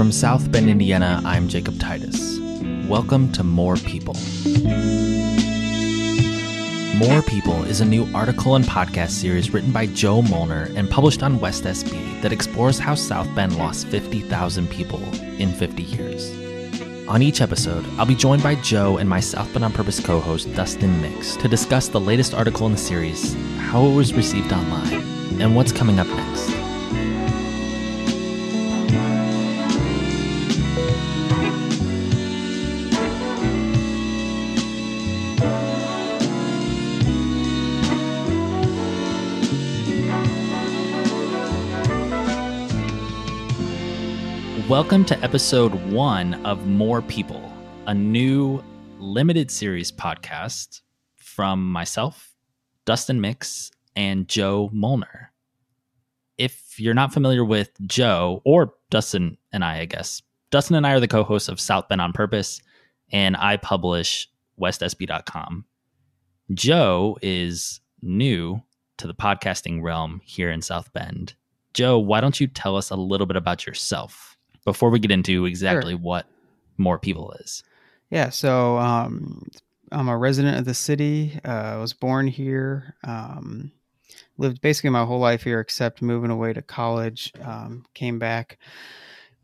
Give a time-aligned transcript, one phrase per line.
[0.00, 2.38] From South Bend, Indiana, I'm Jacob Titus.
[2.88, 4.14] Welcome to More People.
[6.96, 11.22] More People is a new article and podcast series written by Joe Molnar and published
[11.22, 15.02] on West SB that explores how South Bend lost 50,000 people
[15.38, 16.30] in 50 years.
[17.06, 20.18] On each episode, I'll be joined by Joe and my South Bend on Purpose co
[20.18, 24.50] host, Dustin Mix, to discuss the latest article in the series, how it was received
[24.50, 26.59] online, and what's coming up next.
[44.80, 47.52] Welcome to episode one of More People,
[47.86, 48.64] a new
[48.98, 50.80] limited series podcast
[51.16, 52.34] from myself,
[52.86, 55.32] Dustin Mix, and Joe Molnar.
[56.38, 60.94] If you're not familiar with Joe or Dustin and I, I guess, Dustin and I
[60.94, 62.62] are the co hosts of South Bend on Purpose,
[63.12, 65.66] and I publish westsb.com.
[66.54, 68.62] Joe is new
[68.96, 71.34] to the podcasting realm here in South Bend.
[71.74, 74.29] Joe, why don't you tell us a little bit about yourself?
[74.64, 76.00] Before we get into exactly sure.
[76.00, 76.26] what
[76.76, 77.62] more people is.
[78.10, 79.46] Yeah, so um,
[79.92, 81.38] I'm a resident of the city.
[81.44, 82.94] Uh, I was born here.
[83.04, 83.72] Um,
[84.38, 87.32] lived basically my whole life here, except moving away to college.
[87.42, 88.58] Um, came back.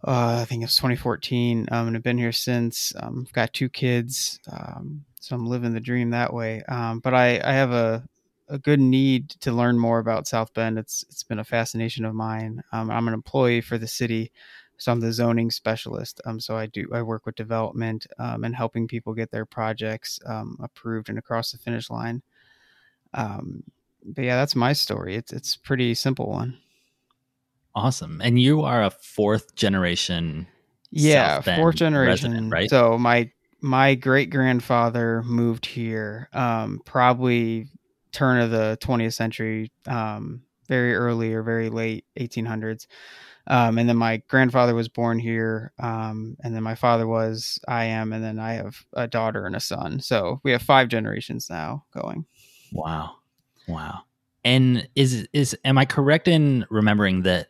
[0.05, 2.93] Uh, I think it was 2014, um, and I've been here since.
[2.99, 6.63] Um, I've got two kids, um, so I'm living the dream that way.
[6.69, 8.05] Um, but I, I have a,
[8.49, 10.79] a good need to learn more about South Bend.
[10.79, 12.63] It's it's been a fascination of mine.
[12.73, 14.31] Um, I'm an employee for the city,
[14.79, 16.21] so I'm the zoning specialist.
[16.25, 20.19] Um, so I do I work with development um, and helping people get their projects
[20.27, 22.23] um, approved and across the finish line.
[23.15, 23.63] Um,
[24.05, 25.17] but yeah, that's my story.
[25.17, 26.59] It's it's pretty simple one.
[27.75, 30.47] Awesome, and you are a fourth generation.
[30.91, 32.71] Yeah, fourth generation, resident, right?
[32.71, 33.31] So my
[33.61, 37.69] my great grandfather moved here, um, probably
[38.13, 42.87] turn of the 20th century, um, very early or very late 1800s.
[43.49, 47.85] Um, and then my grandfather was born here, um, and then my father was, I
[47.85, 50.01] am, and then I have a daughter and a son.
[50.01, 52.27] So we have five generations now going.
[52.73, 53.17] Wow,
[53.69, 54.01] wow.
[54.45, 57.49] And is is am I correct in remembering that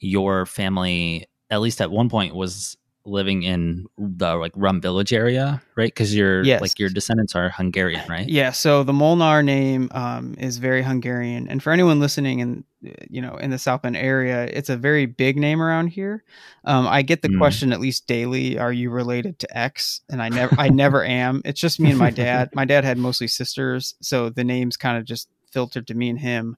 [0.00, 2.76] your family, at least at one point, was
[3.06, 5.88] living in the like Rum Village area, right?
[5.88, 6.60] Because your yes.
[6.60, 8.28] like your descendants are Hungarian, right?
[8.28, 8.50] Yeah.
[8.52, 12.64] So the Molnar name um, is very Hungarian, and for anyone listening in
[13.08, 16.24] you know in the South Bend area, it's a very big name around here.
[16.64, 17.38] Um, I get the mm.
[17.38, 20.00] question at least daily: Are you related to X?
[20.08, 21.42] And I never, I never am.
[21.44, 22.50] It's just me and my dad.
[22.54, 26.18] My dad had mostly sisters, so the names kind of just filtered to me and
[26.18, 26.56] him.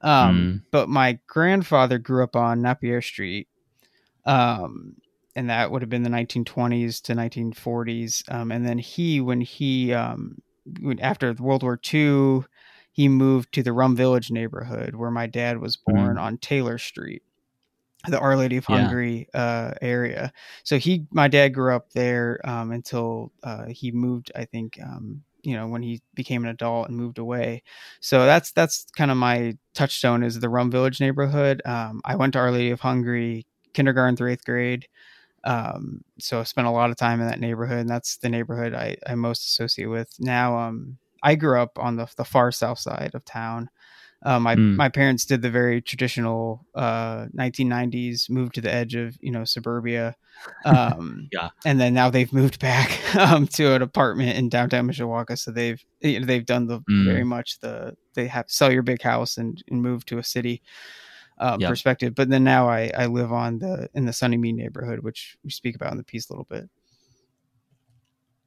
[0.00, 0.62] Um, mm.
[0.70, 3.48] But my grandfather grew up on Napier Street.
[4.24, 4.96] Um,
[5.34, 8.30] and that would have been the 1920s to 1940s.
[8.32, 10.38] Um, and then he, when he, um,
[11.00, 12.44] after World War II,
[12.92, 16.20] he moved to the Rum Village neighborhood where my dad was born mm.
[16.20, 17.22] on Taylor Street,
[18.06, 19.40] the Our Lady of Hungary yeah.
[19.40, 20.32] uh, area.
[20.64, 25.22] So he, my dad grew up there um, until uh, he moved, I think, um,
[25.42, 27.62] you know, when he became an adult and moved away.
[28.00, 31.62] So that's that's kind of my touchstone is the Rum Village neighborhood.
[31.64, 34.86] Um, I went to Our Lady of Hungary kindergarten through eighth grade.
[35.44, 38.74] Um, so I spent a lot of time in that neighborhood, and that's the neighborhood
[38.74, 40.14] I, I most associate with.
[40.20, 43.70] Now, um, I grew up on the, the far south side of town.
[44.24, 44.76] Um, my mm.
[44.76, 49.44] my parents did the very traditional uh, 1990s move to the edge of you know
[49.44, 50.14] suburbia,
[50.64, 55.36] um, yeah, and then now they've moved back um, to an apartment in downtown Mishawaka.
[55.36, 57.04] So they've you know, they've done the mm.
[57.04, 60.62] very much the they have sell your big house and, and move to a city
[61.42, 61.70] um, yep.
[61.70, 62.14] perspective.
[62.14, 65.74] But then now I, I live on the in the Sunnymead neighborhood, which we speak
[65.74, 66.70] about in the piece a little bit.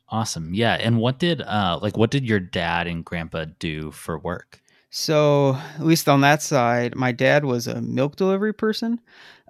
[0.10, 0.54] Awesome.
[0.54, 0.76] Yeah.
[0.76, 4.62] And what did uh like what did your dad and grandpa do for work?
[4.92, 9.02] So at least on that side, my dad was a milk delivery person,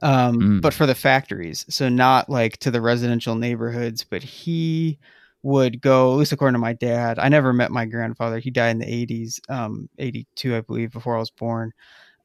[0.01, 0.61] um, mm.
[0.61, 1.65] but for the factories.
[1.69, 4.97] So not like to the residential neighborhoods, but he
[5.43, 7.19] would go, at least according to my dad.
[7.19, 8.39] I never met my grandfather.
[8.39, 11.71] He died in the 80s, um, 82, I believe, before I was born.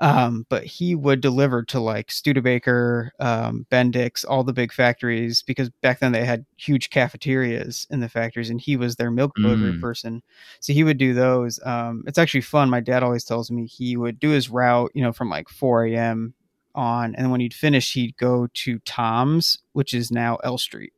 [0.01, 5.69] Um, but he would deliver to like Studebaker, um, Bendix, all the big factories because
[5.83, 9.73] back then they had huge cafeterias in the factories, and he was their milk delivery
[9.73, 9.81] mm.
[9.81, 10.23] person.
[10.61, 11.61] So he would do those.
[11.65, 12.71] Um, it's actually fun.
[12.71, 15.85] My dad always tells me he would do his route, you know, from like 4
[15.87, 16.33] a.m.
[16.75, 20.95] on, and when he'd finish, he'd go to Tom's, which is now L Street.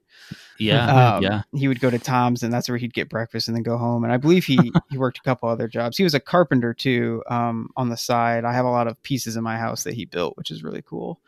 [0.58, 1.42] Yeah, um, yeah.
[1.54, 4.04] He would go to Tom's, and that's where he'd get breakfast and then go home.
[4.04, 4.58] And I believe he
[4.90, 5.96] he worked a couple other jobs.
[5.96, 7.22] He was a carpenter too.
[7.28, 10.04] Um, on the side, I have a lot of pieces in my house that he
[10.04, 11.20] built, which is really cool.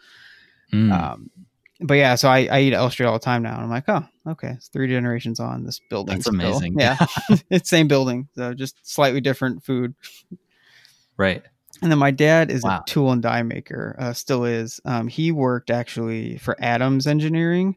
[0.73, 0.93] Mm.
[0.93, 1.31] Um,
[1.81, 3.55] but yeah, so I, I eat El Street all the time now.
[3.55, 6.15] And I'm like, oh, okay, it's three generations on this building.
[6.17, 6.79] That's amazing.
[6.79, 6.97] Yeah,
[7.51, 9.95] it's same building, so just slightly different food.
[11.17, 11.43] Right.
[11.83, 12.81] And then my dad is Wow.
[12.81, 14.81] a tool and die maker, uh, still is.
[14.85, 17.77] Um, he worked actually for Adams Engineering,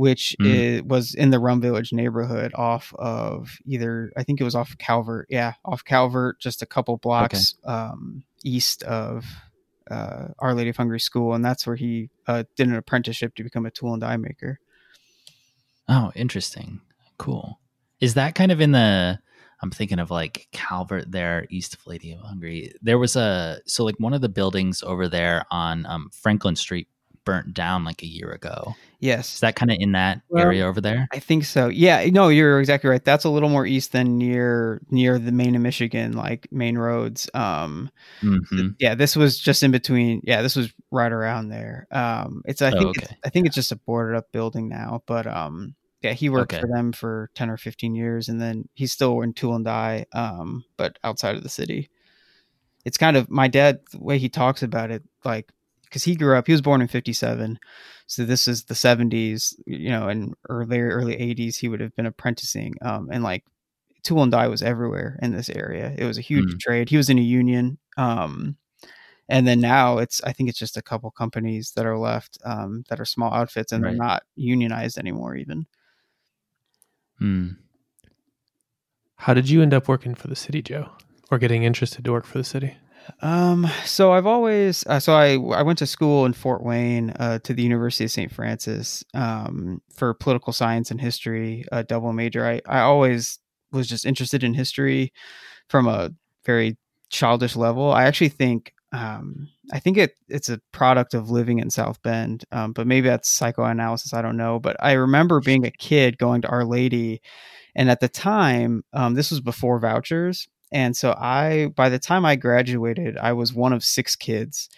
[0.00, 0.46] which Mm.
[0.46, 4.78] is, was in the Rum Village neighborhood off of either, I think it was off
[4.78, 5.26] Calvert.
[5.28, 9.26] Yeah, off Calvert, just a couple blocks um, east of
[9.90, 11.34] uh, Our Lady of Hungary School.
[11.34, 14.58] And that's where he uh, did an apprenticeship to become a tool and die maker.
[15.86, 16.80] Oh, interesting.
[17.18, 17.58] Cool.
[18.00, 19.18] Is that kind of in the
[19.62, 22.72] I'm thinking of like Calvert there, east of Lady of Hungary.
[22.80, 26.88] There was a so like one of the buildings over there on um, Franklin Street
[27.30, 28.74] burnt down like a year ago.
[28.98, 29.34] Yes.
[29.34, 31.08] Is that kind of in that Well, area over there?
[31.12, 31.68] I think so.
[31.68, 33.04] Yeah, no, you're exactly right.
[33.04, 37.28] That's a little more east than near near the main of Michigan, like main roads.
[37.34, 37.90] Um,
[38.20, 40.20] hmm yeah, this was just in between.
[40.24, 41.86] Yeah, this was right around there.
[41.90, 43.12] Um, it's I Oh, think it's.
[43.24, 46.60] I think it's just a boarded up building now, but um, yeah, he worked Okay.
[46.60, 50.06] for them for ten or fifteen years, and then he's still in Tool and Die,
[50.12, 51.90] um, but outside of the city.
[52.84, 55.52] It's kind of my dad the way he talks about it, like
[55.90, 57.58] because he grew up, he was born in '57,
[58.06, 62.06] so this is the '70s, you know, and early early '80s, he would have been
[62.06, 63.44] apprenticing, um, and like
[64.02, 65.94] tool and die was everywhere in this area.
[65.98, 66.58] It was a huge Mm.
[66.60, 66.88] trade.
[66.88, 67.78] He was in a union.
[67.98, 68.56] Um,
[69.28, 72.84] and then now it's, I think it's just a couple companies that are left um,
[72.88, 73.90] that are small outfits and Right.
[73.90, 75.66] they're not unionized anymore, even.
[77.20, 77.56] Mm.
[79.16, 80.90] How did you end up working for the city, Joe?
[81.30, 82.76] Or getting interested to work for the city?
[83.22, 87.38] Um, so I've always, uh, so I, I went to school in Fort Wayne, uh,
[87.40, 88.32] to the University of St.
[88.32, 92.46] Francis, um, for political science and history, a double major.
[92.46, 93.38] I, I always
[93.72, 95.12] was just interested in history
[95.68, 96.10] from a
[96.44, 96.76] very
[97.10, 97.92] childish level.
[97.92, 102.44] I actually think, um, I think it, it's a product of living in South Bend.
[102.52, 104.12] Um, but maybe that's psychoanalysis.
[104.12, 104.58] I don't know.
[104.58, 107.20] But I remember being a kid going to Our Lady.
[107.76, 110.48] And at the time, um, this was before vouchers.
[110.72, 114.68] And so I, by the time I graduated, I was one of six kids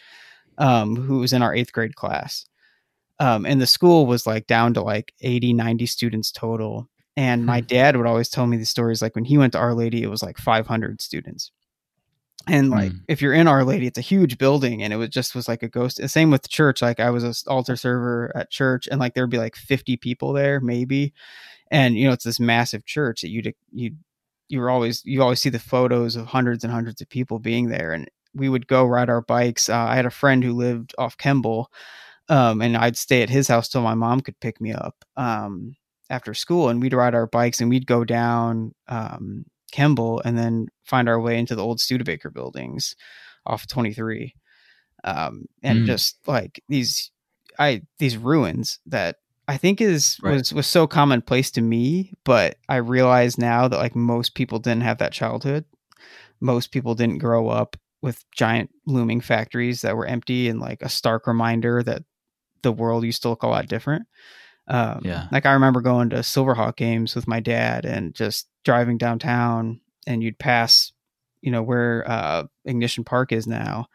[0.58, 2.46] um, who was in our eighth grade class.
[3.20, 6.88] Um, and the school was like down to like 80, 90 students total.
[7.16, 7.66] And my Hmm.
[7.66, 9.02] dad would always tell me these stories.
[9.02, 11.52] Like when he went to Our Lady, it was like 500 students.
[12.48, 13.00] And like Mm.
[13.06, 15.62] if you're in Our Lady, it's a huge building, and it was just was like
[15.62, 15.98] a ghost.
[15.98, 16.82] The same with church.
[16.82, 20.32] Like I was an altar server at church, and like there'd be like 50 people
[20.32, 21.12] there, maybe.
[21.70, 23.92] And you know, it's this massive church that you'd you
[24.52, 27.68] you were always you always see the photos of hundreds and hundreds of people being
[27.68, 29.68] there, and we would go ride our bikes.
[29.70, 31.70] Uh, I had a friend who lived off Kemble,
[32.28, 35.76] um, and I'd stay at his house till my mom could pick me up um,
[36.10, 40.68] after school, and we'd ride our bikes and we'd go down um, Kemble and then
[40.84, 42.94] find our way into the old Studebaker buildings
[43.46, 44.34] off 23,
[45.04, 45.86] um, and Mm.
[45.86, 47.10] just like these,
[47.58, 49.16] I these ruins that
[49.48, 50.36] I think is Right.
[50.36, 54.82] was was so commonplace to me, but I realize now that like most people didn't
[54.82, 55.64] have that childhood.
[56.40, 60.88] Most people didn't grow up with giant looming factories that were empty and like a
[60.88, 62.02] stark reminder that
[62.62, 64.06] the world used to look a lot different.
[64.68, 65.26] Um, Yeah.
[65.32, 70.22] Like I remember going to Silverhawk games with my dad and just driving downtown, and
[70.22, 70.92] you'd pass,
[71.40, 73.86] you know, where uh, Ignition Park is now.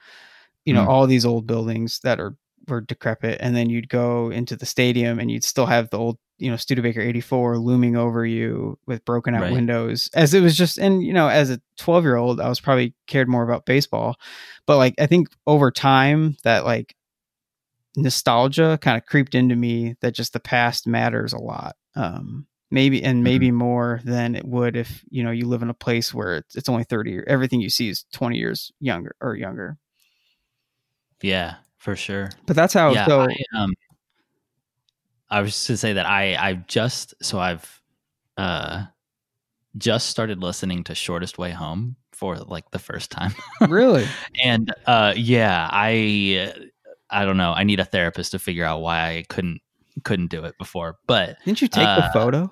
[0.66, 0.88] You know, Mm.
[0.90, 2.36] all these old buildings that are
[2.68, 6.18] were decrepit, and then you'd go into the stadium, and you'd still have the old,
[6.38, 9.54] you know, Studebaker '84 looming over you with broken out Right.
[9.54, 10.10] windows.
[10.14, 12.94] As it was just, and you know, as a 12 year old, I was probably
[13.08, 14.16] cared more about baseball,
[14.66, 16.96] but like I think over time that like
[17.96, 21.76] nostalgia kind of creeped into me that just the past matters a lot.
[21.96, 25.74] Um, maybe and maybe more than it would if you know you live in a
[25.74, 29.36] place where it's, it's only 30 year everything you see is 20 years younger or
[29.38, 29.78] younger
[31.22, 32.30] Yeah, for sure.
[32.46, 33.74] but that's how yeah, so I, um,
[35.30, 37.82] I was just to say that I I've just so I've
[38.38, 38.86] uh
[39.78, 43.34] just started listening to Shortest Way Home for like the first time,
[43.68, 44.08] really
[44.44, 46.54] and uh yeah, I
[47.10, 47.54] I don't know.
[47.54, 49.62] I need a therapist to figure out why I couldn't
[50.04, 52.52] couldn't do it before, but didn't you take the Uh, photo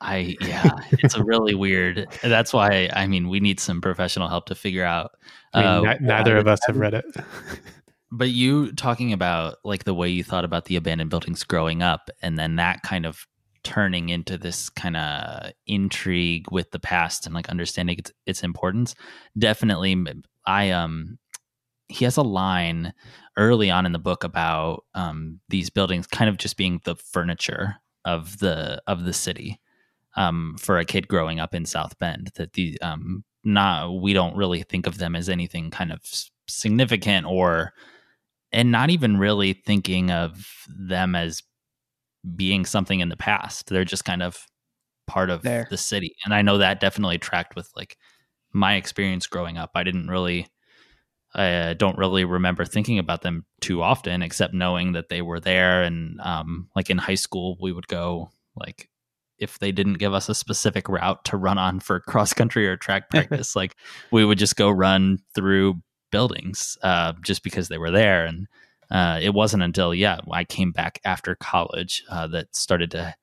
[0.00, 2.06] I yeah, it's a really weird.
[2.22, 5.12] That's why I mean we need some professional help to figure out.
[5.52, 7.04] I mean, uh, neither of us have read it.
[8.12, 12.10] But you talking about like the way you thought about the abandoned buildings growing up,
[12.22, 13.26] and then that kind of
[13.62, 18.94] turning into this kind of intrigue with the past and like understanding its its importance.
[19.38, 19.96] Definitely,
[20.46, 21.18] I um,
[21.88, 22.94] he has a line
[23.36, 27.76] early on in the book about um these buildings kind of just being the furniture
[28.04, 29.60] of the of the city
[30.16, 34.36] um for a kid growing up in South Bend that the um not we don't
[34.36, 36.00] really think of them as anything kind of
[36.48, 37.72] significant or
[38.52, 41.42] and not even really thinking of them as
[42.36, 43.68] being something in the past.
[43.68, 44.46] They're just kind of
[45.06, 45.66] part of There.
[45.70, 46.14] the city.
[46.24, 47.96] And I know that definitely tracked with like
[48.52, 49.70] my experience growing up.
[49.74, 50.46] I didn't really
[51.34, 55.38] I uh, don't really remember thinking about them too often, except knowing that they were
[55.38, 55.82] there.
[55.84, 58.88] And um, like in high school, we would go like
[59.38, 62.76] if they didn't give us a specific route to run on for cross country or
[62.76, 63.76] track practice, like
[64.10, 68.24] we would just go run through buildings uh, just because they were there.
[68.26, 68.46] And
[68.90, 73.14] uh, it wasn't until yeah I came back after college uh, that started to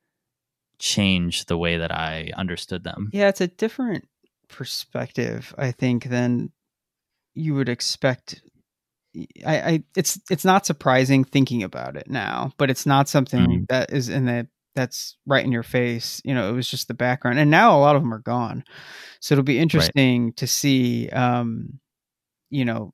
[0.79, 3.09] change the way that I understood them.
[3.11, 4.07] Yeah, it's a different
[4.47, 6.51] perspective, I think, than
[7.33, 8.41] you would expect.
[9.45, 13.67] I, I it's it's not surprising thinking about it now, but it's not something Mhm.
[13.69, 16.21] that is in the that's right in your face.
[16.23, 18.63] You know, it was just the background, and now a lot of them are gone.
[19.19, 21.09] So it'll be interesting to see.
[21.09, 21.79] Um,
[22.49, 22.93] you know,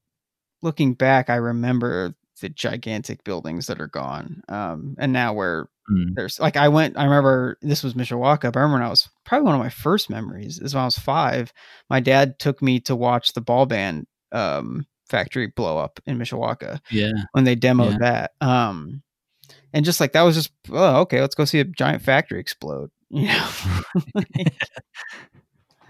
[0.62, 6.16] looking back, I remember the gigantic buildings that are gone, um, and now where Mm.
[6.16, 6.98] there's like I went.
[6.98, 8.44] I remember this was Mishawaka.
[8.54, 10.86] But I remember when I was probably one of my first memories is when I
[10.86, 11.52] was five.
[11.90, 16.80] My dad took me to watch the ball band um, factory blow up in Mishawaka
[16.90, 17.12] Yeah.
[17.34, 18.30] when they demoed Yeah.
[18.40, 18.48] that.
[18.48, 19.04] Um,
[19.74, 22.90] and just like that was just oh okay, let's go see a giant factory explode.
[23.10, 23.52] You know,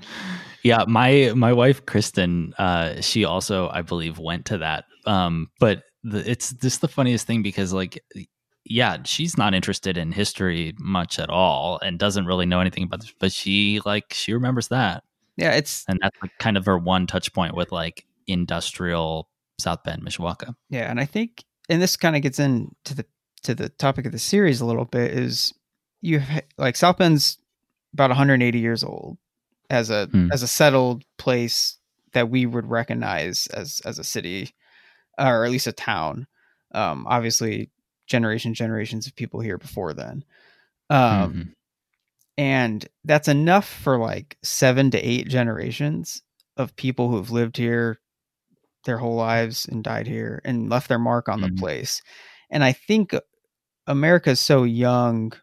[0.63, 4.85] Yeah, my my wife Kristen, uh, she also I believe went to that.
[5.05, 8.01] Um, but the, it's just the funniest thing because like,
[8.65, 13.01] yeah, she's not interested in history much at all and doesn't really know anything about
[13.01, 15.03] this, but she like she remembers that,
[15.35, 19.29] yeah, it's and that's like kind of her one touch point with like industrial
[19.59, 20.55] South Bend, Mishawaka.
[20.69, 23.05] Yeah, and I think, and this kind of gets into the
[23.43, 25.53] to the topic of the series a little bit is
[26.01, 27.37] you have, like South Bend's
[27.93, 29.17] about 180 years old
[29.69, 30.29] as a Hmm.
[30.31, 31.77] as a settled place
[32.13, 34.51] that we would recognize as as a city
[35.19, 36.27] or at least a town.
[36.73, 37.71] Um, obviously,
[38.07, 40.23] generation generations of people here before then.
[40.89, 41.53] Um, Mhm.
[42.37, 46.21] and that's enough for like seven to eight generations
[46.57, 47.99] of people who've lived here
[48.85, 51.43] their whole lives and died here and left their mark on Mhm.
[51.43, 52.01] the place.
[52.51, 53.13] And I think
[53.87, 55.33] America is so young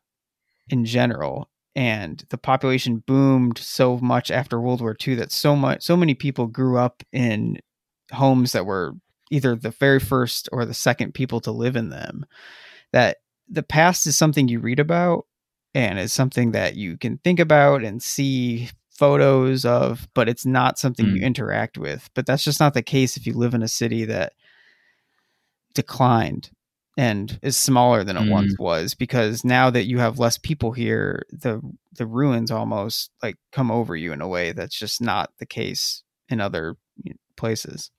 [0.71, 5.83] in general and the population boomed so much after World War II that so much
[5.83, 7.59] so many people grew up in
[8.13, 8.95] homes that were
[9.31, 12.27] either the very first or the second people to live in them
[12.93, 15.27] that the past is something you read about
[15.75, 20.79] and is something that you can think about and see photos of but it's not
[20.79, 21.25] something you hmm.
[21.25, 22.11] interact with.
[22.15, 24.35] But that's just not the case if you live in a city that
[25.75, 26.51] declined
[26.97, 28.31] and is smaller than it Mm.
[28.31, 31.61] once was because now that you have less people here the
[31.93, 36.03] the ruins almost like come over you in a way that's just not the case
[36.29, 36.77] in other
[37.37, 37.91] places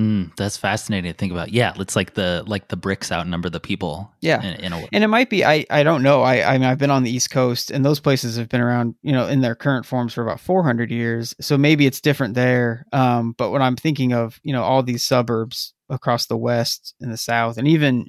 [0.00, 1.50] Mm, that's fascinating to think about.
[1.50, 4.10] Yeah, it's like the like the bricks outnumber the people.
[4.22, 4.42] Yeah.
[4.42, 4.88] in, in a way.
[4.92, 7.10] and it might be i i don't know i i mean i've been on the
[7.10, 10.22] east coast and those places have been around you know in their current forms for
[10.22, 14.52] about 400 years so maybe it's different there um but when i'm thinking of you
[14.52, 18.08] know all these suburbs across the west and the south and even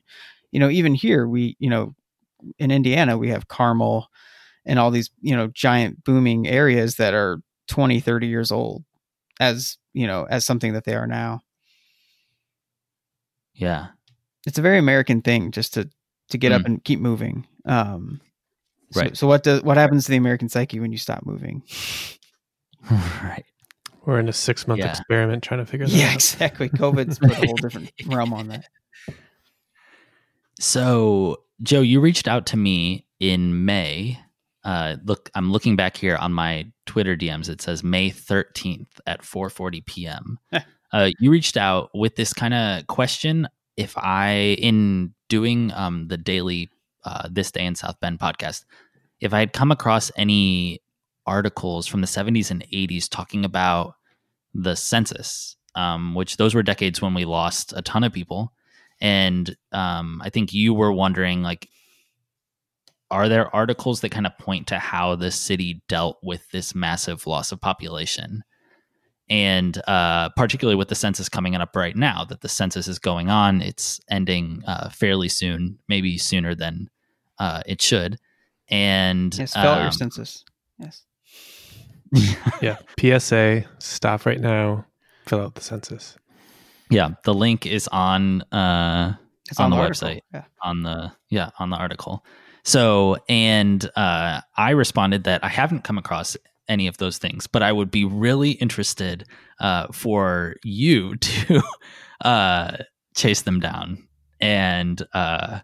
[0.51, 1.93] you know even here we you know
[2.59, 4.07] in indiana we have carmel
[4.65, 8.83] and all these you know giant booming areas that are 20 30 years old
[9.39, 11.41] as you know as something that they are now
[13.53, 13.87] Yeah.
[14.47, 15.89] it's a very American thing just to
[16.29, 16.65] to get up Mm.
[16.65, 17.45] and keep moving.
[17.65, 18.21] Um,
[18.91, 19.17] so, Right.
[19.17, 21.61] So what does what happens to the American psyche when you stop moving?
[22.91, 23.43] right.
[24.05, 24.89] We're in a six month Yeah.
[24.91, 26.15] experiment trying to figure that Yeah, out.
[26.15, 26.69] exactly.
[26.69, 28.65] COVID's put a whole different realm on that.
[30.59, 34.19] So, Joe, you reached out to me in May.
[34.63, 37.49] Uh, look, I'm looking back here on my Twitter DMs.
[37.49, 40.39] It says May 13th at 4:40 p.m.
[40.93, 43.47] uh, you reached out with this kind of question.
[43.77, 46.69] If I, in doing um, the daily
[47.03, 48.65] uh, This Day in South Bend podcast,
[49.19, 50.81] if I had come across any
[51.25, 53.95] articles from the 70s and 80s talking about
[54.53, 58.51] the census, um, which those were decades when we lost a ton of people
[59.01, 61.69] and um, I think you were wondering like,
[63.09, 67.27] are there articles that kind of point to how the city dealt with this massive
[67.27, 68.43] loss of population?
[69.31, 73.29] And uh, particularly with the census coming up right now, that the census is going
[73.29, 76.89] on, it's ending uh, fairly soon, maybe sooner than
[77.39, 78.17] uh, it should.
[78.67, 80.43] And Yes, fill out your um, census.
[80.77, 81.03] Yes.
[82.61, 82.77] Yeah.
[82.99, 84.85] PSA, stop right now,
[85.25, 86.17] fill out the census.
[86.89, 89.15] yeah, the link is on uh,
[89.49, 90.09] It's on the article.
[90.09, 90.21] website.
[90.33, 90.43] Yeah.
[90.61, 92.25] on the yeah on the article
[92.63, 96.37] so and uh, i responded that i haven't come across
[96.67, 99.25] any of those things but i would be really interested
[99.59, 101.61] uh, for you to
[102.23, 102.77] uh,
[103.15, 104.07] chase them down
[104.41, 105.59] and uh,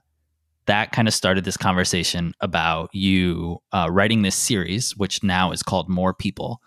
[0.68, 5.63] that kind of started this conversation about you uh, writing this series, which now is
[5.63, 6.62] called More People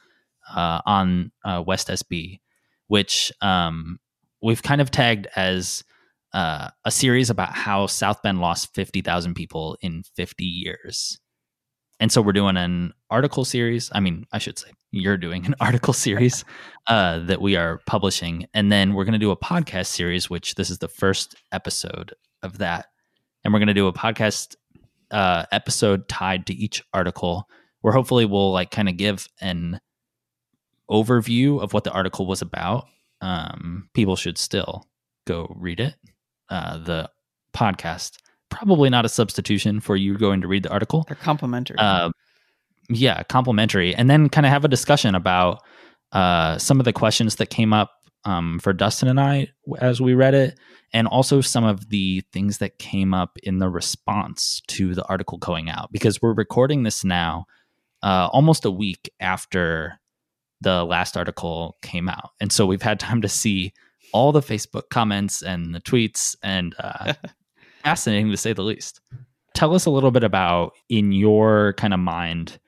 [0.55, 2.41] uh, on uh, West SB,
[2.89, 4.01] which um,
[4.43, 5.85] we've kind of tagged as
[6.33, 11.19] a series about how South Bend lost 50,000 people in 50 years.
[12.00, 13.90] And so we're doing an article series.
[13.92, 16.45] I mean, I should say you're doing an article series
[16.87, 18.47] uh, that we are publishing.
[18.54, 22.14] And then we're going to do a podcast series, which this is the first episode
[22.42, 22.87] of that.
[23.45, 24.57] And we're going to do a podcast
[25.11, 27.49] uh, episode tied to each article
[27.83, 29.80] where hopefully we'll like kind of give an
[30.90, 32.87] overview of what the article was about.
[33.21, 34.88] Um, people should still
[35.26, 35.95] go read it
[36.49, 37.11] uh, the
[37.54, 38.16] podcast.
[38.50, 41.04] Probably not a substitution for you going to read the article.
[41.07, 41.78] They're complimentary.
[41.78, 42.11] Uh,
[42.88, 45.62] yeah, complimentary, and then kind of have a discussion about
[46.12, 47.92] uh, some of the questions that came up
[48.25, 50.59] um, for Dustin and I as we read it,
[50.92, 55.38] and also some of the things that came up in the response to the article
[55.38, 55.90] going out.
[55.92, 57.47] Because we're recording this now,
[58.02, 60.00] uh, almost a week after
[60.61, 63.73] the last article came out, and so we've had time to see
[64.12, 67.14] all the Facebook comments and the tweets, and uh,
[67.83, 69.01] fascinating to say the least.
[69.55, 72.59] Tell us a little bit about, in your kind of mind,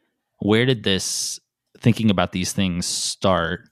[0.40, 1.38] where did this
[1.78, 3.68] thinking about these things start,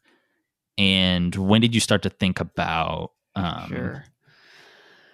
[0.78, 4.04] and when did you start to think about um, sure.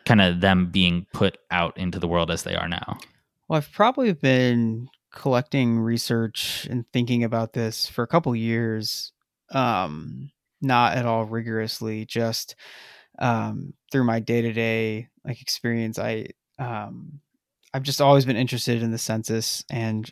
[0.04, 2.99] kind of them being put out into the world as they are now?
[3.49, 9.12] Well, I've probably been collecting research and thinking about this for a couple years.
[9.50, 10.30] Um,
[10.61, 12.54] not at all rigorously, just
[13.18, 15.99] um, through my day to day like experience.
[15.99, 16.28] I
[16.59, 17.21] um,
[17.75, 20.11] I've just always been interested in the census and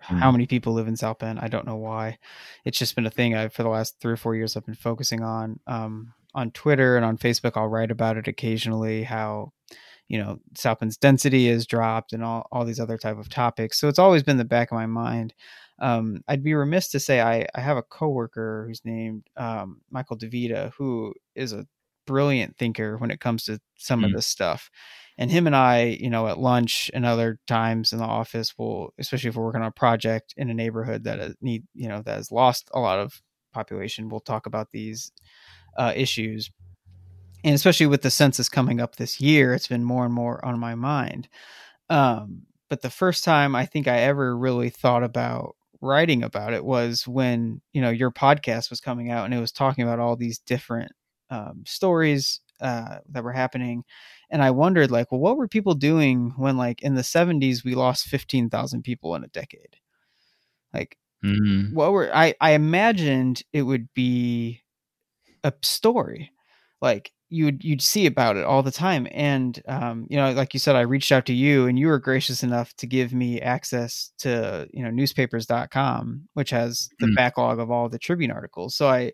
[0.00, 0.32] how mm.
[0.32, 1.38] many people live in South Bend.
[1.38, 2.18] I don't know why.
[2.64, 4.74] It's just been a thing I for the last three or four years I've been
[4.74, 5.60] focusing on.
[5.66, 9.04] Um, on Twitter and on Facebook, I'll write about it occasionally.
[9.04, 9.52] How
[10.08, 13.80] you know South Bend's density is dropped and all all these other type of topics.
[13.80, 15.34] So it's always been the back of my mind
[15.78, 20.16] um, I'd be remiss to say I, I have a coworker who's named um, Michael
[20.16, 21.66] DeVita, who is a
[22.06, 24.06] brilliant thinker when it comes to some mm.
[24.06, 24.70] of this stuff.
[25.18, 28.92] And him and I, you know, at lunch and other times in the office, will
[28.98, 32.16] especially if we're working on a project in a neighborhood that need, you know, that
[32.16, 35.12] has lost a lot of population, we'll talk about these
[35.78, 36.50] uh, issues.
[37.44, 40.58] And especially with the census coming up this year, it's been more and more on
[40.58, 41.28] my mind.
[41.88, 46.64] Um, but the first time I think I ever really thought about writing about it
[46.64, 50.16] was when you know your podcast was coming out and it was talking about all
[50.16, 50.92] these different
[51.30, 53.84] um, stories uh, that were happening
[54.30, 57.74] and i wondered like well what were people doing when like in the 70s we
[57.74, 59.76] lost 15000 people in a decade
[60.72, 61.74] like mm-hmm.
[61.74, 64.62] what were i i imagined it would be
[65.44, 66.30] a story
[66.80, 70.60] like you'd you'd see about it all the time and um, you know like you
[70.60, 74.12] said i reached out to you and you were gracious enough to give me access
[74.18, 77.16] to you know newspapers.com which has the mm.
[77.16, 79.10] backlog of all the tribune articles so i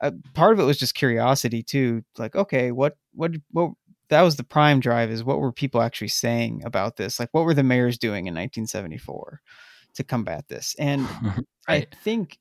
[0.00, 3.72] uh, part of it was just curiosity too like okay what what what
[4.10, 7.18] that was the prime drive is what were people actually saying about this?
[7.18, 9.40] Like what were the mayors doing in 1974
[9.94, 10.76] to combat this?
[10.78, 11.02] And
[11.68, 11.88] right.
[11.92, 12.38] i think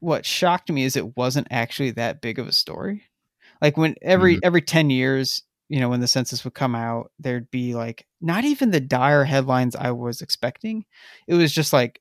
[0.00, 3.04] what shocked me is it wasn't actually that big of a story.
[3.62, 4.44] Like when every mm-hmm.
[4.46, 8.44] every 10 years you know when the census would come out there'd be like not
[8.44, 10.84] even the dire headlines i was expecting.
[11.28, 12.00] It was just like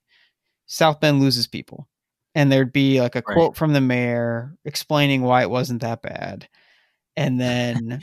[0.66, 1.88] south bend loses people
[2.36, 3.36] and there'd be like a right.
[3.36, 6.48] quote from the mayor explaining why it wasn't that bad
[7.16, 8.02] and then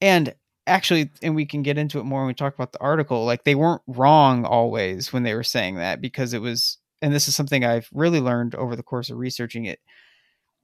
[0.00, 0.34] and
[0.66, 3.44] actually and we can get into it more when we talk about the article like
[3.44, 7.34] they weren't wrong always when they were saying that because it was and this is
[7.34, 9.80] something i've really learned over the course of researching it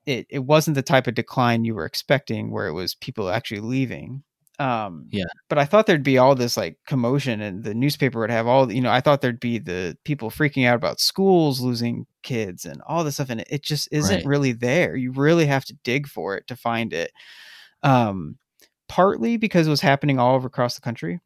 [0.07, 3.61] it, it wasn't the type of decline you were expecting where it was people actually
[3.61, 4.23] leaving
[4.59, 8.31] um yeah but i thought there'd be all this like commotion and the newspaper would
[8.31, 12.07] have all you know i thought there'd be the people freaking out about schools losing
[12.25, 14.27] kids and all this stuff and it, just isn't right.
[14.27, 17.13] really there you really have to dig for it to find it
[17.85, 18.37] um
[18.89, 21.21] partly because it was happening all over across the country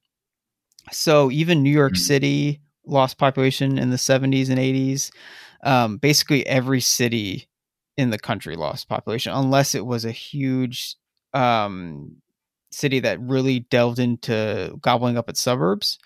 [0.93, 2.03] so even new york mm-hmm.
[2.03, 5.11] city lost population in the 70s and 80s
[5.63, 7.49] um basically every city
[7.97, 10.97] in the country lost population unless it was a huge
[11.35, 12.17] um,
[12.71, 15.99] city that really delved into gobbling up its suburbs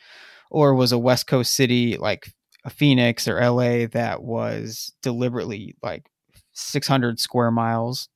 [0.50, 2.32] or was a west coast city like
[2.64, 6.08] a phoenix or la that was deliberately like
[6.52, 8.08] 600 square miles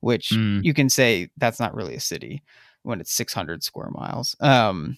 [0.00, 0.62] which mm.
[0.64, 2.42] you can say that's not really a city
[2.82, 4.96] when it's 600 square miles um,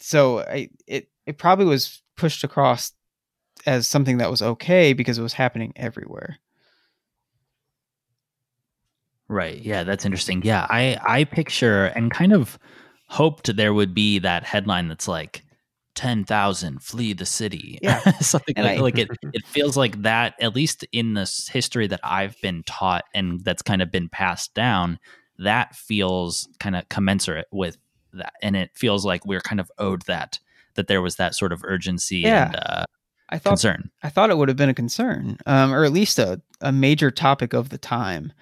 [0.00, 2.92] so I, it it probably was pushed across
[3.66, 6.38] as something that was okay because it was happening everywhere
[9.28, 9.60] Right.
[9.60, 10.42] Yeah, that's interesting.
[10.42, 12.58] Yeah, I I picture and kind of
[13.08, 15.44] hoped there would be that headline that's like
[15.98, 17.78] 10,000 flee the city.
[17.82, 17.98] Yeah.
[18.20, 21.88] Something And like, I- like it, it feels like that, at least in the history
[21.88, 25.00] that I've been taught and that's kind of been passed down,
[25.38, 27.78] that feels kind of commensurate with
[28.12, 28.32] that.
[28.42, 30.38] And it feels like we're kind of owed that,
[30.76, 32.46] that there was that sort of urgency Yeah.
[32.46, 32.84] and uh,
[33.28, 33.90] I thought concern.
[34.04, 37.10] I thought it would have been a concern, um, or at least a, a major
[37.10, 38.32] topic of the time.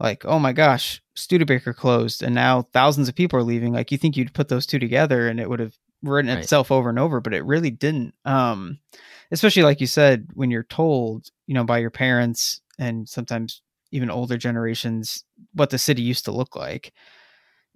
[0.00, 3.72] Like, oh my gosh, Studebaker closed, and now thousands of people are leaving.
[3.72, 5.74] Like, you think you'd put those two together, and it would have
[6.04, 6.40] written Right.
[6.42, 8.14] itself over and over, but it really didn't.
[8.24, 8.78] Um,
[9.30, 14.10] especially like you said, when you're told, you know, by your parents and sometimes even
[14.10, 16.92] older generations what the city used to look like.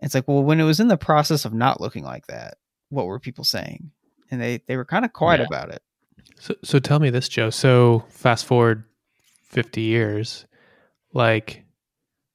[0.00, 2.54] It's like, well, when it was in the process of not looking like that,
[2.88, 3.90] what were people saying?
[4.30, 5.46] And they they were kind of quiet Yeah.
[5.46, 5.82] about it.
[6.40, 7.50] So, so tell me this, Joe.
[7.50, 8.84] So fast forward
[9.44, 10.46] 50 years,
[11.12, 11.64] like,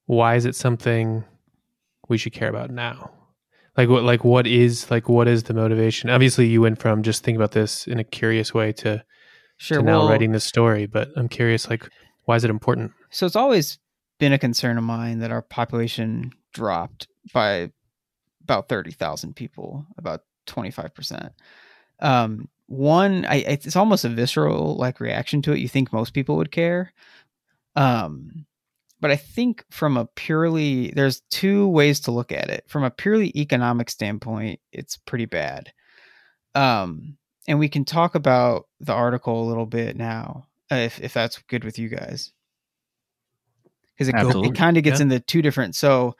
[0.05, 1.23] why is it something
[2.09, 3.11] we should care about now?
[3.75, 6.09] Like what, like what is, like, what is the motivation?
[6.09, 9.03] Obviously you went from just thinking about this in a curious way to,
[9.57, 11.87] Sure, to now well, writing this story, but I'm curious, like,
[12.25, 12.91] why is it important?
[13.09, 13.79] So it's always
[14.19, 17.71] been a concern of mine that our population dropped by
[18.43, 21.31] about 30,000 people, about 25%.
[21.99, 25.59] Um, one, I, I- it's almost a visceral like reaction to it.
[25.59, 26.93] You think most people would care.
[27.75, 28.45] Um,
[29.03, 32.63] but I think from a purely, there's two ways to look at it.
[32.67, 35.73] From a purely economic standpoint, it's pretty bad.
[36.55, 41.37] Um, and we can talk about the article a little bit now, if, if that's
[41.49, 42.31] good with you guys
[43.93, 44.49] because it, Absolutely.
[44.49, 45.03] it kind of gets Yeah.
[45.03, 45.75] into two different.
[45.75, 46.15] So,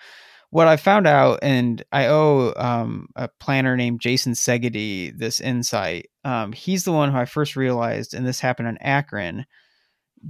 [0.49, 6.09] what I found out, and I owe um, a planner named Jason Segedy this insight.
[6.23, 9.45] Um, he's the one who I first realized, and this happened in Akron.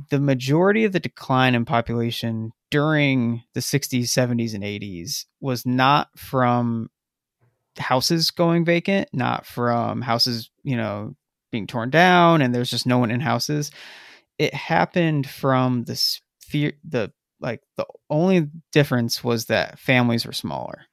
[0.10, 6.10] The majority of the decline in population during the 60s, 70s, and 80s was not
[6.18, 6.90] from
[7.78, 11.16] houses going vacant, not from houses, you know,
[11.52, 13.72] being torn down and there's just no one in houses.
[14.40, 17.12] It happened from the sphere, the
[17.44, 20.86] like the only difference was that families were smaller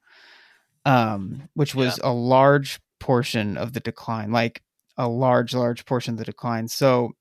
[0.85, 4.63] um which was a large portion of the decline like
[4.97, 7.13] a large large portion of the decline so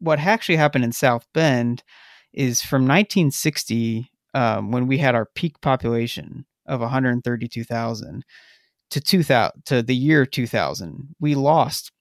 [0.00, 1.82] what actually happened in south bend
[2.32, 8.24] is from 1960 um, when we had our peak population of 132000
[8.90, 11.92] to 2000 to the year 2000 we lost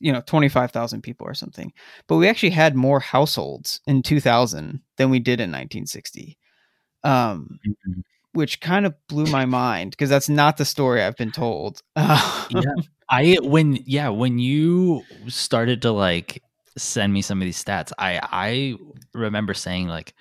[0.00, 1.72] you know 25,000 people or something
[2.08, 6.36] but we actually had more households in 2000 than we did in 1960
[7.04, 8.02] um Mhm.
[8.32, 11.82] which kind of blew my mind because that's not the story I've been told.
[11.96, 12.74] yeah
[13.10, 16.42] i when yeah when you started to like
[16.78, 18.74] send me some of these stats i i
[19.14, 20.14] remember saying like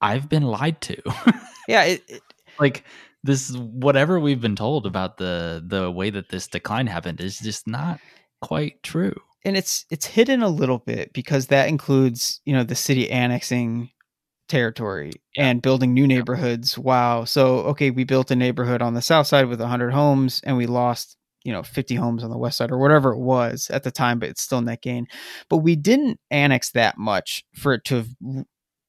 [0.00, 1.00] i've been lied to
[1.68, 2.22] yeah, it, it-
[2.60, 2.84] like
[3.24, 7.66] this whatever we've been told about the the way that this decline happened is just
[7.66, 7.98] not
[8.40, 12.74] quite true and it's it's hidden a little bit because that includes you know the
[12.76, 13.90] city annexing
[14.48, 15.46] territory Yeah.
[15.48, 16.78] and building new neighborhoods.
[16.78, 17.24] Wow.
[17.24, 20.66] So okay, we built a neighborhood on the south side with 100 homes and we
[20.66, 23.90] lost you know 50 homes on the west side or whatever it was at the
[23.90, 25.06] time but it's still net gain.
[25.48, 28.04] But we didn't annex that much for it to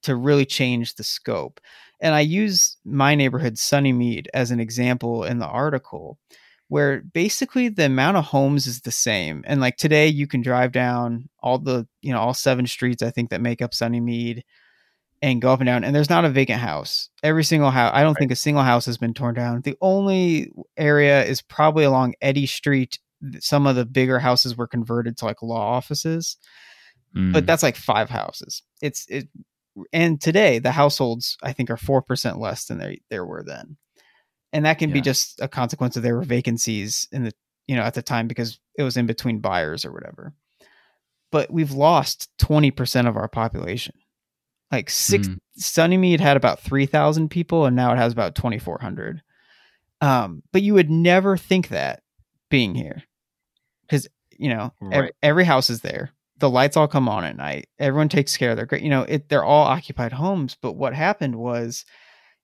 [0.03, 1.59] to really change the scope.
[2.01, 6.17] And i use my neighborhood sunnymead as an example in the article
[6.67, 9.43] where basically the amount of homes is the same.
[9.45, 13.09] And like today you can drive down all the you know all seven streets i
[13.11, 14.41] think that make up sunnymead
[15.21, 17.09] and go up and down and there's not a vacant house.
[17.23, 19.61] Every single house i don't think a single house has been torn down.
[19.61, 22.99] The only area is probably along eddy street.
[23.39, 26.37] Some of the bigger houses were converted to like law offices
[27.15, 27.31] Mm.
[27.31, 28.61] but that's like five houses.
[28.81, 29.29] It's it
[29.91, 33.77] and today the households i think are 4% less than they there were then.
[34.53, 37.33] And that can be just a consequence of there were vacancies in the
[37.67, 40.33] you know at the time because it was in between buyers or whatever.
[41.31, 43.95] But we've lost 20% of our population
[44.71, 45.37] like six Mm.
[45.59, 49.21] sunnymead had about 3000 people and now it has about 2400
[50.01, 52.01] um but you would never think that
[52.49, 53.03] being here.
[53.83, 55.13] Because you know Right.
[55.23, 56.11] every house is there.
[56.37, 57.67] The lights all come on at night.
[57.79, 60.57] Everyone takes care of their great you know it they're all occupied homes.
[60.61, 61.85] But what happened was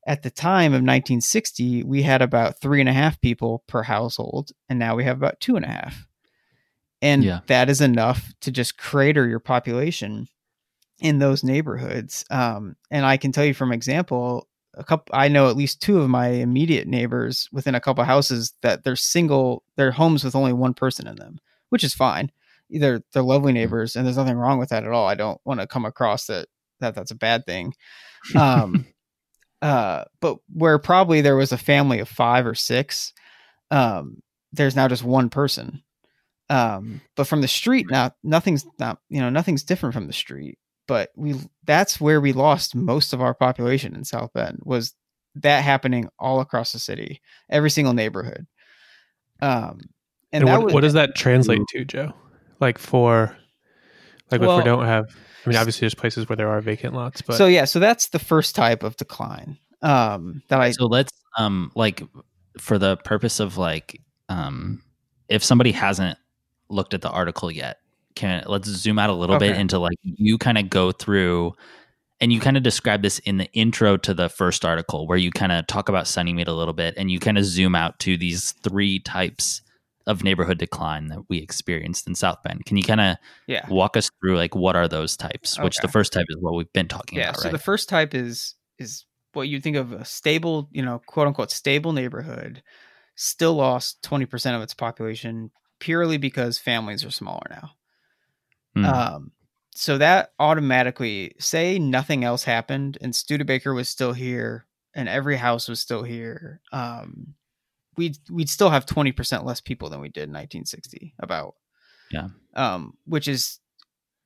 [0.08, 4.52] at the time of 1960 we had about three and a half people per household
[4.70, 6.08] and now we have about two and a half.
[7.02, 7.40] And Yeah.
[7.48, 10.28] that is enough to just crater your population
[11.02, 15.50] in those neighborhoods um, and i can tell you from example a couple i know
[15.50, 19.92] at least two of my immediate neighbors within a couple houses that they're single they're
[19.92, 21.40] homes with only one person in them
[21.72, 22.32] which is fine.
[22.70, 25.08] They're they're lovely neighbors and there's nothing wrong with that at all.
[25.08, 26.48] I don't want to come across that
[26.80, 27.74] that that's a bad thing.
[28.36, 28.86] Um
[29.64, 33.14] uh but where probably there was a family of five or six
[33.72, 34.22] um,
[34.54, 35.82] there's now just one person.
[36.50, 40.60] Um, but from the street now, nothing's not you know nothing's different from the street.
[40.92, 44.94] But we that's where we lost most of our population in South Bend was
[45.36, 48.46] that happening all across the city, every single neighborhood.
[49.42, 49.80] Um,
[50.34, 52.12] and, and what, was, what does that translate to, Joe?
[52.60, 53.34] Like for
[54.32, 56.94] like well, if we don't have I mean obviously there's places where there are vacant
[56.94, 59.58] lots, but So yeah, so that's the first type of decline.
[59.82, 62.04] Um that I So let's um like
[62.58, 64.84] for the purpose of like um
[65.30, 66.18] if somebody hasn't
[66.68, 67.78] looked at the article yet,
[68.16, 69.50] can let's zoom out a little okay.
[69.50, 71.54] bit into like you kind of go through
[72.20, 75.32] and you kind of describe this in the intro to the first article where you
[75.32, 78.16] kind of talk about Sunnymead a little bit and you kind of zoom out to
[78.16, 79.62] these three types
[80.08, 82.66] of neighborhood decline that we experienced in South Bend.
[82.66, 83.68] Can you kind of yeah.
[83.70, 85.58] walk us through like what are those types?
[85.58, 85.64] Okay.
[85.64, 87.26] Which the first type is what we've been talking about.
[87.26, 87.40] yeah, about.
[87.40, 87.52] So right?
[87.52, 91.52] the first type is is what you think of a stable, you know, quote unquote
[91.52, 92.62] stable neighborhood,
[93.16, 97.72] still lost twenty percent of its population purely because families are smaller now.
[98.76, 98.86] Mm.
[98.86, 99.32] Um,
[99.74, 105.68] so that automatically, say nothing else happened and Studebaker was still here and every house
[105.68, 106.62] was still here.
[106.72, 107.36] Um,
[107.98, 111.56] we'd we'd still have 20% less people than we did in 1960 about
[112.12, 113.60] yeah um which is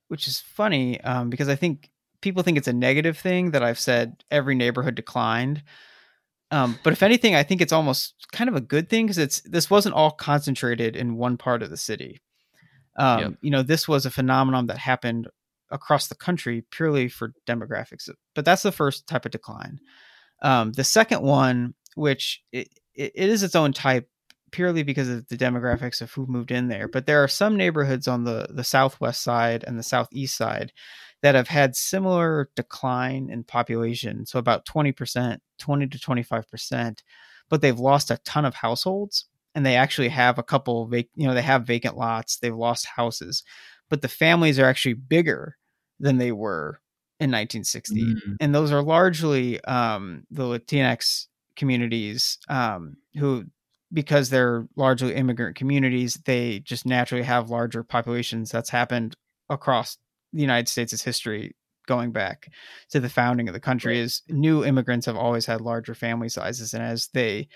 [0.08, 3.78] which is funny um because i think people think it's a negative thing that i've
[3.78, 5.62] said every neighborhood declined
[6.50, 9.40] um but if anything i think it's almost kind of a good thing because it's
[9.42, 12.20] this wasn't all concentrated in one part of the city
[12.96, 13.32] um yep.
[13.40, 15.28] you know this was a phenomenon that happened
[15.70, 19.78] across the country purely for demographics but that's the first type of decline
[20.42, 24.08] um the second one which it, it is its own type
[24.52, 26.88] purely because of the demographics of who moved in there.
[26.88, 30.72] But there are some neighborhoods on the the southwest side and the southeast side
[31.22, 36.48] that have had similar decline in population, so about twenty percent, twenty to twenty five
[36.50, 37.02] percent,
[37.48, 41.26] but they've lost a ton of households and they actually have a couple vac- you
[41.26, 43.42] know they have vacant lots they've lost houses
[43.88, 45.56] but the families are actually bigger
[45.98, 46.80] than they were
[47.18, 48.32] in 1960 mm-hmm.
[48.38, 53.44] and those are largely um, the latinx communities um, who
[53.92, 59.16] because they're largely immigrant communities they just naturally have larger populations that's happened
[59.48, 59.96] across
[60.32, 62.48] the united states' history going back
[62.90, 66.74] to the founding of the country is new immigrants have always had larger family sizes
[66.74, 67.48] and as they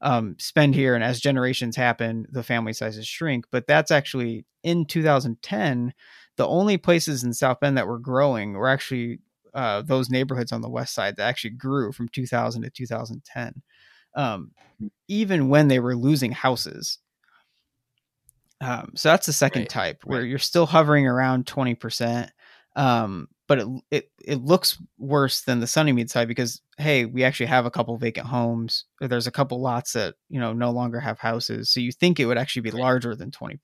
[0.00, 4.84] um, spend here and as generations happen the family sizes shrink but that's actually in
[4.84, 5.92] 2010
[6.36, 9.18] the only places in south bend that were growing were actually
[9.54, 13.62] uh, those neighborhoods on the west side that actually grew from 2000 to 2010,
[14.14, 14.52] um,
[15.08, 16.98] even when they were losing houses.
[18.60, 20.28] Um, so that's the second right, type where right.
[20.28, 22.28] you're still hovering around 20%.
[22.76, 27.46] Um, but it, it, it looks worse than the Sunnymead side because, Hey, we actually
[27.46, 28.84] have a couple vacant homes.
[29.00, 31.70] There's a couple lots that, you know, no longer have houses.
[31.70, 33.58] So you think it would actually be larger than 20%.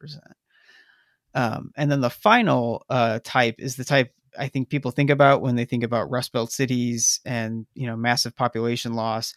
[1.35, 5.43] Um, and then the final uh, type is the type I think people think about
[5.43, 9.35] when they think about Rust Belt cities and you know massive population loss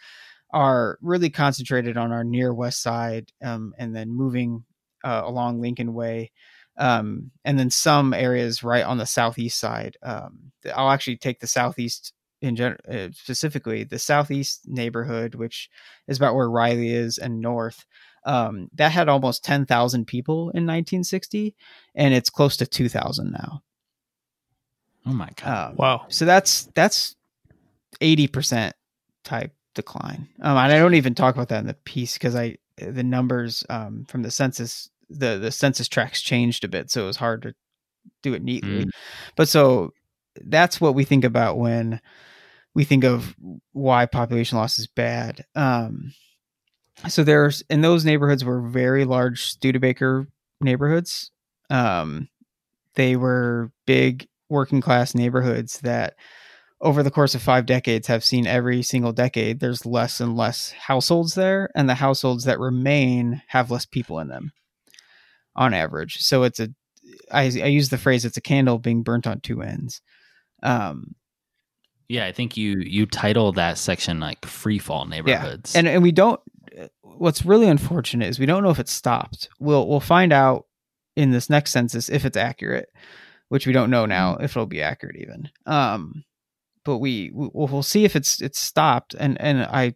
[0.51, 4.63] are really concentrated on our near west side um, and then moving
[5.03, 6.31] uh, along Lincoln Way.
[6.77, 9.97] Um, and then some areas right on the southeast side.
[10.03, 15.69] Um, I'll actually take the southeast in general, uh, specifically the southeast neighborhood, which
[16.07, 17.85] is about where Riley is and north.
[18.25, 21.55] Um, that had almost 10,000 people in 1960,
[21.95, 23.63] and it's close to 2,000 now.
[25.07, 25.69] Oh my god!
[25.69, 26.05] Um, wow.
[26.09, 27.15] So that's that's
[28.01, 28.75] eighty percent
[29.23, 30.27] type decline.
[30.41, 33.63] Um, and I don't even talk about that in the piece because I the numbers
[33.69, 37.41] um, from the census the the census tracks changed a bit, so it was hard
[37.43, 37.53] to
[38.23, 38.85] do it neatly.
[38.85, 38.89] Mm.
[39.35, 39.91] But so
[40.45, 41.99] that's what we think about when
[42.73, 43.35] we think of
[43.73, 45.45] why population loss is bad.
[45.55, 46.13] Um,
[47.07, 50.27] so there's in those neighborhoods were very large Studebaker
[50.61, 51.31] neighborhoods.
[51.69, 52.29] Um,
[52.95, 56.15] they were big working class neighborhoods that
[56.79, 60.71] over the course of five decades have seen every single decade there's less and less
[60.71, 64.51] households there and the households that remain have less people in them
[65.57, 66.69] on average so it's a
[67.31, 70.01] i, I use the phrase it's a candle being burnt on two ends
[70.63, 71.15] um
[72.07, 75.79] yeah i think you you title that section like free fall neighborhoods yeah.
[75.79, 76.39] and and we don't
[77.01, 80.65] what's really unfortunate is we don't know if it stopped we'll we'll find out
[81.15, 82.89] in this next census if it's accurate
[83.49, 84.43] which we don't know now mm.
[84.43, 85.49] if it'll be accurate even.
[85.65, 86.23] Um,
[86.83, 89.95] but we we'll, we'll see if it's it's stopped, and and I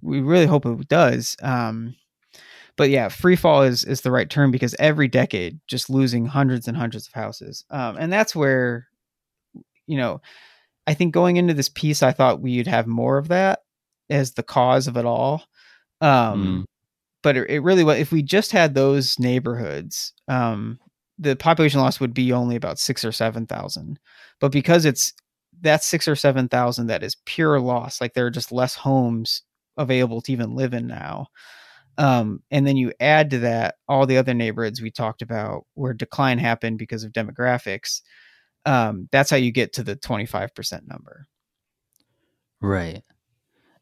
[0.00, 1.36] we really hope it does.
[1.42, 1.96] Um,
[2.80, 6.66] but yeah, free fall is is the right term because every decade just losing hundreds
[6.66, 8.88] and hundreds of houses, um, and that's where
[9.86, 10.22] you know
[10.86, 13.58] I think going into this piece, I thought we'd have more of that
[14.08, 15.42] as the cause of it all.
[16.00, 16.64] Um, mm.
[17.22, 17.98] but it, it really was.
[17.98, 20.80] If we just had those neighborhoods, um,
[21.18, 24.00] the population loss would be only about six or seven thousand.
[24.40, 25.12] But because it's
[25.60, 29.42] that six or seven thousand that is pure loss, like there are just less homes
[29.76, 31.26] available to even live in now.
[31.98, 35.92] Um, and then you add to that all the other neighborhoods we talked about where
[35.92, 38.00] decline happened because of demographics.
[38.64, 41.26] Um, that's how you get to the 25% number.
[42.60, 43.02] Right.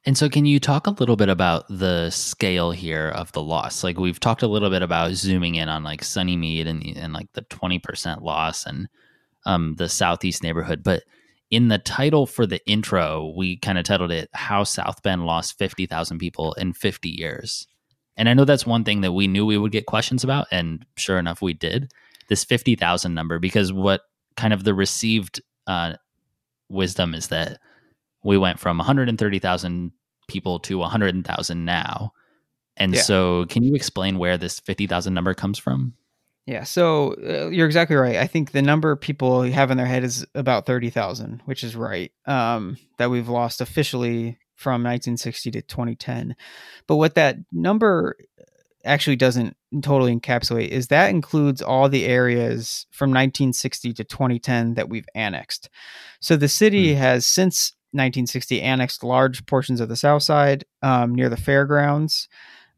[0.04, 3.82] And so, can you talk a little bit about the scale here of the loss?
[3.82, 7.28] Like, we've talked a little bit about zooming in on like Sunnymede and, and like
[7.34, 8.88] the 20% loss and
[9.44, 10.82] um, the Southeast neighborhood.
[10.82, 11.02] But
[11.50, 15.58] in the title for the intro, we kind of titled it How South Bend Lost
[15.58, 17.66] 50,000 People in 50 Years.
[18.18, 20.48] And I know that's one thing that we knew we would get questions about.
[20.50, 21.92] And sure enough, we did
[22.28, 24.02] this 50,000 number because what
[24.36, 25.94] kind of the received uh,
[26.68, 27.60] wisdom is that
[28.24, 29.92] we went from 130,000
[30.26, 32.12] people to 100,000 now.
[32.76, 33.02] And yeah.
[33.02, 35.94] so, can you explain where this 50,000 number comes from?
[36.46, 38.16] Yeah, so uh, you're exactly right.
[38.16, 42.12] I think the number people have in their head is about 30,000, which is right.
[42.24, 46.34] Um, that we've lost officially from 1960 to 2010.
[46.88, 48.16] But what that number
[48.84, 54.88] actually doesn't totally encapsulate is that includes all the areas from 1960 to 2010 that
[54.88, 55.68] we've annexed.
[56.20, 56.98] So the city hmm.
[56.98, 62.28] has since 1960 annexed large portions of the south side um, near the fairgrounds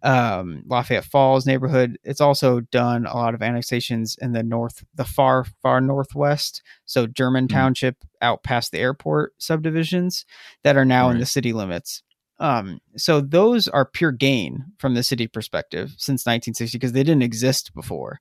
[0.03, 1.99] um, Lafayette Falls neighborhood.
[2.03, 6.63] It's also done a lot of annexations in the north, the far, far northwest.
[6.85, 7.57] So German mm-hmm.
[7.57, 10.25] Township out past the airport subdivisions
[10.63, 11.15] that are now right.
[11.15, 12.03] in the city limits.
[12.39, 17.23] Um, so those are pure gain from the city perspective since 1960 because they didn't
[17.23, 18.19] exist before.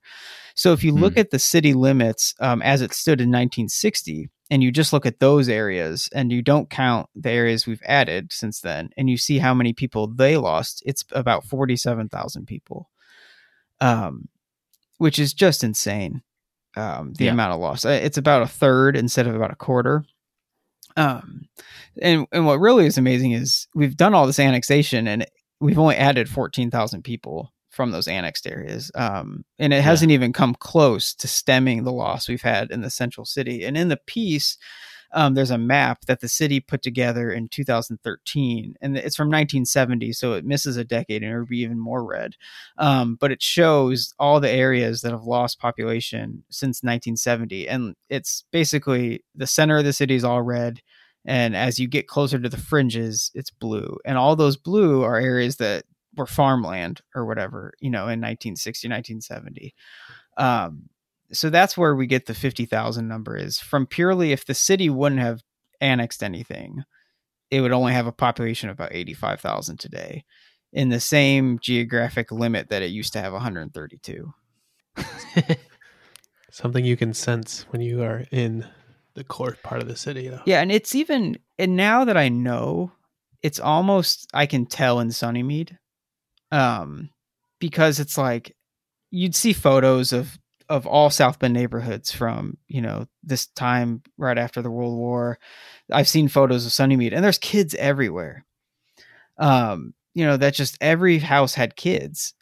[0.54, 1.20] So if you look mm.
[1.20, 5.20] at the city limits um, as it stood in 1960, and you just look at
[5.20, 9.38] those areas and you don't count the areas we've added since then and you see
[9.38, 12.90] how many people they lost it's about 47,000 people.
[13.80, 14.28] Um
[14.98, 16.22] which is just insane
[16.76, 17.32] um the yeah.
[17.32, 17.84] amount of loss.
[17.84, 20.04] It's about a third instead of about a quarter.
[20.96, 21.48] Um
[22.02, 25.26] and and what really is amazing is we've done all this annexation and
[25.60, 28.92] we've only added 14,000 people from those annexed areas.
[28.94, 32.90] Um, and it hasn't even come close to stemming the loss we've had in the
[32.90, 33.64] central city.
[33.64, 34.58] And in the piece,
[35.12, 40.12] um, there's a map that the city put together in 2013, and it's from 1970,
[40.12, 42.34] so it misses a decade and it would be even more red.
[42.76, 48.44] Um, but it shows all the areas that have lost population since 1970, and it's
[48.52, 50.82] basically the center of the city is all red.
[51.24, 53.96] And as you get closer to the fringes, it's blue.
[54.04, 55.84] And all those blue are areas that
[56.16, 59.74] were farmland or whatever, you know, in 1960, 1970.
[60.36, 60.88] Um,
[61.32, 65.20] so that's where we get the 50,000 number is from purely if the city wouldn't
[65.20, 65.42] have
[65.80, 66.84] annexed anything,
[67.50, 70.24] it would only have a population of about 85,000 today
[70.72, 74.32] in the same geographic limit that it used to have 132.
[76.50, 78.66] Something you can sense when you are in
[79.14, 80.42] the core part of the city, though.
[80.46, 82.92] Yeah, and it's even and now that I know,
[83.42, 85.78] it's almost I can tell in Sunnymede
[86.52, 87.10] um,
[87.58, 88.56] because it's like
[89.10, 94.38] you'd see photos of of all South Bend neighborhoods from you know this time right
[94.38, 95.38] after the World War.
[95.92, 98.46] I've seen photos of Sunnymede, and there's kids everywhere.
[99.36, 102.34] Um, you know that just every house had kids,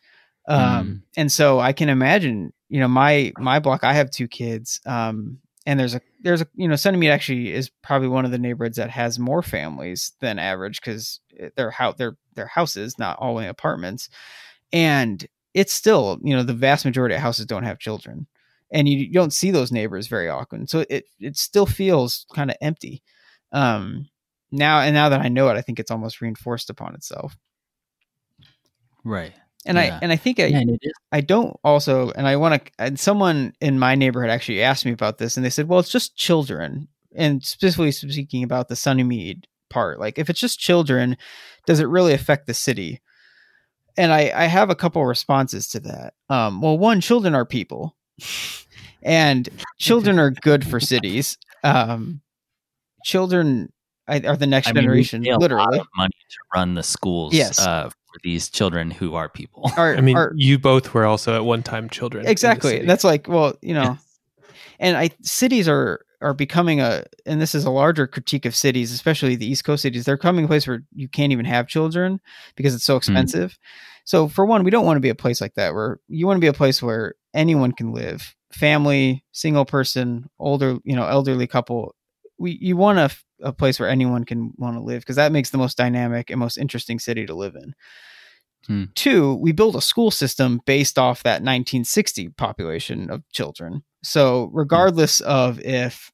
[0.46, 1.02] um, mm.
[1.16, 2.52] and so I can imagine.
[2.68, 6.46] You know, my my block, I have two kids, um, and there's a there's a
[6.54, 10.38] you know Sunnymede actually is probably one of the neighborhoods that has more families than
[10.38, 11.20] average because
[11.56, 14.08] their house their their houses, not all in apartments,
[14.72, 18.26] and it's still you know the vast majority of houses don't have children,
[18.70, 22.50] and you, you don't see those neighbors very often, so it it still feels kind
[22.50, 23.02] of empty.
[23.52, 24.08] Um,
[24.50, 27.36] now and now that I know it, I think it's almost reinforced upon itself.
[29.04, 29.32] Right.
[29.66, 29.82] And yeah.
[29.96, 30.62] I and I think I, yeah,
[31.12, 34.92] I don't also and I want to and someone in my neighborhood actually asked me
[34.92, 36.88] about this and they said, well, it's just children.
[37.14, 41.16] And specifically speaking about the Sunnymede part, like if it's just children,
[41.68, 43.02] does it really affect the city?
[43.98, 46.14] And I, I have a couple responses to that.
[46.30, 47.94] Um, well, one, children are people,
[49.02, 49.46] and
[49.78, 51.36] children are good for cities.
[51.62, 52.22] Um,
[53.04, 53.70] children
[54.08, 55.82] are the next I mean, generation, literally.
[55.94, 57.34] money to run the schools.
[57.34, 57.60] Yes.
[57.60, 59.70] Uh, for these children who are people.
[59.76, 62.26] Are, I mean, are, you both were also at one time children.
[62.26, 62.86] Exactly.
[62.86, 63.98] That's like, well, you know,
[64.78, 68.92] and I cities are are becoming a and this is a larger critique of cities
[68.92, 72.20] especially the east coast cities they're coming a place where you can't even have children
[72.56, 72.98] because it's so hmm.
[72.98, 73.56] expensive mm.
[74.04, 76.36] so for one we don't want to be a place like that where you want
[76.36, 81.46] to be a place where anyone can live family single person older you know elderly
[81.46, 81.94] couple
[82.38, 83.10] we you want a,
[83.42, 86.40] a place where anyone can want to live because that makes the most dynamic and
[86.40, 87.74] most interesting city to live in
[88.66, 88.84] Hmm.
[88.94, 93.82] Two, we build a school system based off that 1960 population of children.
[94.02, 95.28] So regardless hmm.
[95.28, 96.10] of if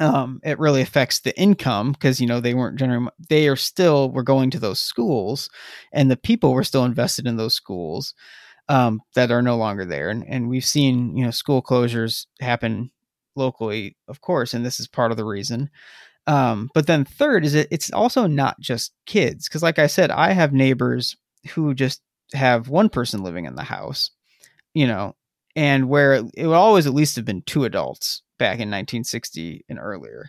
[0.00, 4.10] um, it really affects the income because you know they weren't generating they are still
[4.10, 5.50] were going to those schools
[5.92, 8.14] and the people were still invested in those schools
[8.68, 12.90] um, that are no longer there and, and we've seen you know school closures happen
[13.34, 15.70] locally of course and this is part of the reason
[16.26, 20.10] um, but then third is it, it's also not just kids because like i said
[20.10, 21.16] i have neighbors
[21.50, 22.02] who just
[22.34, 24.10] have one person living in the house
[24.74, 25.14] you know
[25.58, 29.80] and where it would always at least have been two adults back in 1960 and
[29.80, 30.28] earlier.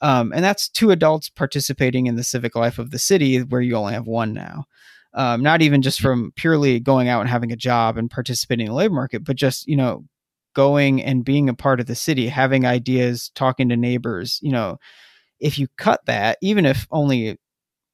[0.00, 3.74] Um, and that's two adults participating in the civic life of the city where you
[3.74, 4.66] only have one now.
[5.14, 8.70] Um, not even just from purely going out and having a job and participating in
[8.70, 10.04] the labor market, but just, you know,
[10.54, 14.78] going and being a part of the city, having ideas, talking to neighbors, you know,
[15.40, 17.36] if you cut that, even if only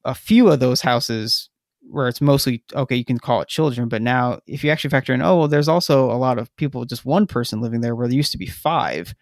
[0.05, 1.49] a few of those houses
[1.91, 5.15] where it's mostly okay, you can call it children, but now if you actually factor
[5.15, 8.09] in, oh well, there's also a lot of people, just one person living there where
[8.09, 9.15] there used to be five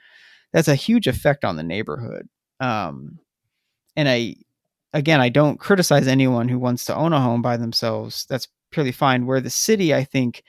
[0.53, 2.29] that's a huge effect on the neighborhood.
[2.61, 3.19] Um,
[3.97, 4.37] and I,
[4.93, 8.27] again, I don't criticize anyone who wants to own a home by themselves.
[8.29, 9.27] That's purely fine.
[9.27, 10.43] Where the city, I think,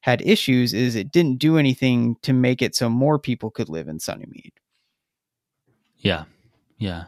[0.00, 3.88] had issues is it didn't do anything to make it so more people could live
[3.88, 4.52] in Sunnymede.
[5.98, 6.24] Yeah.
[6.78, 7.06] Yeah.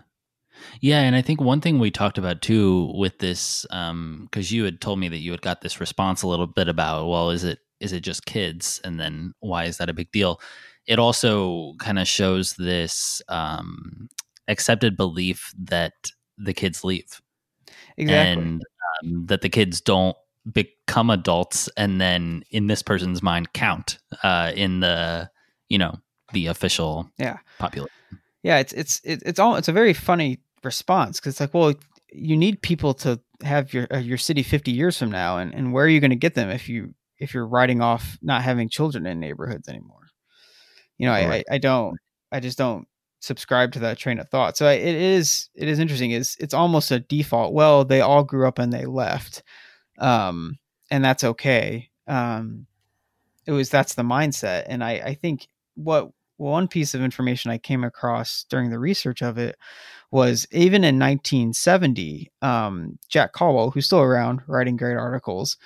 [0.81, 4.65] Yeah, and I think one thing we talked about too with this, because um, you
[4.65, 7.45] had told me that you had got this response a little bit about, well, is
[7.45, 10.41] it is it just kids, and then why is that a big deal?
[10.89, 14.09] it also kind of shows this um,
[14.49, 15.93] accepted belief that
[16.39, 17.21] the kids leave.
[17.99, 18.43] Exactly.
[18.43, 18.63] And
[19.05, 20.17] um, that the kids don't
[20.51, 25.31] become adults and then in this person's mind count uh, in the,
[25.69, 25.95] you know,
[26.33, 27.39] the official yeah.
[27.59, 27.93] population.
[28.43, 31.75] Yeah, it's it's it's all it's a very funny response because it's like, well,
[32.13, 35.73] you need people to have your uh, your city 50 years from now and, and
[35.73, 38.69] where are you going to get them if you if you're writing off not having
[38.69, 39.99] children in neighborhoods anymore
[40.99, 41.45] you know, right.
[41.51, 41.97] I, I don't,
[42.31, 42.87] I just don't
[43.21, 44.57] subscribe to that train of thought.
[44.57, 46.11] So it is, it is interesting.
[46.11, 47.55] Is it's almost a default.
[47.55, 49.43] Well, they all grew up and they left,
[49.99, 50.59] um,
[50.91, 51.89] and that's okay.
[52.07, 52.67] Um,
[53.47, 57.59] it was that's the mindset, and I, I think what one piece of information I
[57.59, 59.57] came across during the research of it
[60.11, 65.57] was even in 1970, um, Jack Colwell, who's still around writing great articles,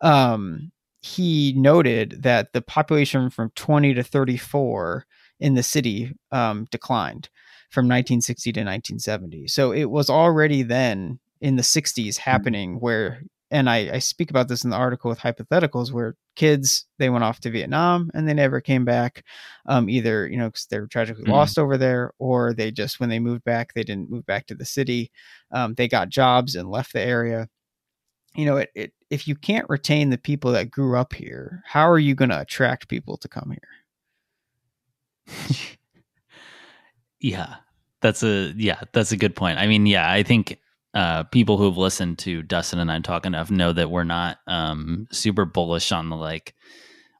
[0.00, 0.72] um,
[1.02, 5.06] he noted that the population from 20 to 34
[5.40, 7.28] in the city um, declined
[7.70, 9.48] from 1960 to 1970.
[9.48, 12.30] So it was already then in the 60s hmm.
[12.30, 16.86] happening where, and I, I speak about this in the article with hypotheticals where kids
[16.98, 19.24] they went off to Vietnam and they never came back,
[19.66, 21.32] um, either you know because they were tragically mm-hmm.
[21.32, 24.54] lost over there, or they just when they moved back they didn't move back to
[24.54, 25.10] the city.
[25.50, 27.48] Um, they got jobs and left the area
[28.34, 31.88] you know, it, it if you can't retain the people that grew up here, how
[31.88, 33.54] are you going to attract people to come
[35.26, 35.38] here?
[37.20, 37.56] yeah,
[38.00, 39.58] that's a yeah, that's a good point.
[39.58, 40.58] I mean, yeah, I think
[40.94, 45.06] uh, people who've listened to Dustin and I talk enough know that we're not um,
[45.10, 46.54] super bullish on the like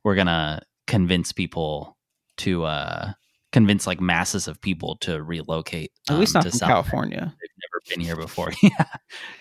[0.05, 1.97] we're gonna convince people
[2.39, 3.13] to uh,
[3.53, 5.93] convince like masses of people to relocate.
[6.11, 7.35] At least um, not from South California.
[7.41, 8.53] They've never been here before.
[8.63, 8.85] yeah,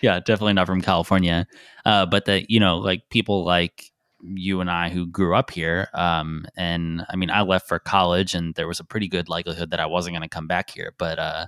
[0.00, 1.46] yeah, definitely not from California.
[1.84, 5.88] Uh, but that you know, like people like you and I who grew up here.
[5.94, 9.70] Um, and I mean, I left for college, and there was a pretty good likelihood
[9.70, 10.94] that I wasn't going to come back here.
[10.98, 11.46] But uh,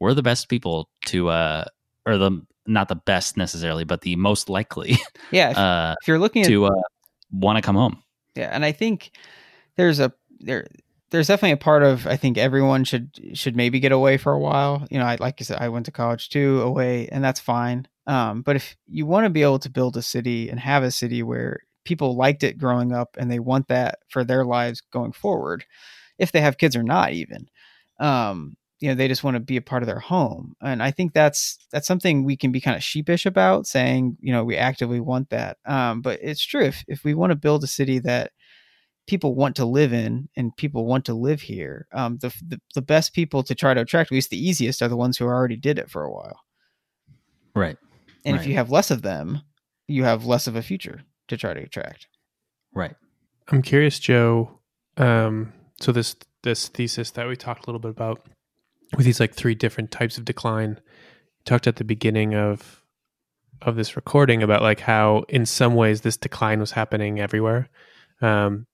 [0.00, 1.64] we're the best people to, uh,
[2.06, 4.98] or the not the best necessarily, but the most likely.
[5.32, 6.82] Yeah, if, uh, if you're looking to uh,
[7.30, 8.02] want to come home.
[8.34, 9.12] Yeah, and I think
[9.76, 10.66] there's a there
[11.10, 14.38] there's definitely a part of I think everyone should should maybe get away for a
[14.38, 14.86] while.
[14.90, 17.86] You know, I like I said, I went to college too, away, and that's fine.
[18.06, 20.90] Um, but if you want to be able to build a city and have a
[20.90, 25.12] city where people liked it growing up and they want that for their lives going
[25.12, 25.64] forward,
[26.18, 27.48] if they have kids or not, even,
[28.00, 30.56] um, you know, they just want to be a part of their home.
[30.62, 34.32] And I think that's that's something we can be kind of sheepish about, saying, you
[34.32, 35.58] know, we actively want that.
[35.66, 36.64] Um, but it's true.
[36.64, 38.32] If if we want to build a city that
[39.06, 41.88] people want to live in and people want to live here.
[41.92, 44.88] Um, the, the, the best people to try to attract, at least the easiest, are
[44.88, 46.40] the ones who already did it for a while.
[47.56, 47.76] Right.
[48.24, 48.40] And right.
[48.40, 49.42] if you have less of them,
[49.88, 52.06] you have less of a future to try to attract.
[52.72, 52.94] Right.
[53.48, 54.60] I'm curious, Joe.
[54.96, 58.26] Um, so this this thesis that we talked a little bit about
[58.96, 62.82] with these like three different types of decline, you talked at the beginning of
[63.62, 67.68] of this recording about like how in some ways this decline was happening everywhere.
[68.22, 68.66] Um,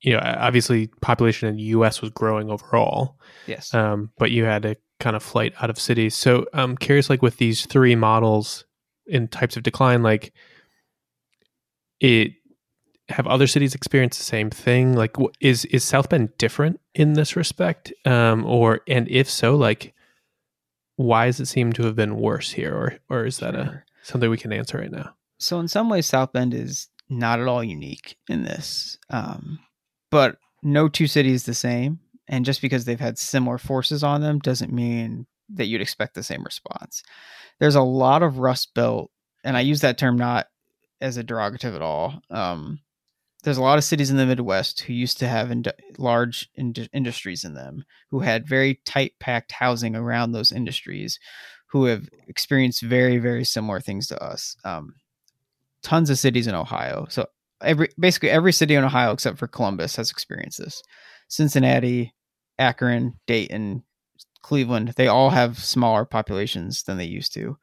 [0.00, 2.02] you know, obviously population in the U.S.
[2.02, 3.18] was growing overall.
[3.46, 3.72] Yes.
[3.72, 6.14] Um, but you had a kind of flight out of cities.
[6.14, 8.66] So I'm curious, like with these three models
[9.06, 10.34] in types of decline, like
[12.00, 12.32] it
[13.08, 14.94] have other cities experienced the same thing?
[14.94, 17.92] Like, is is South Bend different in this respect?
[18.04, 19.94] Um, or and if so, like,
[20.96, 24.30] why does it seem to have been worse here, or or is that a something
[24.30, 25.14] we can answer right now?
[25.38, 29.58] So in some ways, South Bend is not at all unique in this, um,
[30.10, 32.00] but no two cities the same.
[32.26, 36.22] And just because they've had similar forces on them doesn't mean that you'd expect the
[36.22, 37.02] same response.
[37.60, 39.10] There's a lot of rust belt,
[39.44, 40.46] and I use that term not
[41.02, 42.22] as a derogative at all.
[42.30, 42.80] Um,
[43.44, 45.52] there's a lot of cities in the Midwest who used to have
[45.98, 51.18] large ind- industries in them, who had very tight packed housing around those industries,
[51.66, 54.56] who have experienced very, very similar things to us.
[54.64, 54.94] Um,
[55.82, 57.06] tons of cities in Ohio.
[57.10, 57.26] So
[57.60, 60.82] every basically every city in Ohio except for Columbus has experienced this.
[61.28, 62.14] Cincinnati,
[62.58, 63.82] Akron, Dayton,
[64.42, 67.58] Cleveland, they all have smaller populations than they used to.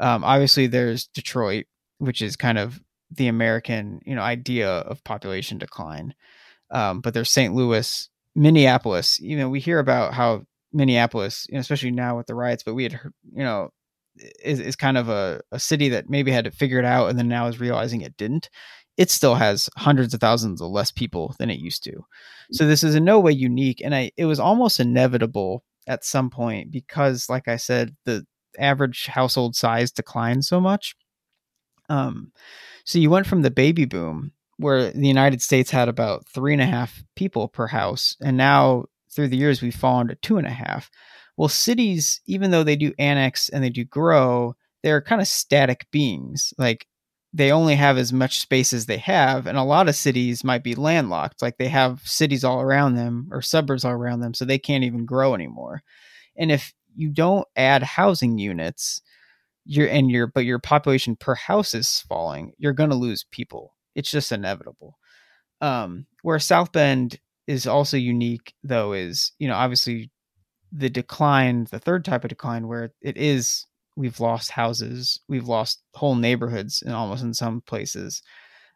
[0.00, 1.66] Um, obviously, there's Detroit,
[1.98, 6.14] which is kind of the American, you know, idea of population decline.
[6.70, 7.54] Um, but there's St.
[7.54, 9.18] Louis, Minneapolis.
[9.20, 10.42] You know, we hear about how
[10.72, 13.00] Minneapolis, you know, especially now with the riots, but we had,
[13.32, 13.70] you know,
[14.42, 17.18] is, is kind of a, a city that maybe had to figure it out and
[17.18, 18.50] then now is realizing it didn't.
[18.96, 21.92] It still has hundreds of thousands of less people than it used to.
[22.52, 23.80] So this is in no way unique.
[23.82, 28.26] And I, it was almost inevitable at some point because, like I said, the
[28.58, 30.96] average household size declined so much.
[31.88, 32.32] Um,
[32.84, 36.62] so you went from the baby boom where the United States had about three and
[36.62, 40.46] a half people per house, and now through the years we've fallen to two and
[40.46, 40.90] a half.
[41.36, 45.86] Well, cities, even though they do annex and they do grow, they're kind of static
[45.92, 46.52] beings.
[46.58, 46.86] Like
[47.32, 50.64] they only have as much space as they have, and a lot of cities might
[50.64, 51.42] be landlocked.
[51.42, 54.84] Like they have cities all around them or suburbs all around them, so they can't
[54.84, 55.82] even grow anymore.
[56.36, 59.02] And if you don't add housing units,
[59.68, 63.76] you're and your but your population per house is falling, you're going to lose people.
[63.94, 64.98] It's just inevitable.
[65.60, 70.10] Um, where South Bend is also unique, though, is you know obviously
[70.72, 75.82] the decline, the third type of decline, where it is we've lost houses, we've lost
[75.94, 78.22] whole neighborhoods, and almost in some places.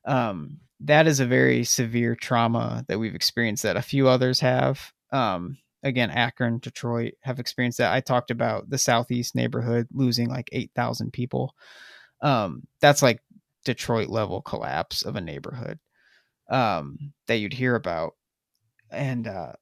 [0.04, 3.62] Um, that is a very severe trauma that we've experienced.
[3.62, 4.92] That a few others have.
[5.10, 7.92] Um, again, Akron, Detroit have experienced that.
[7.92, 11.54] I talked about the southeast neighborhood losing like eight thousand people.
[12.20, 13.20] Um, that's like
[13.64, 15.78] Detroit level collapse of a neighborhood
[16.50, 18.12] um, that you'd hear about,
[18.90, 19.52] and uh,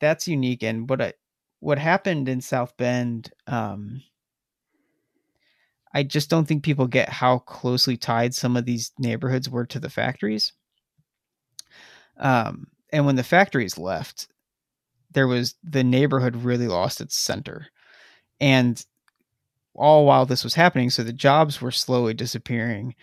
[0.00, 0.62] that's unique.
[0.62, 1.12] And what I,
[1.60, 4.02] what happened in South Bend, um,
[5.92, 9.80] I just don't think people get how closely tied some of these neighborhoods were to
[9.80, 10.52] the factories.
[12.18, 14.28] Um, and when the factories left,
[15.16, 17.68] there was the neighborhood really lost its center,
[18.40, 18.84] and
[19.74, 22.94] all while this was happening, so the jobs were slowly disappearing,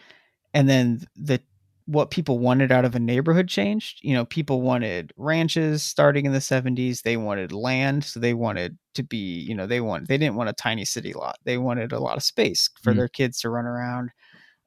[0.54, 1.42] and then the
[1.86, 4.00] what people wanted out of a neighborhood changed.
[4.04, 7.02] You know, people wanted ranches starting in the 70s.
[7.02, 8.06] They wanted land.
[8.06, 11.14] So they wanted to be, you know, they want they didn't want a tiny city
[11.14, 11.38] lot.
[11.46, 12.98] They wanted a lot of space for Mm.
[12.98, 14.12] their kids to run around.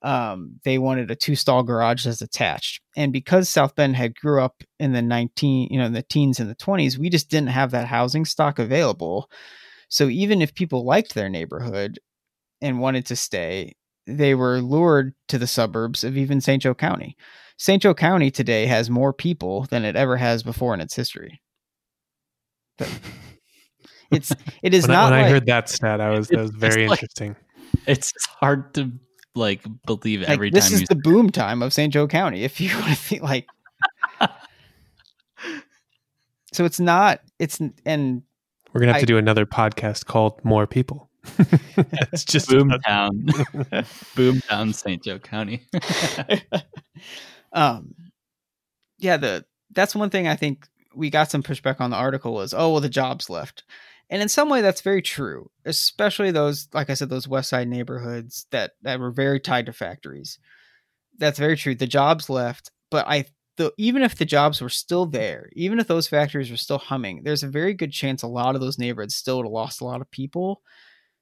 [0.06, 2.80] Um, they wanted a two stall garage that's attached.
[2.96, 6.38] And because South Bend had grew up in the 19, you know, in the teens
[6.38, 9.28] and the 20s, we just didn't have that housing stock available.
[9.88, 11.98] So even if people liked their neighborhood
[12.60, 13.74] and wanted to stay,
[14.06, 16.62] they were lured to the suburbs of even St.
[16.62, 17.16] Joe County.
[17.58, 17.82] St.
[17.82, 21.40] Joe County today has more people than it ever has before in its history.
[22.78, 22.88] But
[24.12, 24.32] it's
[24.62, 26.50] it is when I, not when like, I heard that stat, I was that was
[26.52, 27.34] very like- interesting.
[27.86, 28.92] It's hard to
[29.36, 31.92] like believe like, every this time is the boom time of St.
[31.92, 32.44] Joe County.
[32.44, 33.46] If you want to think like,
[36.52, 37.20] so it's not.
[37.38, 38.22] It's and
[38.72, 43.10] We're gonna have I- to do another podcast called "More People." it's just Boomtown,
[44.14, 45.02] Boomtown, St.
[45.02, 45.66] Joe County.
[47.52, 47.94] um,
[48.98, 52.54] yeah, the that's one thing I think we got some pushback on the article was,
[52.54, 53.64] oh well, the jobs left,
[54.10, 57.68] and in some way that's very true, especially those, like I said, those West Side
[57.68, 60.38] neighborhoods that that were very tied to factories.
[61.18, 61.74] That's very true.
[61.74, 63.26] The jobs left, but I.
[63.56, 67.22] The, even if the jobs were still there, even if those factories were still humming,
[67.22, 69.84] there's a very good chance a lot of those neighborhoods still would have lost a
[69.86, 70.60] lot of people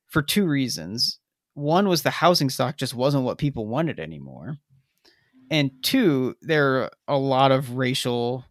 [0.09, 1.20] for two reasons.
[1.53, 4.59] One was the housing stock just wasn't what people wanted anymore
[5.51, 8.45] and two there are a lot of racial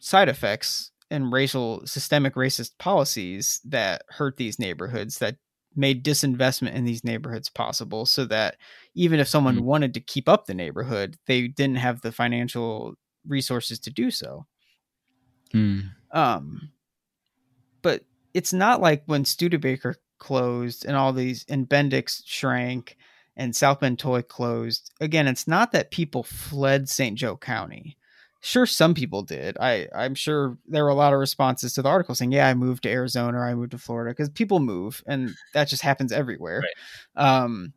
[0.00, 5.36] side effects and racial systemic racist policies that hurt these neighborhoods that
[5.76, 8.56] made disinvestment in these neighborhoods possible so that
[8.94, 9.62] even if someone Mm.
[9.62, 12.94] wanted to keep up the neighborhood they didn't have the financial
[13.26, 14.46] resources to do so
[15.52, 15.80] Hmm.
[16.10, 16.70] um
[17.82, 18.04] but
[18.34, 22.96] it's not like when Studebaker closed and all these and Bendix shrank
[23.36, 24.90] and South Bend Toy closed.
[25.00, 27.16] Again, it's not that people fled St.
[27.16, 27.96] Joe County.
[28.40, 29.56] Sure, some people did.
[29.58, 32.54] I I'm sure there were a lot of responses to the article saying, "Yeah, I
[32.54, 36.12] moved to Arizona or I moved to Florida," because people move, and that just happens
[36.12, 36.62] everywhere.
[37.16, 37.24] Right.
[37.42, 37.72] Um,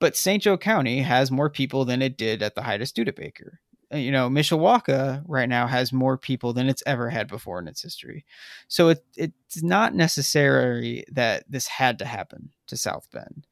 [0.00, 0.42] but St.
[0.42, 3.60] Joe County has more people than it did at the height of Studebaker.
[3.94, 7.68] Uh, you know, Mishawaka right now has more people than it's ever had before in
[7.68, 8.24] its history.
[8.68, 13.46] So it, it's not necessary that this had to happen to South Bend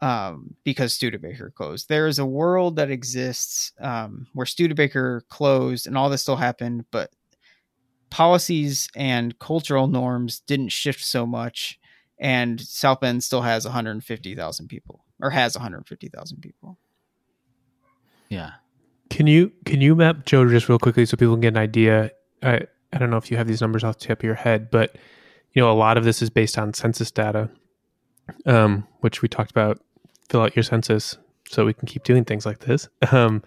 [0.00, 1.88] um, because Studebaker closed.
[1.88, 6.86] There is a world that exists um, where Studebaker closed and all this still happened,
[6.90, 7.10] but
[8.10, 11.78] policies and cultural norms didn't shift so much,
[12.18, 16.78] and South Bend still has 150,000 people or has 150,000 people.
[18.28, 18.52] Yeah.
[19.10, 22.12] Can you can you map Joe just real quickly so people can get an idea?
[22.42, 22.60] I
[22.92, 24.96] I don't know if you have these numbers off the tip of your head, but
[25.52, 27.50] you know a lot of this is based on census data,
[28.46, 29.80] um, which we talked about.
[30.30, 31.18] Fill out your census
[31.48, 32.88] so we can keep doing things like this.
[33.12, 33.42] Um,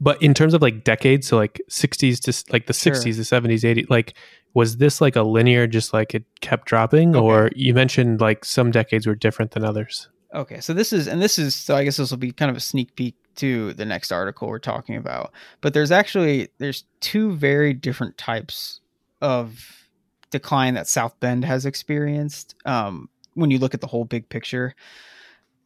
[0.00, 3.62] but in terms of like decades, so like 60s to like the 60s, the 70s,
[3.62, 4.14] 80s, like
[4.54, 7.24] was this like a linear, just like it kept dropping, okay.
[7.24, 10.08] or you mentioned like some decades were different than others?
[10.34, 12.56] Okay, so this is and this is so I guess this will be kind of
[12.56, 15.32] a sneak peek to the next article we're talking about.
[15.60, 18.80] But there's actually there's two very different types
[19.20, 19.88] of
[20.30, 22.54] decline that South Bend has experienced.
[22.64, 24.74] Um, when you look at the whole big picture,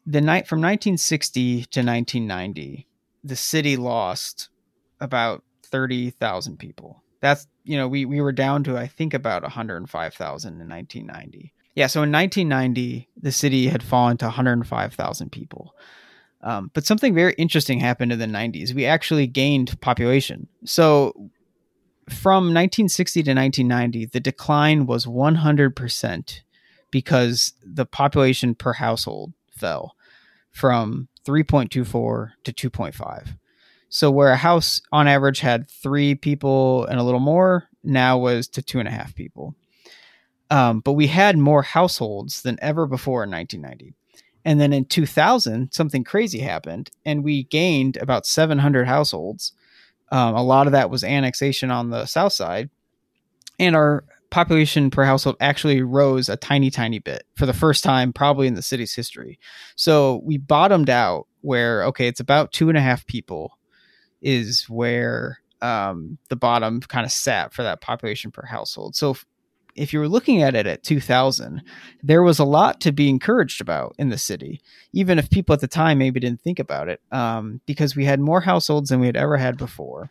[0.07, 2.87] the night from 1960 to 1990,
[3.25, 4.49] the city lost
[5.01, 7.03] about 30,000 people.
[7.21, 11.53] That's you know we we were down to I think about 105,000 in 1990.
[11.75, 15.75] Yeah, so in 1990, the city had fallen to 105,000 people.
[16.43, 18.75] Um, but something very interesting happened in the 90s.
[18.75, 20.49] We actually gained population.
[20.65, 21.31] So
[22.11, 26.41] from 1960 to 1990, the decline was 100%
[26.91, 29.97] because the population per household fell
[30.51, 33.37] from 3.24 to 2.5.
[33.89, 38.49] So where a house on average had three people and a little more, now was
[38.49, 39.55] to two and a half people.
[40.51, 43.95] Um, but we had more households than ever before in 1990.
[44.45, 49.53] And then in 2000, something crazy happened, and we gained about 700 households.
[50.11, 52.69] Um, a lot of that was annexation on the south side,
[53.59, 58.15] and our population per household actually rose a tiny, tiny bit for the first time,
[58.15, 59.39] probably in the city's history.
[59.77, 63.59] So we bottomed out where okay, it's about two and a half people
[64.23, 68.97] is where um, the bottom kind of sat for that population per household.
[68.97, 69.17] So
[69.77, 71.63] if you were looking at it at 2000,
[72.03, 74.63] there was a lot to be encouraged about in the city,
[74.93, 78.21] even if people at the time maybe didn't think about it, um, because we had
[78.21, 80.11] more households than we had ever had before.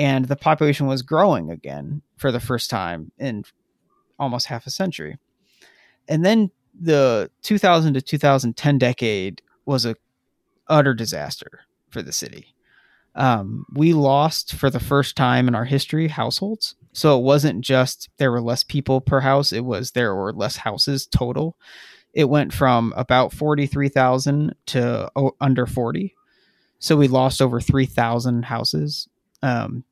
[0.00, 3.44] And the population was growing again for the first time in
[4.18, 5.18] almost half a century.
[6.08, 9.96] And then the 2000 to 2010 decade was a
[10.68, 12.54] utter disaster for the city.
[13.14, 18.08] Um, we lost for the first time in our history households so it wasn't just
[18.16, 21.56] there were less people per house, it was there were less houses total.
[22.12, 26.14] It went from about 43,000 to under 40.
[26.80, 29.08] So we lost over 3,000 houses.
[29.42, 29.84] Um,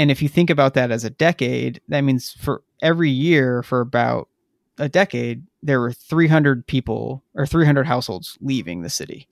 [0.00, 3.82] and if you think about that as a decade, that means for every year for
[3.82, 4.30] about
[4.78, 9.28] a decade, there were 300 people or 300 households leaving the city.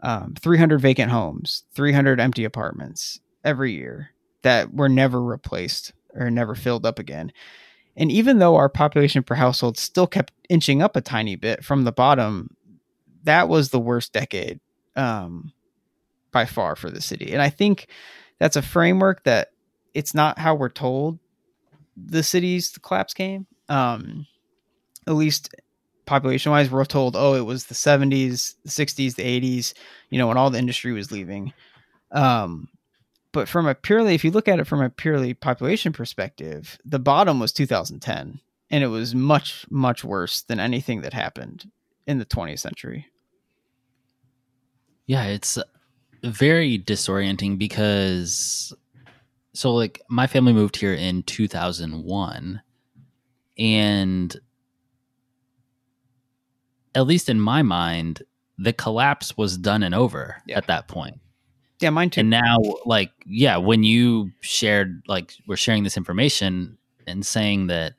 [0.00, 6.54] Um, 300 vacant homes, 300 empty apartments every year that were never replaced or never
[6.54, 7.30] filled up again.
[7.98, 11.84] And even though our population per household still kept inching up a tiny bit from
[11.84, 12.56] the bottom,
[13.24, 14.58] that was the worst decade
[14.96, 15.52] um,
[16.32, 17.30] by far for the city.
[17.34, 17.88] And I think
[18.44, 19.52] that's a framework that
[19.94, 21.18] it's not how we're told
[21.96, 23.46] the city's collapse came.
[23.70, 24.26] Um,
[25.06, 25.54] at least
[26.04, 29.72] population wise, we're told, oh, it was the 70s, the 60s, the 80s,
[30.10, 31.54] you know, when all the industry was leaving.
[32.12, 32.68] Um,
[33.32, 36.98] but from a purely, if you look at it from a purely population perspective, the
[36.98, 38.40] bottom was 2010,
[38.70, 41.70] and it was much, much worse than anything that happened
[42.06, 43.06] in the 20th century.
[45.06, 45.56] Yeah, it's
[46.24, 48.72] very disorienting because,
[49.52, 52.62] so like, my family moved here in 2001,
[53.58, 54.36] and
[56.94, 58.22] at least in my mind,
[58.58, 60.56] the collapse was done and over yeah.
[60.56, 61.20] at that point.
[61.80, 62.20] Yeah, mine too.
[62.20, 62.56] And now,
[62.86, 67.94] like, yeah, when you shared, like, we're sharing this information and saying that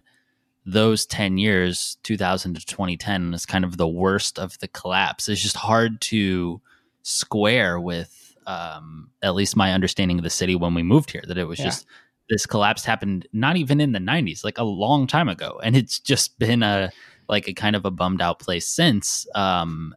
[0.66, 5.42] those 10 years, 2000 to 2010, is kind of the worst of the collapse, it's
[5.42, 6.62] just hard to
[7.06, 11.38] square with um, at least my understanding of the city when we moved here, that
[11.38, 11.66] it was yeah.
[11.66, 11.86] just
[12.30, 15.60] this collapse happened not even in the 90s, like a long time ago.
[15.64, 16.92] And it's just been a,
[17.30, 19.28] like, a kind of a bummed out place since.
[19.36, 19.96] Um,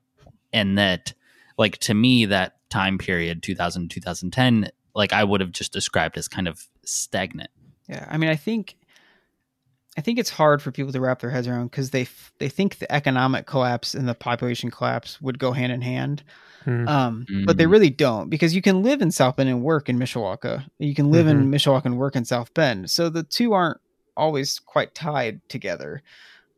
[0.52, 1.14] and that,
[1.56, 6.28] like to me that time period 2000 2010 like I would have just described as
[6.28, 7.50] kind of stagnant.
[7.88, 8.76] Yeah, I mean, I think
[9.98, 12.48] I think it's hard for people to wrap their heads around because they f- they
[12.48, 16.22] think the economic collapse and the population collapse would go hand in hand,
[16.64, 16.86] Hmm.
[16.88, 17.70] um, but they Mm.
[17.72, 20.64] really don't because you can live in South Bend and work in Mishawaka.
[20.78, 21.54] You can live in Mhm.
[21.54, 23.80] Mishawaka and work in South Bend, so the two aren't
[24.16, 26.02] always quite tied together.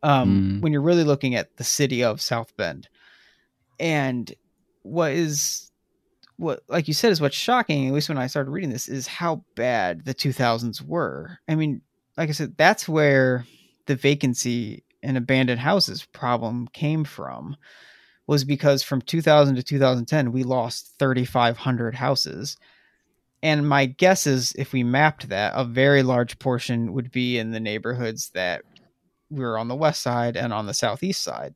[0.03, 0.61] Um, Mm.
[0.63, 2.89] When you're really looking at the city of South Bend,
[3.79, 4.33] and
[4.83, 5.71] what is
[6.37, 9.07] what like you said is what's shocking at least when i started reading this is
[9.07, 11.83] how bad the 2000s were i mean
[12.21, 13.47] like i said that's where
[13.87, 17.57] the vacancy and abandoned houses problem came from
[18.27, 22.59] was because from 2000 to 2010 we lost 3500 houses
[23.43, 27.53] and my guess is if we mapped that a very large portion would be in
[27.53, 28.63] the neighborhoods that
[29.31, 31.55] were on the west side and on the southeast side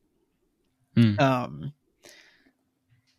[0.95, 1.19] Hmm.
[1.19, 1.73] um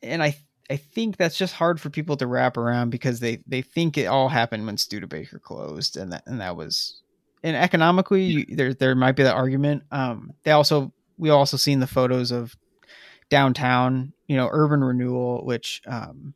[0.02, 0.34] and i
[0.68, 4.06] i think that's just hard for people to wrap around because they they think it
[4.06, 7.02] all happened when studebaker closed and that and that was
[7.46, 9.84] and economically you, there there might be that argument.
[9.90, 12.54] Um they also we also seen the photos of
[13.30, 16.34] downtown you know urban renewal which um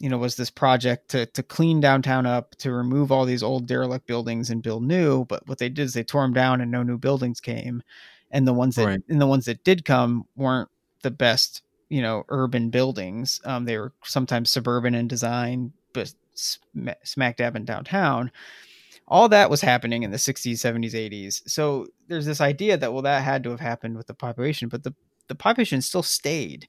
[0.00, 3.66] you know was this project to to clean downtown up to remove all these old
[3.66, 5.24] derelict buildings and build new.
[5.24, 7.82] But what they did is they tore them down and no new buildings came.
[8.30, 9.00] And the ones that Right.
[9.08, 10.68] and the ones that did come weren't
[11.02, 13.40] the best you know urban buildings.
[13.44, 18.32] Um they were sometimes suburban in design but sm- smack dab in downtown
[19.06, 23.02] all that was happening in the 60s 70s 80s so there's this idea that well
[23.02, 24.94] that had to have happened with the population but the
[25.28, 26.68] the population still stayed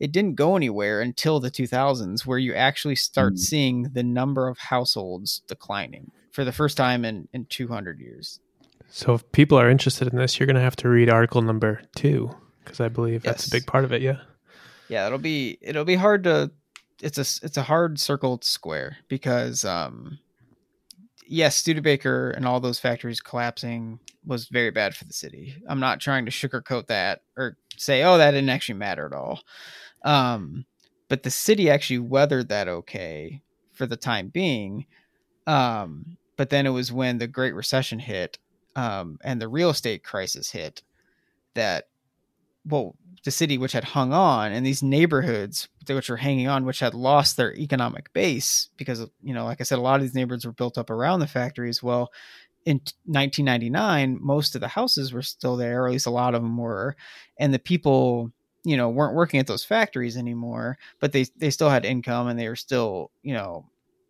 [0.00, 3.38] it didn't go anywhere until the 2000s where you actually start Mm.
[3.38, 8.40] seeing the number of households declining for the first time in in 200 years
[8.90, 11.80] So if people are interested in this, you're going to have to read article number
[11.96, 12.30] two
[12.64, 14.02] because I believe that's a big part of it.
[14.02, 14.18] Yeah.
[14.88, 16.50] yeah it'll be it'll be hard to
[17.00, 20.18] it's a it's a hard circled square because um
[21.26, 25.56] yes studebaker and all those factories collapsing was very bad for the city.
[25.68, 29.40] I'm not trying to sugarcoat that or say oh that didn't actually matter at all.
[30.04, 30.64] Um
[31.08, 33.42] but the city actually weathered that okay
[33.72, 34.86] for the time being
[35.46, 38.38] um but then it was when the great recession hit
[38.76, 40.82] um and the real estate crisis hit
[41.54, 41.88] that
[42.64, 46.80] well the city which had hung on and these neighborhoods which were hanging on which
[46.80, 50.14] had lost their economic base because you know like i said a lot of these
[50.14, 52.10] neighborhoods were built up around the factories well.
[52.64, 56.42] In 1999 most of the houses were still there or at least a lot of
[56.42, 56.94] them were
[57.36, 58.30] and the people
[58.62, 62.38] you know weren't working at those factories anymore but they they still had income and
[62.38, 63.66] they were still you know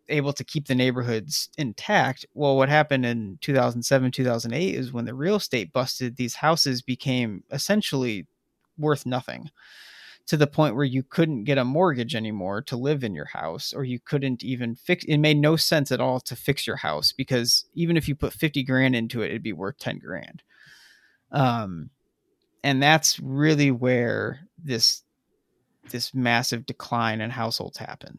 [0.09, 2.25] able to keep the neighborhoods intact.
[2.33, 7.43] Well what happened in 2007 2008 is when the real estate busted these houses became
[7.51, 8.27] essentially
[8.77, 9.49] worth nothing
[10.25, 13.73] to the point where you couldn't get a mortgage anymore to live in your house
[13.73, 17.11] or you couldn't even fix it made no sense at all to fix your house
[17.11, 20.43] because even if you put 50 grand into it it'd be worth 10 grand
[21.31, 21.89] um
[22.63, 25.01] and that's really where this
[25.89, 28.17] this massive decline in households happen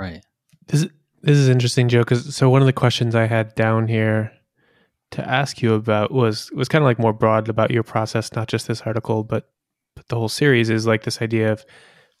[0.00, 0.24] Right.
[0.66, 0.88] This is,
[1.20, 2.00] this is interesting, Joe.
[2.00, 4.32] Because so one of the questions I had down here
[5.12, 8.48] to ask you about was was kind of like more broad about your process, not
[8.48, 9.50] just this article, but
[9.96, 11.64] but the whole series is like this idea of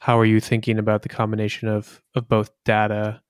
[0.00, 3.20] how are you thinking about the combination of of both data,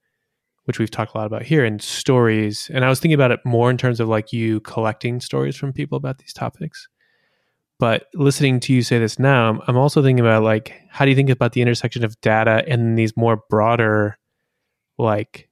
[0.64, 2.70] which we've talked a lot about here, and stories.
[2.72, 5.72] And I was thinking about it more in terms of like you collecting stories from
[5.72, 6.88] people about these topics.
[7.78, 11.16] But listening to you say this now, I'm- also thinking about like how do you
[11.16, 14.18] think about the intersection of data and these more broader
[14.98, 15.49] like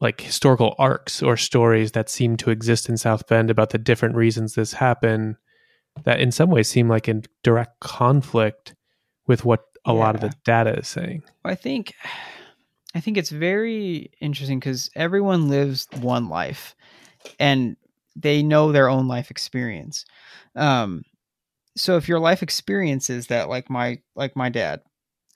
[0.00, 4.14] like historical arcs or stories that seem to exist in South Bend about the different
[4.14, 5.36] reasons this happened
[6.04, 8.74] that in some ways seem like in direct conflict
[9.26, 11.22] with what a lot of the data is saying.
[11.44, 11.94] I think
[12.94, 16.76] I think it's very interesting because everyone lives one life
[17.38, 17.76] and
[18.16, 20.04] they know their own life experience.
[20.56, 21.04] Um,
[21.76, 24.82] so if your life experience is that like my like my dad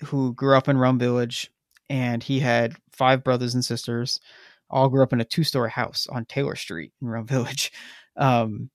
[0.04, 1.50] who grew up in Rum Village
[1.88, 4.18] and he had five brothers and sisters,
[4.73, 7.73] all grew up in a two story house on Taylor Street in Rum Village.
[8.16, 8.70] Um,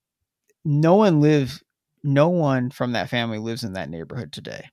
[0.64, 1.62] no one lives
[2.04, 4.70] no one from that family lives in that neighborhood today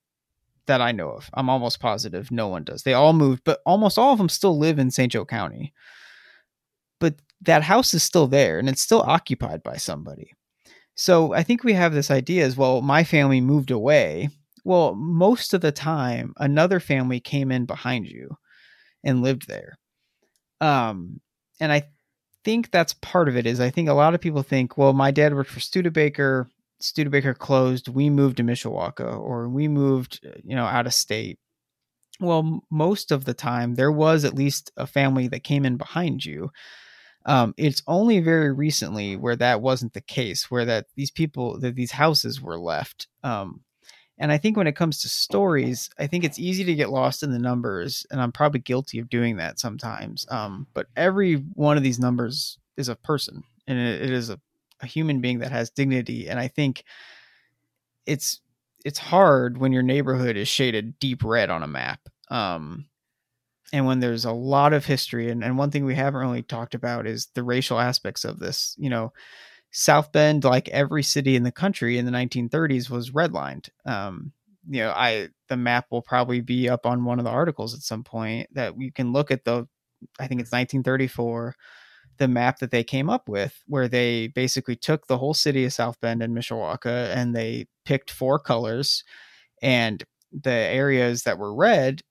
[0.68, 1.30] that I know of.
[1.34, 2.84] I'm almost positive no one does.
[2.84, 5.12] They all moved, but almost all of them still live in St.
[5.12, 5.74] Joe County.
[7.00, 10.32] But that house is still there and it's still occupied by somebody.
[10.96, 12.82] So I think we have this idea as well.
[12.82, 14.30] My family moved away.
[14.64, 18.38] Well, most of the time, another family came in behind you
[19.04, 19.78] and lived there.
[20.62, 21.20] Um,
[21.60, 21.88] and I
[22.44, 23.46] think that's part of it.
[23.46, 26.50] Is I think a lot of people think, well, my dad worked for Studebaker.
[26.80, 31.40] Studebaker closed, we moved to Mishawaka or we moved, you know, out of state.
[32.20, 36.26] Well, most of the time there was at least a family that came in behind
[36.26, 36.52] you.
[37.26, 41.76] Um, it's only very recently where that wasn't the case, where that these people, that
[41.76, 43.08] these houses were left.
[43.24, 43.62] Um,
[44.18, 47.22] and I think when it comes to stories, I think it's easy to get lost
[47.22, 50.26] in the numbers, and I'm probably guilty of doing that sometimes.
[50.30, 54.40] Um, but every one of these numbers is a person, and it, it is a,
[54.82, 56.30] a human being that has dignity.
[56.30, 56.86] And I think
[58.06, 58.40] it's
[58.86, 62.00] it's hard when your neighborhood is shaded deep red on a map.
[62.30, 62.86] Um,
[63.74, 66.76] and when there's a lot of history, and, and one thing we haven't really talked
[66.76, 68.76] about is the racial aspects of this.
[68.78, 69.12] You know,
[69.78, 73.68] South Bend, like every city in the country in the 1930s, was redlined.
[73.86, 74.32] Um,
[74.70, 77.82] you know, I the map will probably be up on one of the articles at
[77.82, 79.68] some point that you can look at the.
[80.18, 81.56] I think it's 1934,
[82.20, 85.74] the map that they came up with, where they basically took the whole city of
[85.74, 89.04] South Bend and Mishawaka and they picked four colors,
[89.62, 92.02] and the areas that were red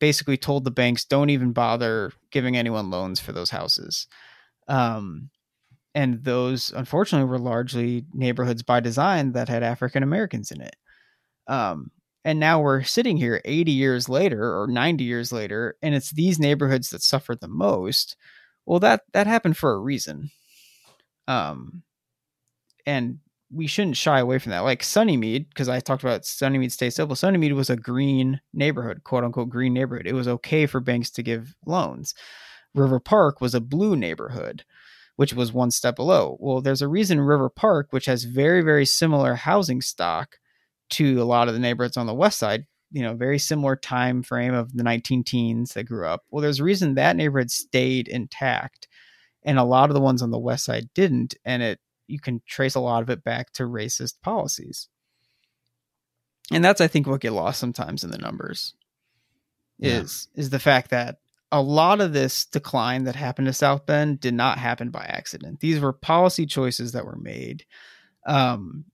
[0.00, 4.06] basically told the banks don't even bother giving anyone loans for those houses.
[4.68, 5.30] Um,
[5.96, 10.76] and those unfortunately were largely neighborhoods by design that had African Americans in it.
[11.48, 11.90] Um,
[12.22, 16.38] and now we're sitting here 80 years later or 90 years later, and it's these
[16.38, 18.14] neighborhoods that suffered the most.
[18.66, 20.30] Well, that that happened for a reason.
[21.28, 21.82] Um,
[22.84, 23.18] and
[23.50, 24.60] we shouldn't shy away from that.
[24.60, 27.16] Like Sunnymede, because I talked about Sunnymede Stay Simple.
[27.16, 30.06] Sunnymede was a green neighborhood, quote unquote green neighborhood.
[30.06, 32.12] It was okay for banks to give loans.
[32.74, 34.64] River Park was a blue neighborhood,
[35.16, 36.36] which was one step below.
[36.40, 40.36] Well, there's a reason River Park, which has very, very similar housing stock
[40.90, 44.22] to a lot of the neighborhoods on the west side, you know, very similar time
[44.22, 46.22] frame of the 19 teens that grew up.
[46.30, 48.86] Well, there's a reason that neighborhood stayed intact
[49.42, 51.34] and a lot of the ones on the west side didn't.
[51.44, 54.88] And it you can trace a lot of it back to racist policies.
[56.52, 58.74] And that's I think what get lost sometimes in the numbers
[59.80, 60.40] is yeah.
[60.40, 61.16] is the fact that
[61.52, 65.60] a lot of this decline that happened to South Bend did not happen by accident.
[65.60, 67.64] These were policy choices that were made,
[68.26, 68.84] um,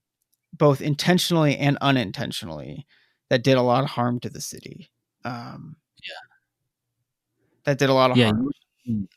[0.53, 2.85] both intentionally and unintentionally,
[3.29, 4.91] that did a lot of harm to the city.
[5.25, 6.35] Um, yeah,
[7.65, 8.51] that did a lot of yeah, harm.
[8.83, 9.07] You,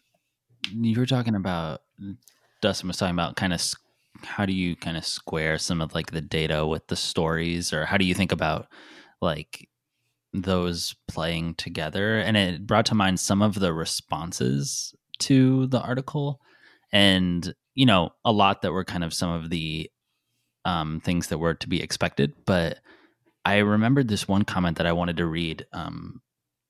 [0.72, 1.82] you were talking about
[2.62, 3.62] Dustin was talking about kind of
[4.22, 7.84] how do you kind of square some of like the data with the stories or
[7.84, 8.66] how do you think about
[9.20, 9.68] like
[10.42, 16.40] those playing together and it brought to mind some of the responses to the article
[16.92, 19.90] and you know a lot that were kind of some of the
[20.64, 22.78] um, things that were to be expected but
[23.44, 26.20] i remembered this one comment that i wanted to read um,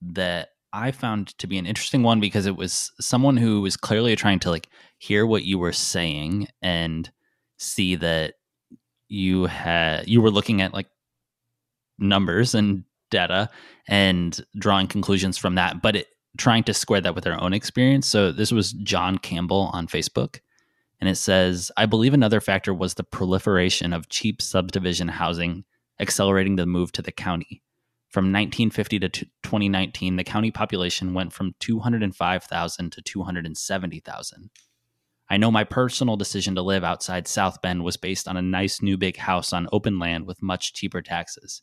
[0.00, 4.14] that i found to be an interesting one because it was someone who was clearly
[4.16, 7.10] trying to like hear what you were saying and
[7.58, 8.34] see that
[9.08, 10.88] you had you were looking at like
[11.98, 13.48] numbers and data
[13.88, 18.06] and drawing conclusions from that, but it, trying to square that with their own experience.
[18.06, 20.40] So this was John Campbell on Facebook.
[21.00, 25.64] And it says, I believe another factor was the proliferation of cheap subdivision housing
[26.00, 27.62] accelerating the move to the county.
[28.08, 34.50] From 1950 to 2019, the county population went from 205,000 to 270,000.
[35.28, 38.80] I know my personal decision to live outside South Bend was based on a nice
[38.80, 41.62] new big house on open land with much cheaper taxes.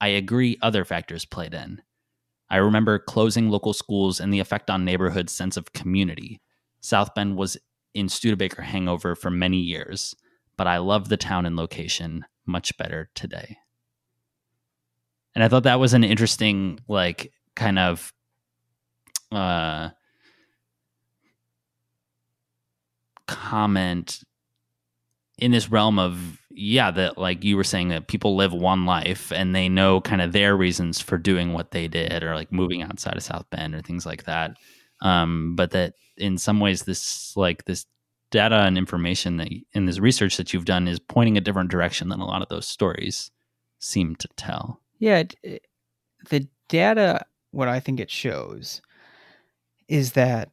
[0.00, 1.82] I agree other factors played in.
[2.50, 6.40] I remember closing local schools and the effect on neighborhood sense of community.
[6.80, 7.56] South Bend was
[7.94, 10.14] in Studebaker hangover for many years,
[10.56, 13.58] but I love the town and location much better today.
[15.34, 18.12] And I thought that was an interesting, like, kind of
[19.30, 19.90] uh,
[23.26, 24.20] comment
[25.38, 29.32] in this realm of yeah that like you were saying that people live one life
[29.32, 32.82] and they know kind of their reasons for doing what they did or like moving
[32.82, 34.56] outside of south bend or things like that.
[35.00, 37.86] Um, but that in some ways this like this
[38.30, 42.08] data and information that in this research that you've done is pointing a different direction
[42.08, 43.30] than a lot of those stories
[43.78, 44.80] seem to tell.
[44.98, 45.22] Yeah
[46.30, 48.82] the data what i think it shows
[49.88, 50.50] is that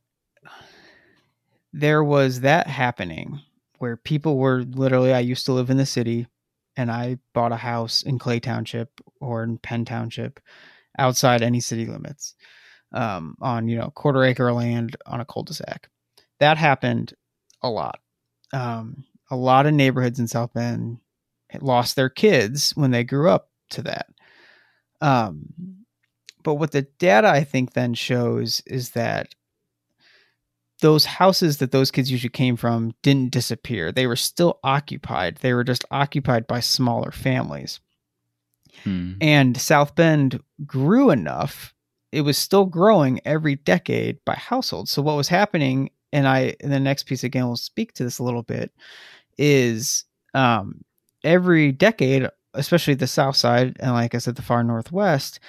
[1.74, 3.42] there was that happening
[3.80, 6.28] where people were literally I used to live in the city
[6.78, 10.40] and I bought a house in Clay Township or in Penn Township
[10.98, 12.36] outside any city limits
[12.92, 15.90] um, on you know quarter acre land on a cul-de-sac.
[16.40, 17.14] That happened
[17.62, 18.00] a lot.
[18.54, 21.00] Um, a lot of neighborhoods in South Bend
[21.62, 24.08] lost their kids when they grew up to that.
[25.02, 25.86] Um,
[26.44, 29.34] but what the data I think then shows is that
[30.82, 33.92] those houses that those kids usually came from didn't disappear.
[33.92, 35.38] They were still occupied.
[35.38, 37.80] They were just occupied by smaller families.
[38.84, 39.14] Hmm.
[39.22, 41.74] And South Bend grew enough.
[42.12, 44.92] It was still growing every decade by households.
[44.92, 48.20] So what was happening, and I in the next piece again will speak to this
[48.20, 48.72] a little bit,
[49.38, 50.04] is
[50.34, 50.82] um,
[51.24, 55.40] every decade, especially the South Side and like I said, the far Northwest,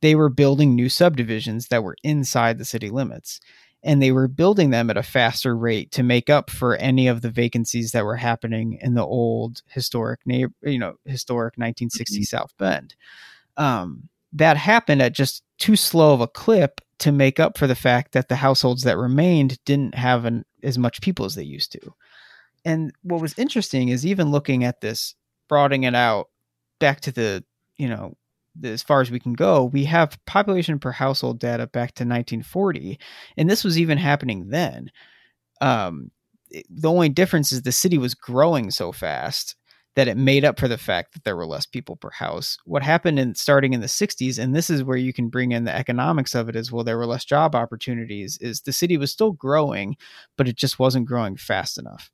[0.00, 3.40] they were building new subdivisions that were inside the city limits
[3.86, 7.22] and they were building them at a faster rate to make up for any of
[7.22, 12.22] the vacancies that were happening in the old historic neighbor, you know, historic 1960 mm-hmm.
[12.24, 12.96] South Bend.
[13.56, 17.76] Um, that happened at just too slow of a clip to make up for the
[17.76, 21.70] fact that the households that remained didn't have an, as much people as they used
[21.72, 21.94] to.
[22.64, 25.14] And what was interesting is even looking at this,
[25.48, 26.26] broadening it out
[26.80, 27.44] back to the,
[27.76, 28.16] you know,
[28.64, 32.98] as far as we can go, we have population per household data back to 1940,
[33.36, 34.90] and this was even happening then.
[35.60, 36.10] Um,
[36.70, 39.56] the only difference is the city was growing so fast
[39.96, 42.58] that it made up for the fact that there were less people per house.
[42.66, 45.64] What happened in starting in the 60s, and this is where you can bring in
[45.64, 49.10] the economics of it as well, there were less job opportunities, is the city was
[49.10, 49.96] still growing,
[50.36, 52.10] but it just wasn't growing fast enough.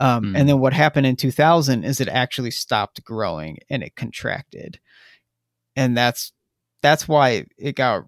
[0.00, 0.38] Um, mm.
[0.38, 4.78] And then what happened in 2000 is it actually stopped growing and it contracted,
[5.76, 6.32] and that's
[6.82, 8.04] that's why it got.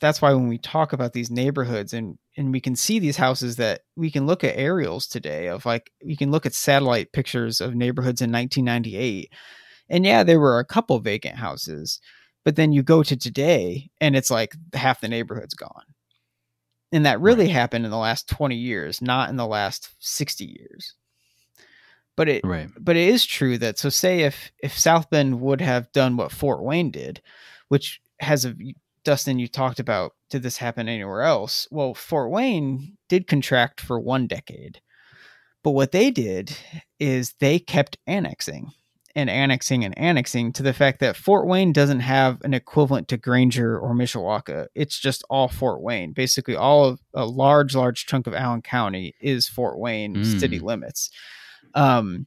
[0.00, 3.56] That's why when we talk about these neighborhoods and and we can see these houses
[3.56, 7.60] that we can look at aerials today of like you can look at satellite pictures
[7.60, 9.32] of neighborhoods in 1998,
[9.88, 12.00] and yeah, there were a couple vacant houses,
[12.44, 15.84] but then you go to today and it's like half the neighborhood's gone.
[16.90, 17.52] And that really right.
[17.52, 20.94] happened in the last 20 years, not in the last 60 years.
[22.18, 22.68] But it right.
[22.78, 26.32] but it is true that so say if if South Bend would have done what
[26.32, 27.22] Fort Wayne did,
[27.68, 28.54] which has a
[29.04, 31.66] Dustin, you talked about did this happen anywhere else?
[31.70, 34.80] Well, Fort Wayne did contract for one decade.
[35.62, 36.56] But what they did
[36.98, 38.72] is they kept annexing
[39.14, 43.16] and annexing and annexing to the fact that Fort Wayne doesn't have an equivalent to
[43.16, 44.66] Granger or Mishawaka.
[44.74, 46.12] It's just all Fort Wayne.
[46.12, 50.40] Basically, all of a large, large chunk of Allen County is Fort Wayne mm.
[50.40, 51.10] city limits.
[51.74, 52.26] Um,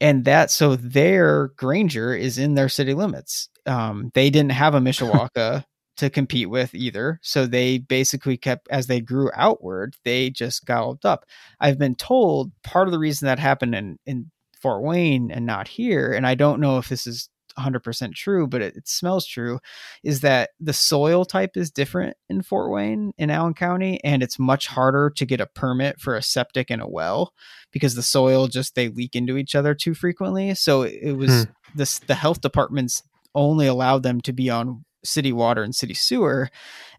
[0.00, 3.48] and that so their Granger is in their city limits.
[3.64, 5.64] Um, they didn't have a Mishawaka
[5.96, 11.06] to compete with either, so they basically kept as they grew outward, they just galloped
[11.06, 11.24] up.
[11.58, 15.68] I've been told part of the reason that happened in in Fort Wayne and not
[15.68, 19.58] here, and I don't know if this is 100% true, but it, it, smells true,
[20.02, 24.38] is that the soil type is different in Fort Wayne in Allen County, and it's
[24.38, 27.32] much harder to get a permit for a septic and a well
[27.72, 30.54] because the soil just they leak into each other too frequently.
[30.54, 31.50] So it was hmm.
[31.74, 33.02] this the health departments
[33.34, 36.50] only allowed them to be on city water and city sewer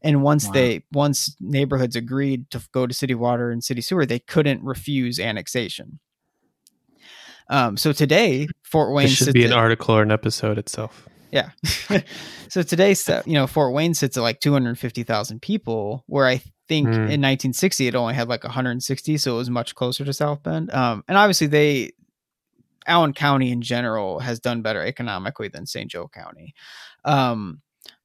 [0.01, 0.53] and once wow.
[0.53, 5.19] they once neighborhoods agreed to go to city water and city sewer they couldn't refuse
[5.19, 5.99] annexation
[7.49, 11.07] um, so today, Fort Wayne should be an at, article or an episode itself.
[11.31, 11.51] Yeah.
[12.49, 12.95] so today,
[13.25, 16.93] you know, Fort Wayne sits at like 250,000 people, where I think mm.
[16.93, 20.71] in 1960 it only had like 160, so it was much closer to South Bend.
[20.73, 21.91] Um, and obviously they,
[22.85, 25.91] Allen County in general has done better economically than St.
[25.91, 26.53] Joe County.
[27.03, 27.61] Um,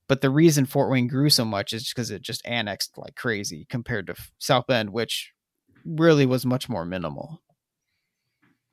[0.08, 3.66] but the reason Fort Wayne grew so much is because it just annexed like crazy
[3.70, 5.32] compared to South Bend, which
[5.84, 7.40] really was much more minimal.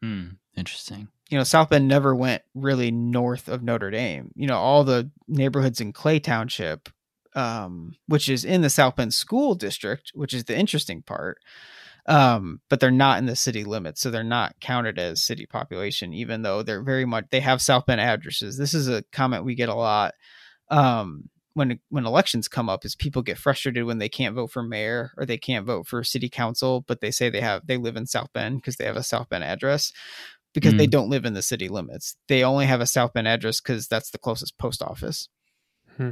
[0.01, 0.30] Hmm.
[0.60, 1.07] Interesting.
[1.30, 4.32] You know, South Bend never went really north of Notre Dame.
[4.36, 6.89] You know, all the neighborhoods in Clay Township,
[7.34, 11.38] um, which is in the South Bend School District, which is the interesting part.
[12.07, 16.14] Um, but they're not in the city limits, so they're not counted as city population,
[16.14, 18.57] even though they're very much they have South Bend addresses.
[18.57, 20.16] This is a comment we get a lot.
[20.70, 24.64] Um, when when elections come up is people get frustrated when they can't vote for
[24.64, 27.95] mayor or they can't vote for city council but they say they have they live
[27.97, 29.91] in south bend because they have a south bend address
[30.53, 30.77] because mm.
[30.77, 32.15] they don't live in the city limits.
[32.27, 35.29] They only have a South Bend address because that's the closest post office.
[35.97, 36.11] Hmm.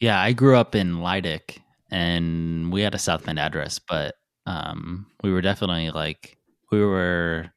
[0.00, 1.58] Yeah, I grew up in Lydick
[1.90, 4.14] and we had a South Bend address, but
[4.46, 6.36] um, we were definitely like,
[6.70, 7.50] we were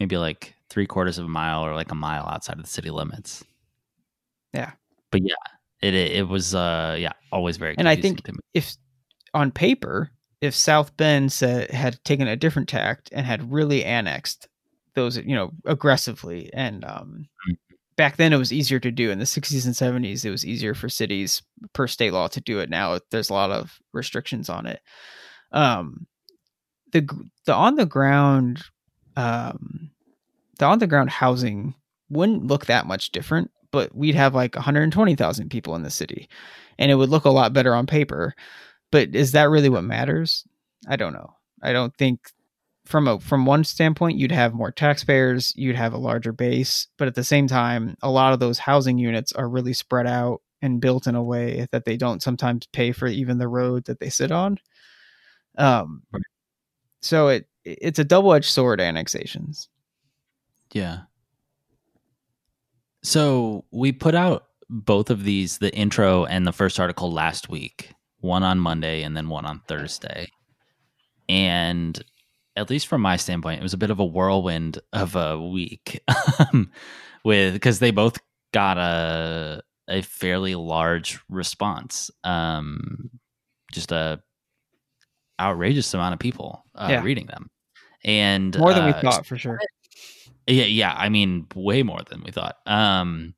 [0.00, 2.90] maybe like three quarters of a mile or like a mile outside of the city
[2.90, 3.44] limits.
[4.52, 4.72] Yeah.
[5.10, 5.34] But yeah,
[5.82, 7.80] it, it, it was, uh, yeah, always very good.
[7.80, 8.22] And I think
[8.54, 8.76] if
[9.34, 10.10] on paper,
[10.40, 14.48] if South Bend said, had taken a different tact and had really annexed
[14.94, 17.74] those, you know, aggressively, and um, mm-hmm.
[17.96, 19.10] back then it was easier to do.
[19.10, 22.60] In the 60s and 70s, it was easier for cities per state law to do
[22.60, 22.70] it.
[22.70, 24.80] Now there's a lot of restrictions on it.
[25.52, 26.06] Um,
[26.92, 27.08] the
[27.46, 28.62] the on the ground,
[29.16, 29.90] um,
[30.58, 31.74] the on the ground housing
[32.10, 36.28] wouldn't look that much different, but we'd have like 120,000 people in the city,
[36.78, 38.34] and it would look a lot better on paper
[38.90, 40.44] but is that really what matters?
[40.88, 41.34] I don't know.
[41.62, 42.30] I don't think
[42.84, 47.08] from a from one standpoint you'd have more taxpayers, you'd have a larger base, but
[47.08, 50.80] at the same time, a lot of those housing units are really spread out and
[50.80, 54.08] built in a way that they don't sometimes pay for even the road that they
[54.08, 54.58] sit on.
[55.58, 56.02] Um,
[57.02, 59.68] so it it's a double edged sword annexations.
[60.72, 61.00] Yeah.
[63.02, 67.92] So we put out both of these, the intro and the first article last week,
[68.26, 70.28] one on Monday and then one on Thursday.
[71.28, 72.02] And
[72.56, 76.00] at least from my standpoint, it was a bit of a whirlwind of a week
[77.24, 78.18] with because they both
[78.52, 82.10] got a a fairly large response.
[82.24, 83.10] Um,
[83.72, 84.22] just a
[85.38, 87.02] outrageous amount of people uh, yeah.
[87.02, 87.50] reading them,
[88.04, 89.60] and more than uh, we thought for sure.
[90.46, 90.94] Yeah, yeah.
[90.96, 92.56] I mean, way more than we thought.
[92.66, 93.34] Um,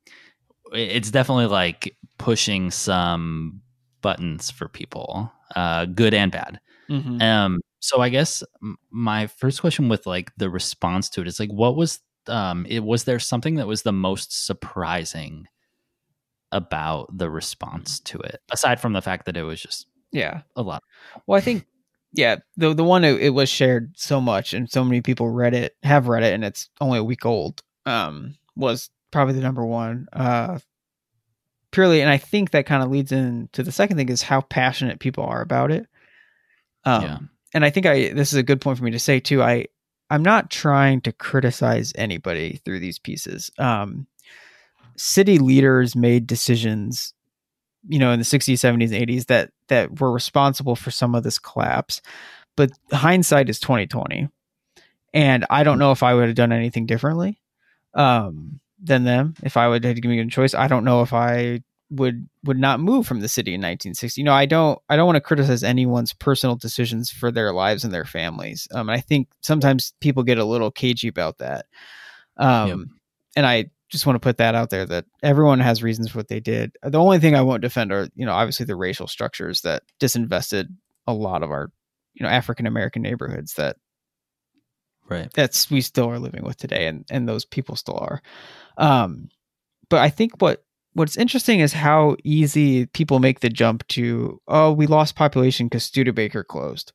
[0.71, 3.61] it's definitely like pushing some
[4.01, 6.59] buttons for people, uh, good and bad.
[6.89, 7.21] Mm-hmm.
[7.21, 8.43] Um, so I guess
[8.91, 12.83] my first question with like the response to it is like, what was um, it
[12.83, 15.47] was there something that was the most surprising
[16.51, 20.61] about the response to it, aside from the fact that it was just yeah a
[20.61, 20.83] lot.
[21.27, 21.65] Well, I think
[22.13, 25.53] yeah the the one it, it was shared so much and so many people read
[25.53, 29.65] it have read it and it's only a week old um was probably the number
[29.65, 30.57] one uh
[31.71, 34.99] purely and i think that kind of leads into the second thing is how passionate
[34.99, 35.87] people are about it.
[36.85, 37.17] Um yeah.
[37.53, 39.65] and i think i this is a good point for me to say too i
[40.09, 43.51] i'm not trying to criticize anybody through these pieces.
[43.57, 44.07] Um
[44.95, 47.13] city leaders made decisions
[47.87, 51.39] you know in the 60s 70s 80s that that were responsible for some of this
[51.39, 52.01] collapse
[52.57, 54.27] but hindsight is 2020
[55.13, 57.39] and i don't know if i would have done anything differently.
[57.93, 61.13] Um, than them if i would have given me a choice i don't know if
[61.13, 61.61] i
[61.91, 65.07] would would not move from the city in 1960 you know i don't i don't
[65.07, 69.01] want to criticize anyone's personal decisions for their lives and their families um, and i
[69.01, 71.65] think sometimes people get a little cagey about that
[72.37, 72.77] um, yep.
[73.35, 76.27] and i just want to put that out there that everyone has reasons for what
[76.27, 76.77] they did.
[76.83, 80.67] The only thing I won't defend are, you know, obviously the racial structures that disinvested
[81.07, 81.71] a lot of our,
[82.13, 83.77] you know, African American neighborhoods that
[85.09, 88.21] right that's we still are living with today and and those people still are.
[88.77, 89.29] Um
[89.89, 94.71] but I think what what's interesting is how easy people make the jump to oh
[94.71, 96.93] we lost population because Studebaker closed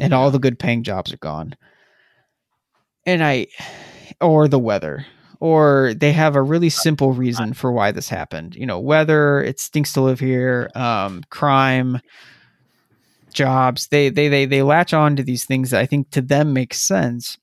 [0.00, 0.16] and yeah.
[0.16, 1.54] all the good paying jobs are gone
[3.06, 3.46] and i
[4.20, 5.04] or the weather
[5.40, 8.54] or they have a really simple reason for why this happened.
[8.54, 11.98] You know, weather, it stinks to live here, um, crime,
[13.32, 13.88] jobs.
[13.88, 16.74] They they they they latch on to these things that I think to them make
[16.74, 17.38] sense.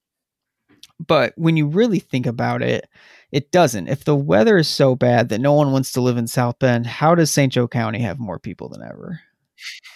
[1.06, 2.90] But when you really think about it,
[3.32, 3.88] it doesn't.
[3.88, 6.88] If the weather is so bad that no one wants to live in South Bend,
[6.88, 7.54] how does St.
[7.54, 9.22] Joe County have more people than ever?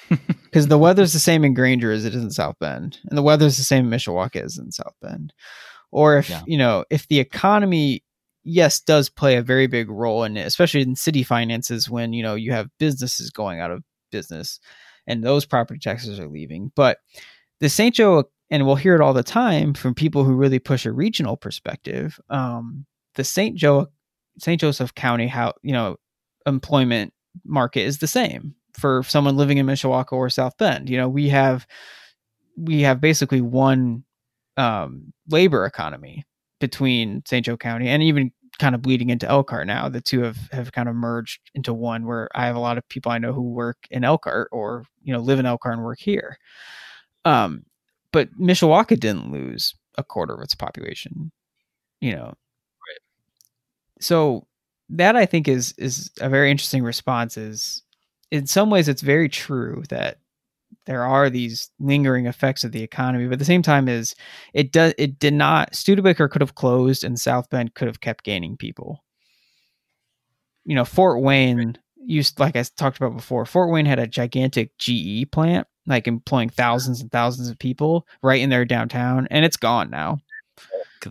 [0.43, 3.21] Because the weather's the same in Granger as it is in South Bend, and the
[3.21, 5.31] weather's the same in Mishawaka as in South Bend
[5.91, 6.41] or if yeah.
[6.47, 8.03] you know if the economy
[8.43, 12.23] yes does play a very big role in it especially in city finances when you
[12.23, 14.59] know you have businesses going out of business
[15.08, 16.99] and those property taxes are leaving but
[17.60, 20.86] the st joe and we'll hear it all the time from people who really push
[20.86, 22.86] a regional perspective um,
[23.16, 23.88] the st joe
[24.39, 25.95] st joseph county how you know
[26.45, 27.14] employment
[27.45, 31.30] market is the same for someone living in mishawaka or south bend you know we
[31.30, 31.65] have
[32.57, 34.03] we have basically one
[34.57, 36.26] um, labor economy
[36.60, 37.45] between St.
[37.45, 39.89] Joe County and even kind of bleeding into Elkhart now.
[39.89, 42.88] The two have, have kind of merged into one where I have a lot of
[42.88, 45.99] people I know who work in Elkhart or, you know, live in Elkhart and work
[45.99, 46.38] here.
[47.25, 47.63] Um,
[48.11, 51.31] but Mishawaka didn't lose a quarter of its population,
[52.01, 52.25] you know.
[52.27, 53.01] Right.
[53.99, 54.45] So
[54.89, 57.81] that I think is is a very interesting response is
[58.29, 60.17] in some ways it's very true that
[60.86, 64.16] there are these lingering effects of the economy, but at the same time is
[64.53, 68.24] it does it did not Studebaker could have closed and South Bend could have kept
[68.24, 69.03] gaining people.
[70.66, 74.78] You know, Fort Wayne used like I talked about before, Fort Wayne had a gigantic
[74.78, 79.58] GE plant, like employing thousands and thousands of people right in their downtown, and it's
[79.58, 80.20] gone now.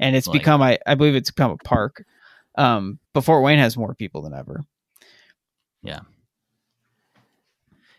[0.01, 2.05] And it's like, become I, I believe it's become a park.
[2.57, 4.65] Um, but Fort Wayne has more people than ever.
[5.83, 6.01] Yeah.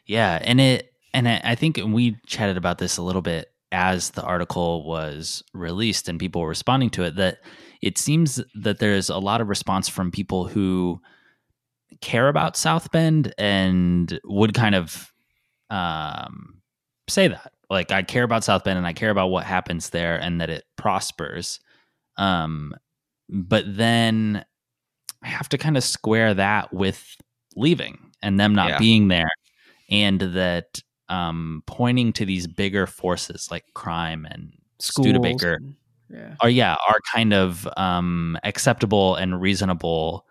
[0.05, 4.23] Yeah, and it and I think we chatted about this a little bit as the
[4.23, 7.39] article was released and people were responding to it that
[7.81, 11.01] it seems that there's a lot of response from people who
[12.01, 15.11] care about South Bend and would kind of
[15.69, 16.61] um,
[17.07, 20.17] say that like I care about South Bend and I care about what happens there
[20.17, 21.59] and that it prospers.
[22.17, 22.75] Um,
[23.29, 24.43] but then
[25.23, 27.15] I have to kind of square that with
[27.55, 28.79] leaving and them not yeah.
[28.79, 29.29] being there
[29.89, 30.81] and that
[31.11, 35.75] um, pointing to these bigger forces like crime and Studebaker Schools.
[36.09, 36.35] Yeah.
[36.41, 40.25] are yeah are kind of um, acceptable and reasonable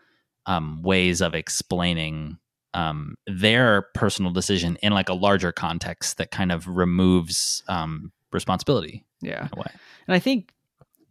[0.47, 2.39] um, ways of explaining
[2.75, 9.05] um, their personal decision in like a larger context that kind of removes um, responsibility
[9.21, 9.43] Yeah.
[9.45, 9.73] in a way.
[10.07, 10.53] And I think,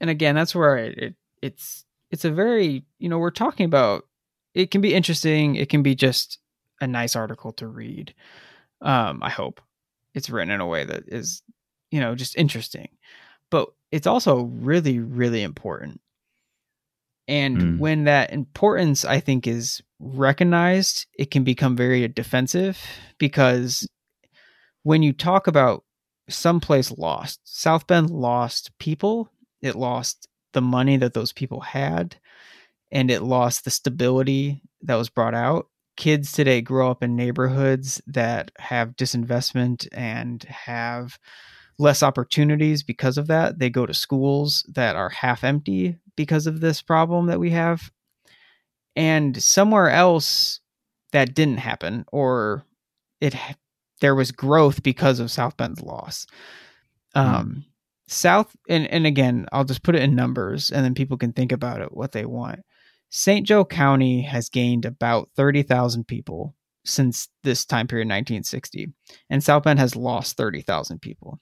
[0.01, 4.05] and again, that's where it, it it's it's a very you know we're talking about.
[4.55, 5.55] It can be interesting.
[5.55, 6.39] It can be just
[6.81, 8.13] a nice article to read.
[8.81, 9.61] Um, I hope
[10.13, 11.41] it's written in a way that is,
[11.91, 12.89] you know, just interesting,
[13.49, 16.01] but it's also really, really important.
[17.27, 17.79] And Mm.
[17.79, 22.79] when that importance, I think, is recognized, it can become very defensive
[23.17, 23.87] because
[24.83, 25.83] when you talk about
[26.29, 29.29] someplace lost, South Bend lost people,
[29.61, 32.15] it lost the money that those people had,
[32.91, 35.67] and it lost the stability that was brought out.
[35.99, 41.19] Kids today grow up in neighborhoods that have disinvestment and have
[41.77, 43.59] less opportunities because of that.
[43.59, 47.91] They go to schools that are half empty because of this problem that we have.
[48.95, 50.61] And somewhere else
[51.11, 52.63] that didn't happen or
[53.19, 53.35] it
[53.99, 56.27] there was growth because of South Bend's loss.
[57.13, 57.65] Um
[58.07, 61.51] South and and again, I'll just put it in numbers and then people can think
[61.51, 62.61] about it what they want.
[63.09, 63.45] St.
[63.45, 66.55] Joe County has gained about 30,000 people
[66.85, 68.87] since this time period 1960
[69.29, 71.39] and South Bend has lost 30,000 people.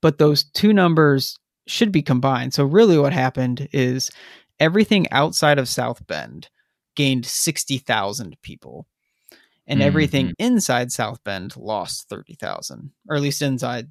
[0.00, 2.54] But those two numbers should be combined.
[2.54, 4.10] So really what happened is
[4.58, 6.48] everything outside of South Bend
[6.94, 8.86] gained 60,000 people.
[9.68, 10.46] And everything mm-hmm.
[10.46, 13.88] inside South Bend lost 30,000, or at least inside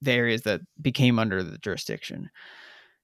[0.00, 2.30] the areas that became under the jurisdiction.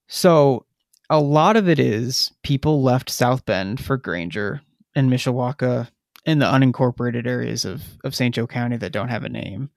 [0.06, 0.64] So
[1.10, 4.60] a lot of it is people left South Bend for Granger
[4.94, 5.88] and Mishawaka
[6.24, 8.34] in the unincorporated areas of, of St.
[8.34, 9.70] Joe County that don't have a name.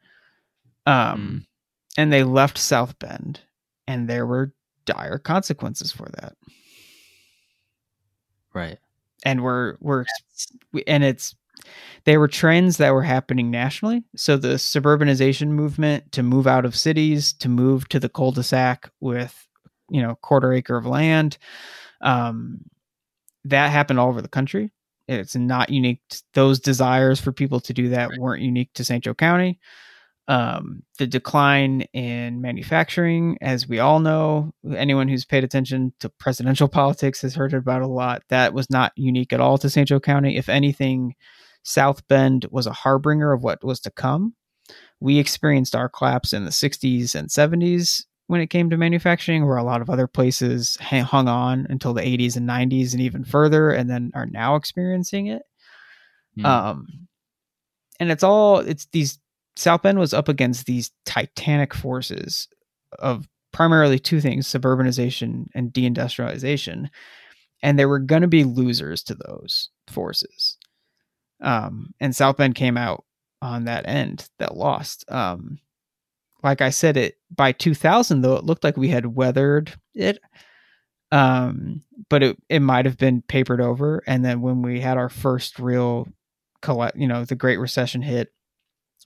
[0.85, 1.45] Um,
[1.97, 3.41] and they left South Bend,
[3.87, 4.53] and there were
[4.85, 6.35] dire consequences for that.
[8.53, 8.79] Right.
[9.23, 10.05] And we're we're
[10.87, 11.35] and it's
[12.05, 14.03] they were trends that were happening nationally.
[14.15, 19.47] So the suburbanization movement to move out of cities, to move to the cul-de-sac with
[19.91, 21.37] you know quarter acre of land,
[22.01, 22.61] um,
[23.45, 24.71] that happened all over the country.
[25.07, 26.01] It's not unique.
[26.09, 28.19] To, those desires for people to do that Right.
[28.19, 29.03] weren't unique to St.
[29.03, 29.59] Joe County.
[30.27, 36.67] Um, the decline in manufacturing, as we all know, anyone who's paid attention to presidential
[36.79, 38.23] politics has heard about a lot.
[38.29, 39.87] That was not unique at all to St.
[39.87, 40.37] Joe County.
[40.37, 41.15] If anything,
[41.63, 44.35] South Bend was a harbinger of what was to come.
[45.01, 49.57] We experienced our collapse in the 60s and 70s when it came to manufacturing, where
[49.57, 53.71] a lot of other places hung on until the 80s and 90s and even further,
[53.71, 55.41] and then are now experiencing it.
[56.39, 56.45] Mm.
[56.45, 56.87] Um,
[57.99, 59.19] and it's all it's these
[59.57, 62.47] South Bend was up against these titanic forces
[62.99, 66.87] of primarily two things: suburbanization and deindustrialization,
[67.61, 70.57] and there were going to be losers to those forces.
[71.41, 73.03] Um, and South Bend came out
[73.41, 75.03] on that end that lost.
[75.11, 75.59] Um,
[76.43, 80.19] like I said, it by 2000 though it looked like we had weathered it.
[81.11, 85.09] Um, but it it might have been papered over, and then when we had our
[85.09, 86.07] first real
[86.61, 88.29] collect, you know, the Great Recession hit,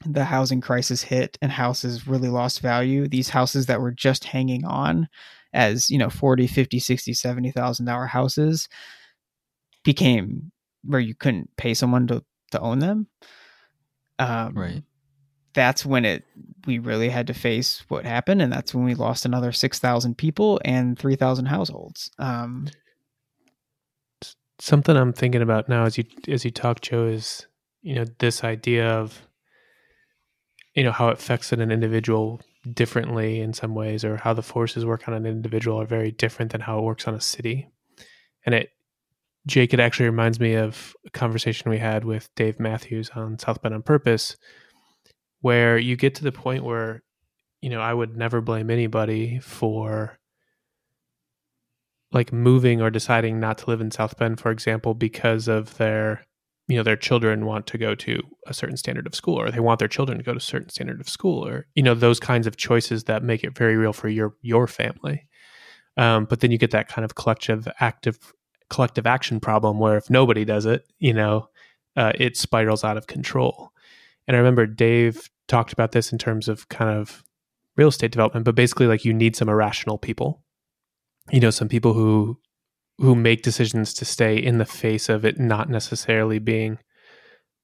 [0.06, 3.08] the housing crisis hit, and houses really lost value.
[3.08, 5.08] These houses that were just hanging on
[5.54, 8.68] as you know 40 50 60 70,000 dollar houses
[9.84, 10.52] became
[10.84, 13.08] where you couldn't pay someone to to own them
[14.20, 14.84] um Right.
[15.56, 16.24] That's when it
[16.68, 20.62] we really had to face what happened and that's when we lost another 6,000 people
[20.64, 22.68] and 3,000 households um
[24.60, 27.46] something I'm thinking about now as you as you talk, Joe, is
[27.82, 29.28] you know this idea of
[30.74, 32.42] you know how it affects an individual
[32.74, 36.52] differently in some ways, or how the forces work on an individual are very different
[36.52, 37.70] than how it works on a city.
[38.46, 38.72] And it,
[39.48, 43.62] Jake, it actually reminds me of a conversation we had with Dave Matthews on South
[43.62, 44.38] Bend on Purpose,
[45.46, 47.04] where you get to the point where
[47.62, 50.18] you know I would never blame anybody for
[52.12, 56.26] like moving or deciding not to live in South Bend, for example, because of their,
[56.68, 59.60] you know, their children want to go to a certain standard of school, or they
[59.60, 62.20] want their children to go to a certain standard of school, or you know, those
[62.20, 65.28] kinds of choices that make it very real for your your family.
[65.96, 68.18] Um, but then you get that kind of collective active
[68.72, 71.50] collective action problem where if nobody does it, you know,
[71.96, 73.72] uh, it spirals out of control.
[74.28, 77.24] And I remember Dave talked about this in terms of kind of
[77.78, 80.42] real estate development, but basically like you need some irrational people
[81.32, 82.40] you know some people who
[82.98, 86.80] who make decisions to stay in the face of it not necessarily being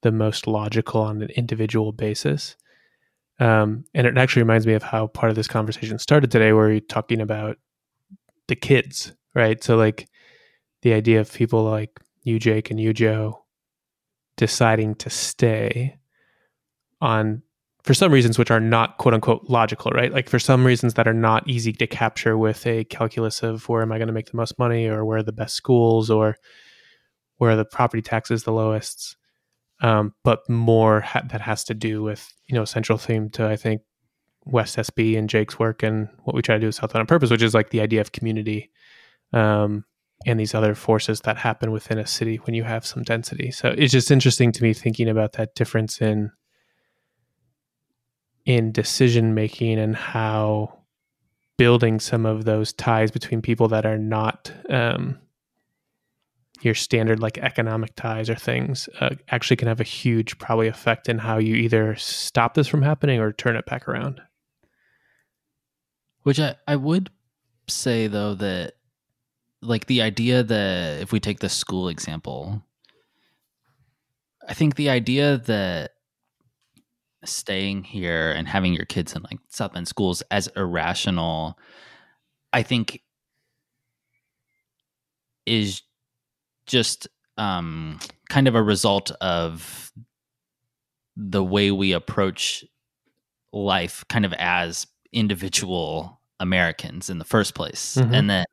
[0.02, 2.56] the most logical on an individual basis.
[3.40, 6.70] Um, and it actually reminds me of how part of this conversation started today, where
[6.70, 7.56] you're talking about
[8.48, 9.62] the kids, right?
[9.64, 10.06] So, like
[10.82, 13.44] the idea of people like you, Jake, and you, Joe,
[14.36, 15.96] deciding to stay
[17.00, 17.42] on
[17.84, 20.12] for some reasons which are not quote unquote logical, right?
[20.12, 23.82] Like for some reasons that are not easy to capture with a calculus of where
[23.82, 26.36] am I going to make the most money or where are the best schools or
[27.38, 29.16] where are the property taxes the lowest.
[29.80, 33.56] Um, but more ha- that has to do with, you know, central theme to, I
[33.56, 33.82] think,
[34.44, 37.30] West SB and Jake's work and what we try to do with South on Purpose,
[37.30, 38.70] which is like the idea of community
[39.32, 39.84] um,
[40.24, 43.50] and these other forces that happen within a city when you have some density.
[43.50, 46.30] So it's just interesting to me thinking about that difference in
[48.44, 50.78] in decision making and how
[51.58, 55.18] building some of those ties between people that are not um,
[56.62, 61.08] your standard like economic ties or things uh, actually can have a huge probably effect
[61.08, 64.20] in how you either stop this from happening or turn it back around.
[66.22, 67.10] Which i, I would
[67.68, 68.74] say though that
[69.60, 72.62] like the idea that if we take the school example
[74.48, 75.92] i think the idea that
[77.24, 81.58] staying here and having your kids in like South Bend schools as irrational,
[82.52, 83.02] I think
[85.46, 85.82] is
[86.66, 89.92] just um, kind of a result of
[91.16, 92.64] the way we approach
[93.52, 97.96] life kind of as individual Americans in the first place.
[97.96, 98.14] Mm-hmm.
[98.14, 98.48] And that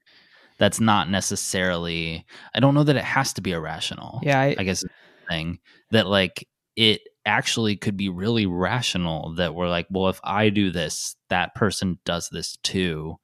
[0.58, 4.20] that's not necessarily I don't know that it has to be irrational.
[4.24, 4.84] Yeah, I, I guess
[5.30, 5.60] thing
[5.92, 10.72] that like it actually could be really rational that we're like, well, if I do
[10.72, 13.18] this, that person does this too.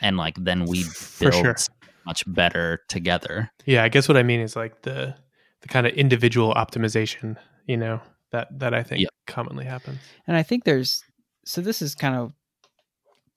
[0.00, 0.84] And like then we
[1.20, 1.56] build sure.
[2.04, 3.50] much better together.
[3.64, 5.14] Yeah, I guess what I mean is like the
[5.60, 7.36] the kind of individual optimization,
[7.66, 8.00] you know,
[8.32, 9.10] that that I think yep.
[9.28, 10.00] commonly happens.
[10.26, 11.04] And I think there's
[11.44, 12.32] so this is kind of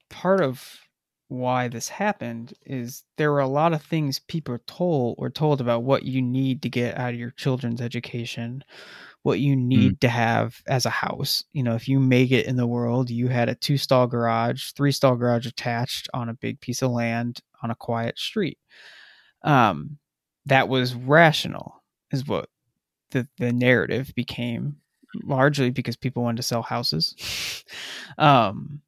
[0.09, 0.79] part of
[1.29, 5.83] why this happened is there were a lot of things people told were told about
[5.83, 8.63] what you need to get out of your children's education
[9.27, 9.65] what you mm.
[9.65, 9.99] need mm.
[9.99, 11.43] to have as a house.
[11.51, 14.71] You know, if you make it in the world, you had a two stall garage,
[14.71, 18.57] three stall garage attached on a big piece of land on a quiet street.
[19.43, 19.97] Um,
[20.45, 22.47] that was rational, is what
[23.11, 24.77] the, the narrative became
[25.25, 27.65] largely because people wanted to sell houses.
[28.17, 28.81] um,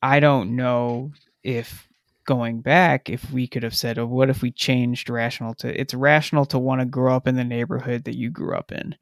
[0.00, 1.10] I don't know
[1.42, 1.87] if
[2.28, 5.94] going back if we could have said, oh, what if we changed rational to it's
[5.94, 8.94] rational to want to grow up in the neighborhood that you grew up in.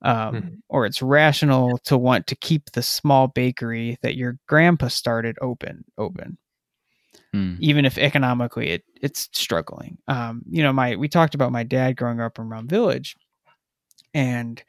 [0.00, 0.54] Um, mm-hmm.
[0.70, 5.84] or it's rational to want to keep the small bakery that your grandpa started open
[5.98, 6.38] open.
[7.34, 7.58] Mm.
[7.60, 9.98] Even if economically it it's struggling.
[10.08, 13.16] Um, you know, my we talked about my dad growing up in Rum Village
[14.14, 14.62] and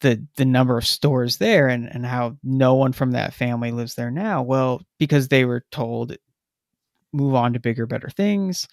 [0.00, 3.94] the the number of stores there and and how no one from that family lives
[3.94, 6.16] there now well because they were told
[7.12, 8.68] move on to bigger, better things.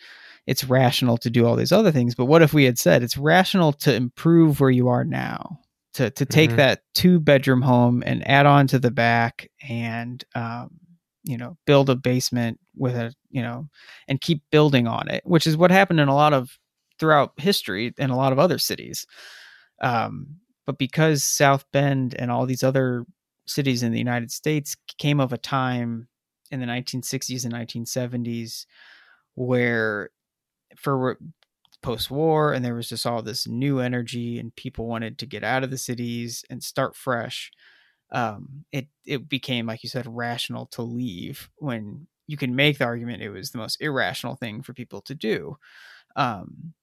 [0.45, 2.15] It's rational to do all these other things.
[2.15, 5.59] But what if we had said it's rational to improve where you are now?
[5.95, 6.57] To, to take mm-hmm.
[6.57, 10.69] that two bedroom home and add on to the back and um,
[11.27, 13.67] you know build a basement with a you know
[14.07, 16.57] and keep building on it which is what happened in a lot of
[16.99, 19.05] throughout history in a lot of other cities
[19.81, 23.05] um, but because south bend and all these other
[23.45, 26.07] cities in the united states came of a time
[26.51, 28.65] in the 1960s and 1970s
[29.35, 30.09] where
[30.75, 31.17] for
[31.81, 35.63] post-war and there was just all this new energy and people wanted to get out
[35.63, 37.51] of the cities and start fresh
[38.11, 42.85] um, it it became like you said rational to leave when you can make the
[42.85, 45.57] argument it was the most irrational thing for people to do.
[46.15, 46.73] Um,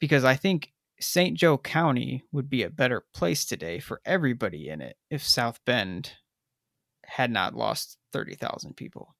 [0.00, 4.80] because i think st joe county would be a better place today for everybody in
[4.80, 6.12] it if south bend
[7.06, 9.14] had not lost 30,000 people.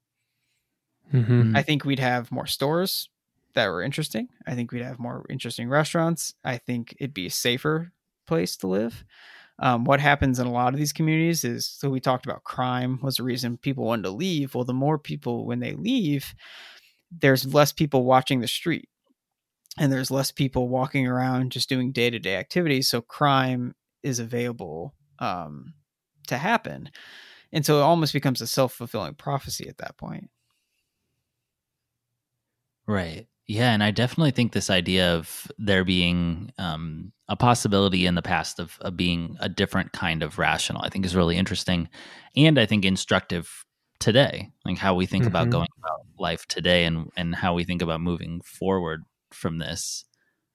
[1.13, 1.57] Mm-hmm.
[1.57, 3.09] I think we'd have more stores
[3.55, 4.29] that were interesting.
[4.47, 6.35] I think we'd have more interesting restaurants.
[6.45, 7.93] I think it'd be a safer
[8.27, 9.05] place to live.
[9.61, 12.99] Um, what happens in a lot of these communities is so we talked about crime
[13.03, 14.55] was the reason people wanted to leave.
[14.55, 16.35] Well, the more people when they leave,
[17.13, 18.89] there's less people watching the street
[19.79, 22.89] and there's less people walking around just doing day to day activities.
[22.89, 25.75] So crime is available um,
[26.27, 26.91] to happen.
[27.55, 30.29] And so it almost becomes a self fulfilling prophecy at that point.
[32.87, 33.29] Right.
[33.47, 38.23] Yeah, and I definitely think this idea of there being um, a possibility in the
[38.23, 41.89] past of, of being a different kind of rational, I think is really interesting,
[42.35, 43.67] and I think instructive
[44.01, 45.29] today, like how we think mm-hmm.
[45.29, 50.07] about going about life today, and and how we think about moving forward from this.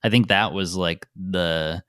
[0.04, 1.84] I think that was like the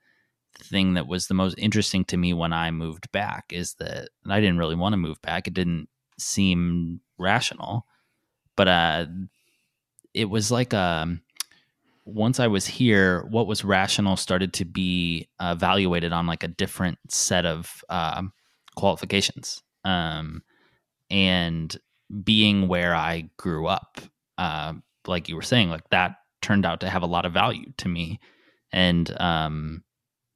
[0.63, 4.39] thing that was the most interesting to me when I moved back is that I
[4.39, 5.47] didn't really want to move back.
[5.47, 7.85] It didn't seem rational,
[8.55, 9.05] but uh,
[10.13, 11.21] it was like um,
[12.05, 16.49] once I was here, what was rational started to be uh, evaluated on like a
[16.49, 18.23] different set of uh,
[18.75, 19.61] qualifications.
[19.83, 20.43] Um,
[21.09, 21.75] and
[22.23, 23.99] being where I grew up,
[24.37, 24.73] uh,
[25.07, 27.87] like you were saying, like that turned out to have a lot of value to
[27.87, 28.19] me
[28.71, 29.83] and um,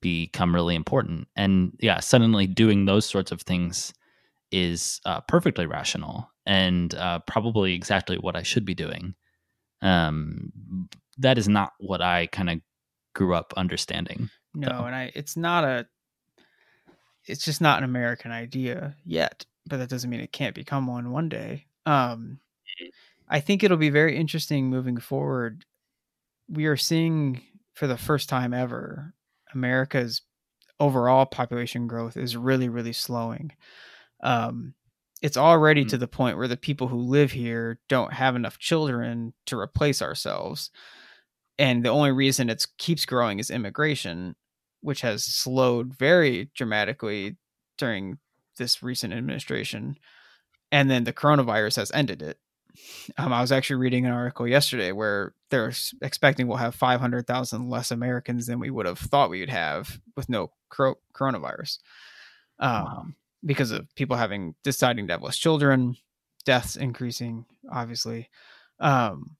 [0.06, 1.28] become really important.
[1.36, 3.92] And yeah, suddenly doing those sorts of things
[4.52, 9.16] is uh, perfectly rational and uh, probably exactly what I should be doing.
[9.82, 10.88] Um,
[11.18, 12.62] that is not what I kind of
[13.16, 14.30] grew up understanding.
[14.54, 14.86] No, though.
[14.86, 15.88] and I it's not a
[17.26, 21.10] it's just not an American idea yet, but that doesn't mean it can't become one
[21.10, 21.66] one day.
[21.88, 22.40] Um,
[23.28, 25.66] I think it'll be very interesting moving forward.
[26.48, 27.42] We are seeing
[27.74, 29.16] for the first time ever
[29.54, 30.22] America's
[30.80, 33.52] overall population growth is really really slowing.
[34.24, 34.74] Um,
[35.22, 35.90] it's already mm-hmm.
[35.90, 40.02] to the point where the people who live here don't have enough children to replace
[40.02, 40.72] ourselves
[41.58, 44.36] and the only reason it keeps growing is immigration
[44.82, 47.38] which has slowed very dramatically
[47.78, 48.20] during
[48.58, 49.98] this recent administration
[50.72, 52.38] and then the coronavirus has ended it
[53.18, 55.72] um, i was actually reading an article yesterday where they're
[56.02, 60.30] expecting we'll have 500000 less americans than we would have thought we would have with
[60.30, 61.80] no coronavirus
[62.60, 63.06] um, wow.
[63.46, 65.96] because of people having deciding to have less children
[66.46, 68.30] deaths increasing obviously
[68.80, 69.38] um,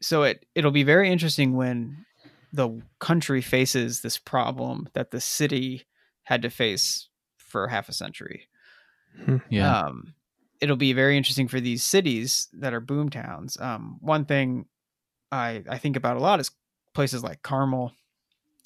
[0.00, 2.04] so it it'll be very interesting when
[2.52, 5.86] the country faces this problem that the city
[6.22, 8.48] had to face for half a century.
[9.24, 9.38] Hmm.
[9.50, 9.86] Yeah.
[9.86, 10.14] Um,
[10.64, 13.58] it'll be very interesting for these cities that are boom towns.
[13.60, 14.66] Um, one thing
[15.30, 16.50] I, I think about a lot is
[16.94, 17.92] places like Carmel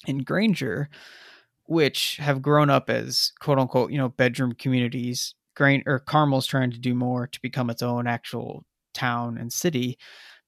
[0.07, 0.89] and Granger,
[1.65, 5.35] which have grown up as quote unquote, you know, bedroom communities.
[5.55, 8.63] Grain or Carmel's trying to do more to become its own actual
[8.93, 9.97] town and city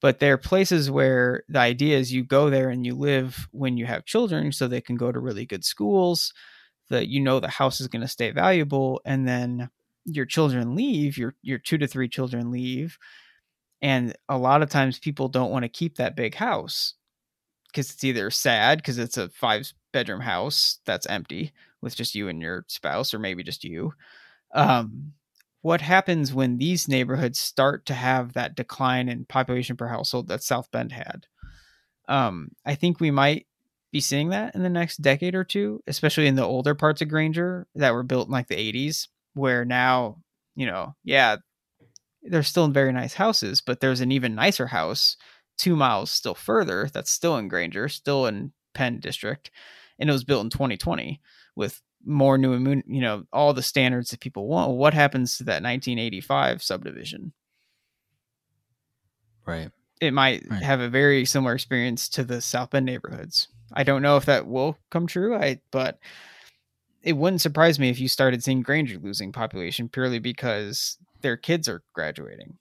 [0.02, 3.78] but there are places where the idea is you go there and you live when
[3.78, 6.34] you have children so they can go to really good schools
[6.90, 9.70] that you know the house is going to stay valuable and then
[10.06, 12.98] your children leave your your 2 to 3 children leave
[13.82, 16.96] and a lot of times people don't want to keep that big house
[17.68, 21.52] because it's either sad because it's a five bedroom house that's empty
[21.82, 23.94] with just you and your spouse or maybe just you
[24.54, 25.14] um,
[25.62, 30.44] what happens when these neighborhoods start to have that decline in population per household that
[30.44, 31.28] South Bend had?
[32.08, 33.46] Um, I think we might
[33.92, 37.10] be seeing that in the next decade or two, especially in the older parts of
[37.10, 40.18] Granger that were built in like the 80s, where now,
[40.56, 41.38] you know, yeah,
[42.24, 45.18] they're still in very nice houses, but there's an even nicer house
[45.58, 49.52] two miles still further that's still in Granger, still in Penn District,
[50.00, 51.22] and it was built in 2020
[51.56, 54.72] with more new immune, you know, all the standards that people want.
[54.72, 57.34] what happens to that 1985 subdivision?
[59.46, 59.70] Right.
[60.00, 60.64] It might right.
[60.64, 63.48] have a very similar experience to the South Bend neighborhoods.
[63.74, 65.36] I don't know if that will come true.
[65.36, 66.00] I but
[67.04, 71.68] it wouldn't surprise me if you started seeing Granger losing population purely because their kids
[71.68, 72.58] are graduating.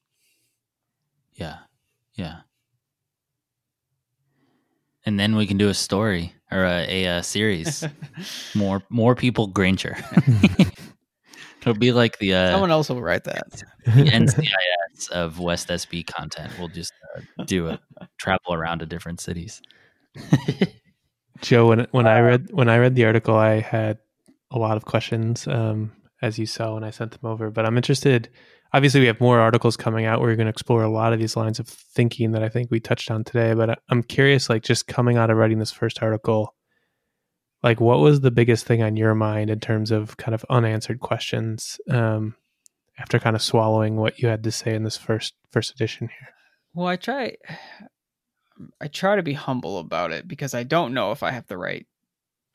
[1.35, 1.59] Yeah.
[2.15, 2.41] Yeah.
[5.07, 7.87] And then we can do a story or a, a, a series.
[8.55, 9.97] more more people Granger.
[11.61, 13.63] It'll be like the uh, someone else will write that.
[13.85, 16.53] The NCIS of West SB content.
[16.59, 17.81] We'll just uh, do a
[18.19, 19.61] travel around to different cities.
[21.43, 23.99] Joe, when when I read when I read the article, I had
[24.51, 27.51] a lot of questions, um, as you saw when I sent them over.
[27.51, 28.29] But I'm interested.
[28.73, 31.19] Obviously, we have more articles coming out where we're going to explore a lot of
[31.19, 33.55] these lines of thinking that I think we touched on today.
[33.55, 36.55] But I'm curious, like just coming out of writing this first article,
[37.63, 41.01] like what was the biggest thing on your mind in terms of kind of unanswered
[41.01, 42.35] questions um,
[42.99, 46.29] after kind of swallowing what you had to say in this first first edition here
[46.75, 47.35] well i try
[48.81, 51.59] i try to be humble about it because i don't know if i have the
[51.59, 51.87] right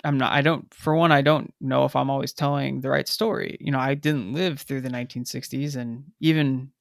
[0.05, 3.07] i'm not i don't for one i don't know if i'm always telling the right
[3.07, 6.71] story you know i didn't live through the 1960s and even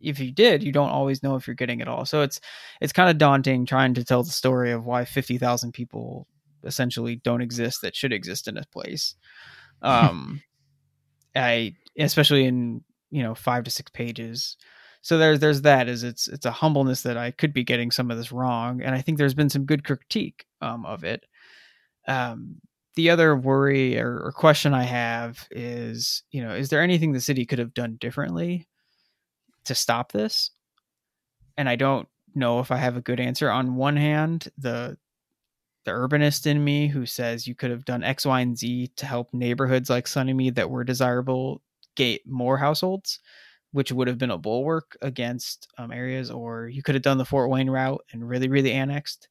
[0.00, 2.40] if you did you don't always know if you're getting it all so it's
[2.80, 6.26] it's kind of daunting trying to tell the story of why 50,000 people
[6.64, 9.14] essentially don't exist that should exist in a place.
[9.84, 10.40] Um,
[11.34, 14.56] I especially in you know five to six pages.
[15.00, 18.08] So there's there's that is it's it's a humbleness that I could be getting some
[18.08, 21.24] of this wrong, and I think there's been some good critique um, of it.
[22.06, 22.56] Um,
[22.94, 27.20] the other worry or, or question I have is, you know, is there anything the
[27.20, 28.66] city could have done differently
[29.64, 30.50] to stop this?
[31.56, 33.50] And I don't know if I have a good answer.
[33.50, 34.98] On one hand, the
[35.84, 39.06] the urbanist in me who says you could have done X, Y, and Z to
[39.06, 41.60] help neighborhoods like Sunnymede that were desirable
[41.96, 43.18] gate more households,
[43.72, 47.24] which would have been a bulwark against um, areas, or you could have done the
[47.24, 49.28] Fort Wayne route and really, really annexed,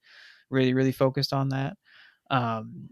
[0.50, 1.78] really, really focused on that.
[2.32, 2.90] Um,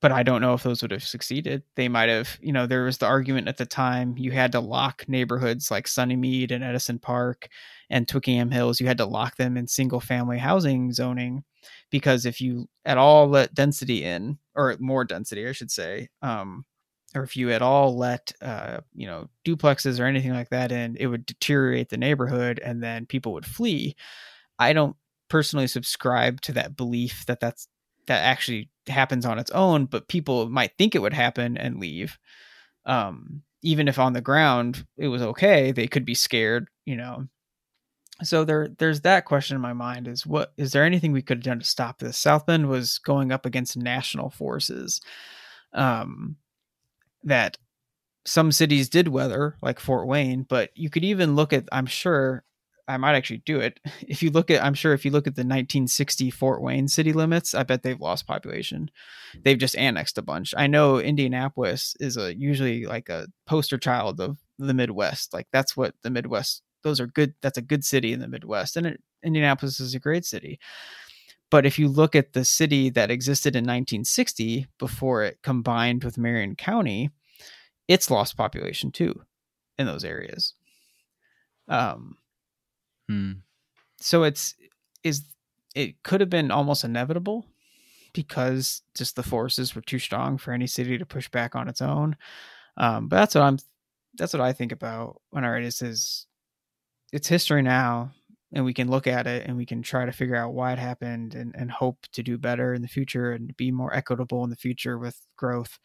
[0.00, 1.64] but I don't know if those would have succeeded.
[1.74, 4.60] They might have, you know, there was the argument at the time you had to
[4.60, 7.48] lock neighborhoods like Sunnymede and Edison Park
[7.90, 11.42] and Twyckenham Hills, you had to lock them in single family housing zoning
[11.90, 16.64] because if you at all let density in, or more density, I should say, um,
[17.14, 20.96] or if you at all let, uh, you know, duplexes or anything like that in,
[20.96, 23.96] it would deteriorate the neighborhood and then people would flee.
[24.58, 24.94] I don't
[25.28, 27.66] personally subscribe to that belief that that's
[28.08, 32.18] that actually happens on its own, but people might think it would happen and leave.
[32.86, 37.26] Um, even if on the ground it was okay, they could be scared, you know.
[38.22, 41.38] So there there's that question in my mind is what is there anything we could
[41.38, 42.18] have done to stop this?
[42.18, 45.00] South Bend was going up against national forces.
[45.72, 46.36] Um
[47.24, 47.58] that
[48.26, 52.44] some cities did weather like Fort Wayne, but you could even look at I'm sure
[52.88, 53.78] I might actually do it.
[54.08, 57.12] If you look at, I'm sure if you look at the 1960 Fort Wayne city
[57.12, 58.90] limits, I bet they've lost population.
[59.44, 60.54] They've just annexed a bunch.
[60.56, 65.34] I know Indianapolis is a usually like a poster child of the Midwest.
[65.34, 66.62] Like that's what the Midwest.
[66.82, 67.34] Those are good.
[67.42, 70.58] That's a good city in the Midwest, and it, Indianapolis is a great city.
[71.50, 76.18] But if you look at the city that existed in 1960 before it combined with
[76.18, 77.10] Marion County,
[77.88, 79.22] it's lost population too
[79.78, 80.54] in those areas.
[81.68, 82.16] Um,
[83.08, 83.32] Hmm.
[84.00, 84.54] so it's
[85.02, 85.22] is
[85.74, 87.46] it could have been almost inevitable
[88.12, 91.80] because just the forces were too strong for any city to push back on its
[91.80, 92.16] own.
[92.76, 93.58] Um, but that's what I'm
[94.16, 96.26] that's what I think about when I write this is
[97.12, 98.12] it's history now
[98.52, 100.78] and we can look at it and we can try to figure out why it
[100.78, 104.50] happened and, and hope to do better in the future and be more equitable in
[104.50, 105.78] the future with growth.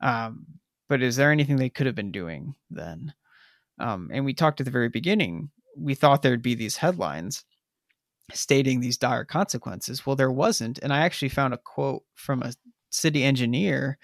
[0.00, 0.46] Um,
[0.88, 3.14] but is there anything they could have been doing then?
[3.78, 7.44] Um, and we talked at the very beginning we thought there'd be these headlines
[8.32, 10.04] stating these dire consequences.
[10.04, 10.78] Well, there wasn't.
[10.78, 12.52] And I actually found a quote from a
[12.90, 13.98] city engineer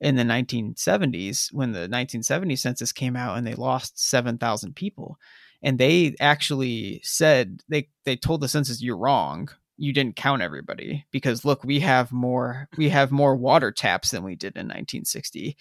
[0.00, 5.18] in the 1970s when the 1970 census came out and they lost 7,000 people.
[5.62, 9.48] And they actually said, they, they told the census, you're wrong.
[9.76, 14.22] You didn't count everybody because look, we have more, we have more water taps than
[14.22, 15.56] we did in 1960.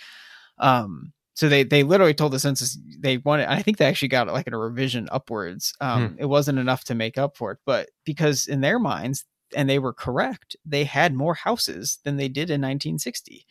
[0.59, 4.27] Um, so they they literally told the census they wanted i think they actually got
[4.27, 6.15] like a revision upwards um, hmm.
[6.19, 9.23] it wasn't enough to make up for it but because in their minds
[9.55, 13.45] and they were correct they had more houses than they did in 1960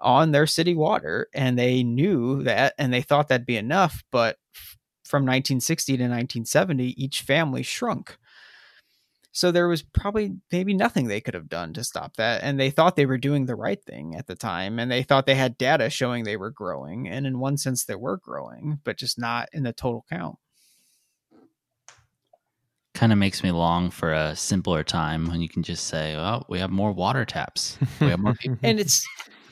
[0.00, 4.36] on their city water and they knew that and they thought that'd be enough but
[5.04, 8.18] from 1960 to 1970 each family shrunk
[9.34, 12.44] so there was probably maybe nothing they could have done to stop that.
[12.44, 14.78] And they thought they were doing the right thing at the time.
[14.78, 17.08] And they thought they had data showing they were growing.
[17.08, 20.36] And in one sense, they were growing, but just not in the total count.
[22.94, 26.44] Kind of makes me long for a simpler time when you can just say, "Oh,
[26.48, 27.76] we have more water taps.
[28.00, 29.04] We have more people." and it's,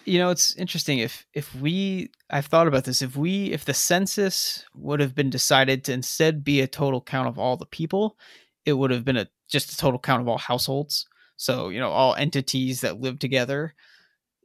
[0.05, 3.03] you know, it's interesting if if we, I've thought about this.
[3.03, 7.27] If we, if the census would have been decided to instead be a total count
[7.27, 8.17] of all the people,
[8.65, 11.07] it would have been a just a total count of all households.
[11.37, 13.75] So, you know, all entities that live together.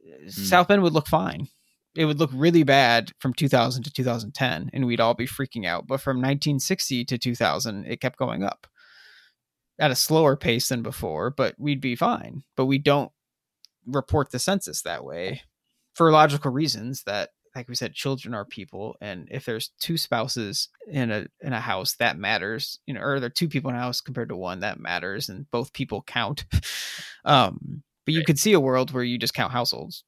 [0.04, 0.30] Mm.
[0.30, 1.48] South Bend would look fine.
[1.94, 5.86] It would look really bad from 2000 to 2010 and we'd all be freaking out.
[5.86, 8.66] But from 1960 to 2000, it kept going up
[9.78, 12.42] at a slower pace than before, but we'd be fine.
[12.56, 13.12] But we don't
[13.86, 15.42] report the census that way
[15.94, 20.68] for logical reasons that like we said, children are people, and if there's two spouses
[20.88, 22.78] in a in a house, that matters.
[22.86, 25.28] You know, or there are two people in a house compared to one, that matters,
[25.28, 26.44] and both people count.
[27.24, 28.26] um, but you right.
[28.26, 30.04] could see a world where you just count households.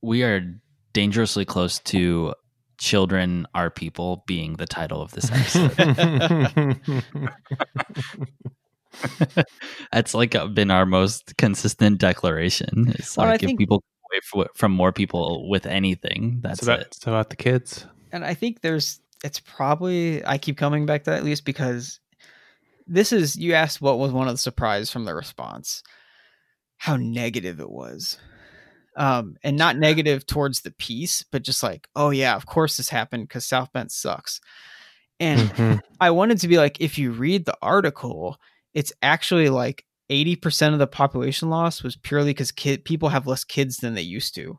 [0.00, 0.40] We are
[0.94, 2.32] dangerously close to
[2.78, 6.80] children are people being the title of this episode.
[9.92, 12.94] That's like been our most consistent declaration.
[12.98, 13.82] It's well, like if think, people
[14.12, 16.40] away from more people with anything.
[16.42, 16.86] That's it's about, it.
[16.88, 17.86] It's about the kids.
[18.12, 22.00] And I think there's, it's probably, I keep coming back to that at least because
[22.86, 25.82] this is, you asked what was one of the surprise from the response,
[26.76, 28.18] how negative it was.
[28.96, 32.88] Um, and not negative towards the piece, but just like, oh yeah, of course this
[32.88, 34.40] happened because South Bend sucks.
[35.20, 35.78] And mm-hmm.
[36.00, 38.38] I wanted to be like, if you read the article,
[38.74, 43.44] it's actually like 80% of the population loss was purely because kid people have less
[43.44, 44.58] kids than they used to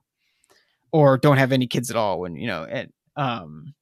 [0.91, 3.73] or don't have any kids at all when you know and um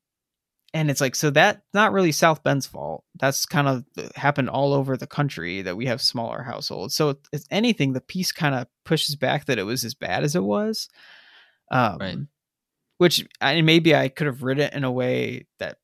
[0.73, 3.03] and it's like so that's not really South Bend's fault.
[3.19, 3.85] That's kind of
[4.15, 6.94] happened all over the country that we have smaller households.
[6.94, 10.35] So if anything, the piece kind of pushes back that it was as bad as
[10.35, 10.89] it was.
[11.72, 12.18] Um, Right.
[12.98, 15.77] Which and maybe I could have written it in a way that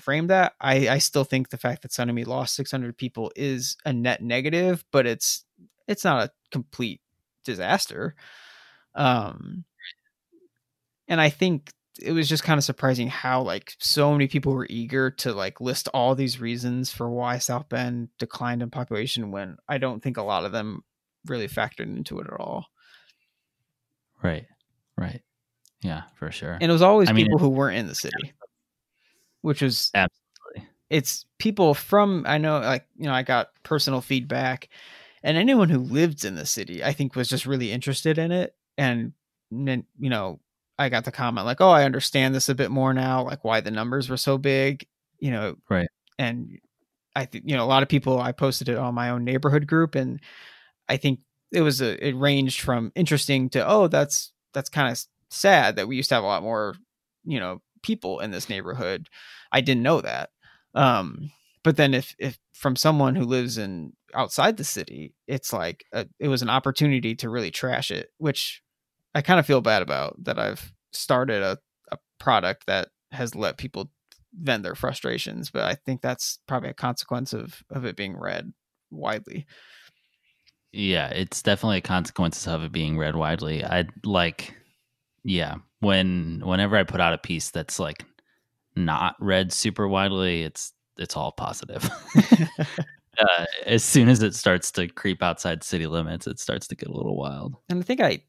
[0.00, 0.54] framed that.
[0.60, 4.84] I I still think the fact that Sunnymede lost 600 people is a net negative,
[4.92, 5.44] but it's
[5.88, 7.00] it's not a complete
[7.44, 8.14] disaster.
[8.94, 9.64] Um,
[11.08, 14.66] and I think it was just kind of surprising how like so many people were
[14.70, 19.56] eager to like list all these reasons for why South Bend declined in population when
[19.68, 20.82] I don't think a lot of them
[21.26, 22.66] really factored into it at all.
[24.22, 24.46] Right.
[24.96, 25.22] Right.
[25.82, 26.54] Yeah, for sure.
[26.54, 28.32] And it was always I mean, people who weren't in the city,
[29.42, 30.68] which was Absolutely.
[30.90, 34.68] it's people from I know like you know I got personal feedback,
[35.22, 38.54] and anyone who lived in the city I think was just really interested in it,
[38.78, 39.12] and
[39.50, 40.40] then you know
[40.78, 43.60] I got the comment like, oh, I understand this a bit more now, like why
[43.60, 44.86] the numbers were so big,
[45.18, 45.88] you know, Right.
[46.18, 46.58] And
[47.14, 48.20] I think you know a lot of people.
[48.20, 50.20] I posted it on my own neighborhood group, and
[50.88, 51.20] I think
[51.52, 55.88] it was a it ranged from interesting to oh that's that's kind of sad that
[55.88, 56.74] we used to have a lot more
[57.24, 59.08] you know people in this neighborhood.
[59.50, 60.30] I didn't know that.
[60.74, 61.30] Um,
[61.64, 66.06] but then if if from someone who lives in outside the city, it's like a,
[66.18, 68.62] it was an opportunity to really trash it, which
[69.14, 71.58] I kind of feel bad about that I've started a,
[71.90, 73.90] a product that has let people
[74.34, 78.52] vent their frustrations, but I think that's probably a consequence of of it being read
[78.90, 79.46] widely.
[80.72, 83.64] Yeah, it's definitely a consequence of it being read widely.
[83.64, 84.54] I like
[85.24, 88.04] yeah, when whenever I put out a piece that's like
[88.76, 91.90] not read super widely, it's it's all positive.
[93.18, 96.88] uh, as soon as it starts to creep outside city limits, it starts to get
[96.88, 97.56] a little wild.
[97.68, 98.22] and I think I,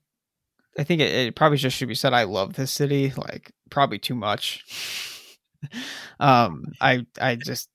[0.79, 2.13] I think it, it probably just should be said.
[2.13, 5.37] I love this city, like probably too much.
[6.19, 7.69] um, I I just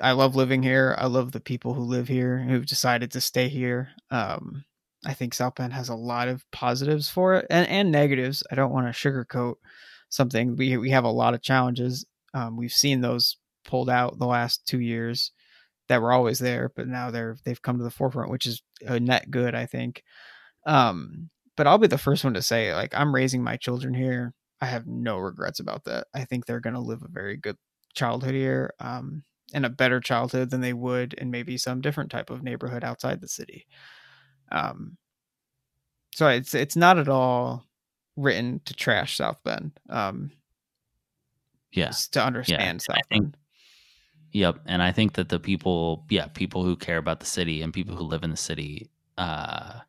[0.00, 0.94] I love living here.
[0.96, 3.88] I love the people who live here who've decided to stay here.
[4.12, 4.64] Um,
[5.06, 8.42] I think South Bend has a lot of positives for it and and negatives.
[8.50, 9.54] I don't want to sugarcoat
[10.08, 10.56] something.
[10.56, 12.04] We we have a lot of challenges.
[12.32, 15.32] Um, we've seen those pulled out the last two years
[15.88, 18.98] that were always there, but now they're they've come to the forefront, which is a
[18.98, 20.02] net good, I think.
[20.66, 24.34] Um, but I'll be the first one to say, like, I'm raising my children here.
[24.60, 26.06] I have no regrets about that.
[26.14, 27.56] I think they're going to live a very good
[27.94, 29.22] childhood here, um,
[29.52, 33.20] and a better childhood than they would in maybe some different type of neighborhood outside
[33.20, 33.66] the city.
[34.52, 34.96] Um,
[36.14, 37.64] so it's it's not at all
[38.16, 39.72] written to trash South Bend.
[39.88, 40.30] Um,
[41.72, 41.90] Yeah.
[42.12, 43.36] to understand South I think- Bend.
[44.32, 44.62] Yep.
[44.66, 47.94] And I think that the people, yeah, people who care about the city and people
[47.96, 49.80] who live in the city uh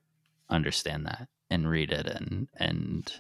[0.50, 3.12] understand that and read it and and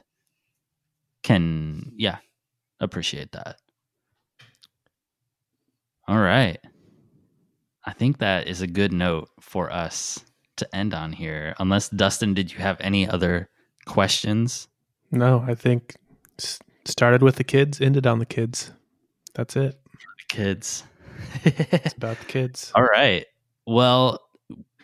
[1.24, 2.18] can yeah,
[2.80, 3.58] appreciate that.
[6.08, 6.60] All right.
[7.84, 10.24] I think that is a good note for us
[10.58, 11.56] to end on here.
[11.60, 13.50] Unless Dustin, did you have any other
[13.86, 14.68] questions?
[15.12, 15.96] No, I think
[16.86, 18.72] started with the kids, ended on the kids.
[19.34, 19.80] That's it.
[20.30, 20.84] Kids.
[21.44, 22.72] It's about the kids.
[22.76, 23.26] All right.
[23.66, 24.20] Well,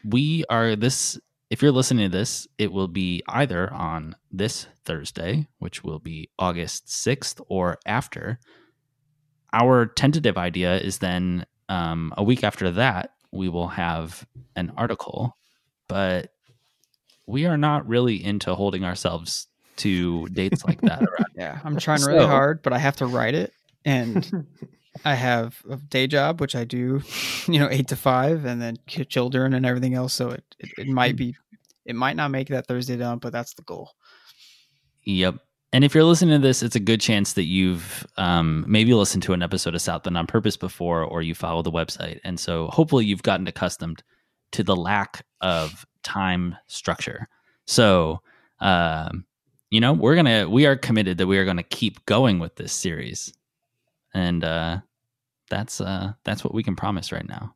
[0.04, 1.20] we are this.
[1.50, 6.30] If you're listening to this, it will be either on this Thursday, which will be
[6.40, 8.40] August 6th, or after.
[9.54, 14.26] Our tentative idea is then um, a week after that, we will have
[14.56, 15.38] an article,
[15.92, 16.34] but
[17.28, 19.48] we are not really into holding ourselves
[19.78, 21.02] to dates like that.
[21.02, 23.54] around Yeah, I'm trying really So- hard, but I have to write it,
[23.86, 24.48] and
[25.06, 27.02] I have a day job which I do,
[27.48, 30.14] you know, eight to five, and then children and everything else.
[30.14, 31.36] So it, it it might be,
[31.86, 33.92] it might not make that Thursday down, but that's the goal.
[35.06, 35.36] Yep.
[35.74, 39.24] And if you're listening to this, it's a good chance that you've um, maybe listened
[39.24, 42.20] to an episode of South Bend on Purpose before, or you follow the website.
[42.26, 44.04] And so hopefully you've gotten accustomed
[44.52, 47.28] to the lack of time structure.
[47.66, 48.22] So,
[48.60, 49.26] um,
[49.70, 52.40] you know, we're going to, we are committed that we are going to keep going
[52.40, 53.34] with this series.
[54.14, 54.82] And uh,
[55.50, 57.56] that's, uh, that's what we can promise right now.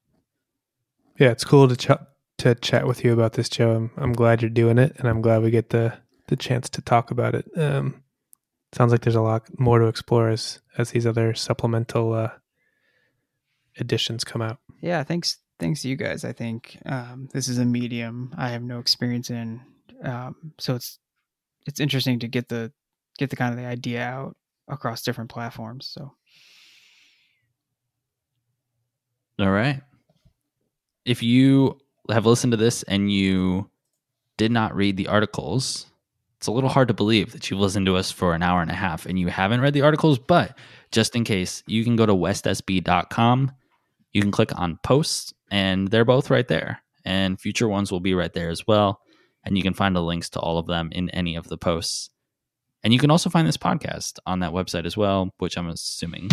[1.19, 2.01] Yeah, it's cool to ch-
[2.39, 3.71] to chat with you about this, Joe.
[3.75, 5.97] I'm I'm glad you're doing it, and I'm glad we get the
[6.27, 7.45] the chance to talk about it.
[7.55, 8.03] Um,
[8.73, 12.31] sounds like there's a lot more to explore as as these other supplemental uh,
[13.79, 14.57] editions come out.
[14.81, 15.37] Yeah, thanks.
[15.59, 16.25] Thanks to you guys.
[16.25, 19.61] I think um, this is a medium I have no experience in,
[20.03, 20.99] um, so it's
[21.65, 22.71] it's interesting to get the
[23.17, 24.35] get the kind of the idea out
[24.67, 25.87] across different platforms.
[25.87, 26.11] So
[29.39, 29.81] All right.
[31.03, 31.77] If you
[32.09, 33.69] have listened to this and you
[34.37, 35.87] did not read the articles,
[36.37, 38.71] it's a little hard to believe that you've listened to us for an hour and
[38.71, 40.57] a half and you haven't read the articles, but
[40.91, 43.51] just in case, you can go to westsb.com.
[44.15, 46.81] You can click on posts, and they're both right there.
[47.03, 49.01] And future ones will be right there as well.
[49.43, 52.09] And you can find the links to all of them in any of the posts.
[52.81, 56.29] And you can also find this podcast on that website as well, which I'm assuming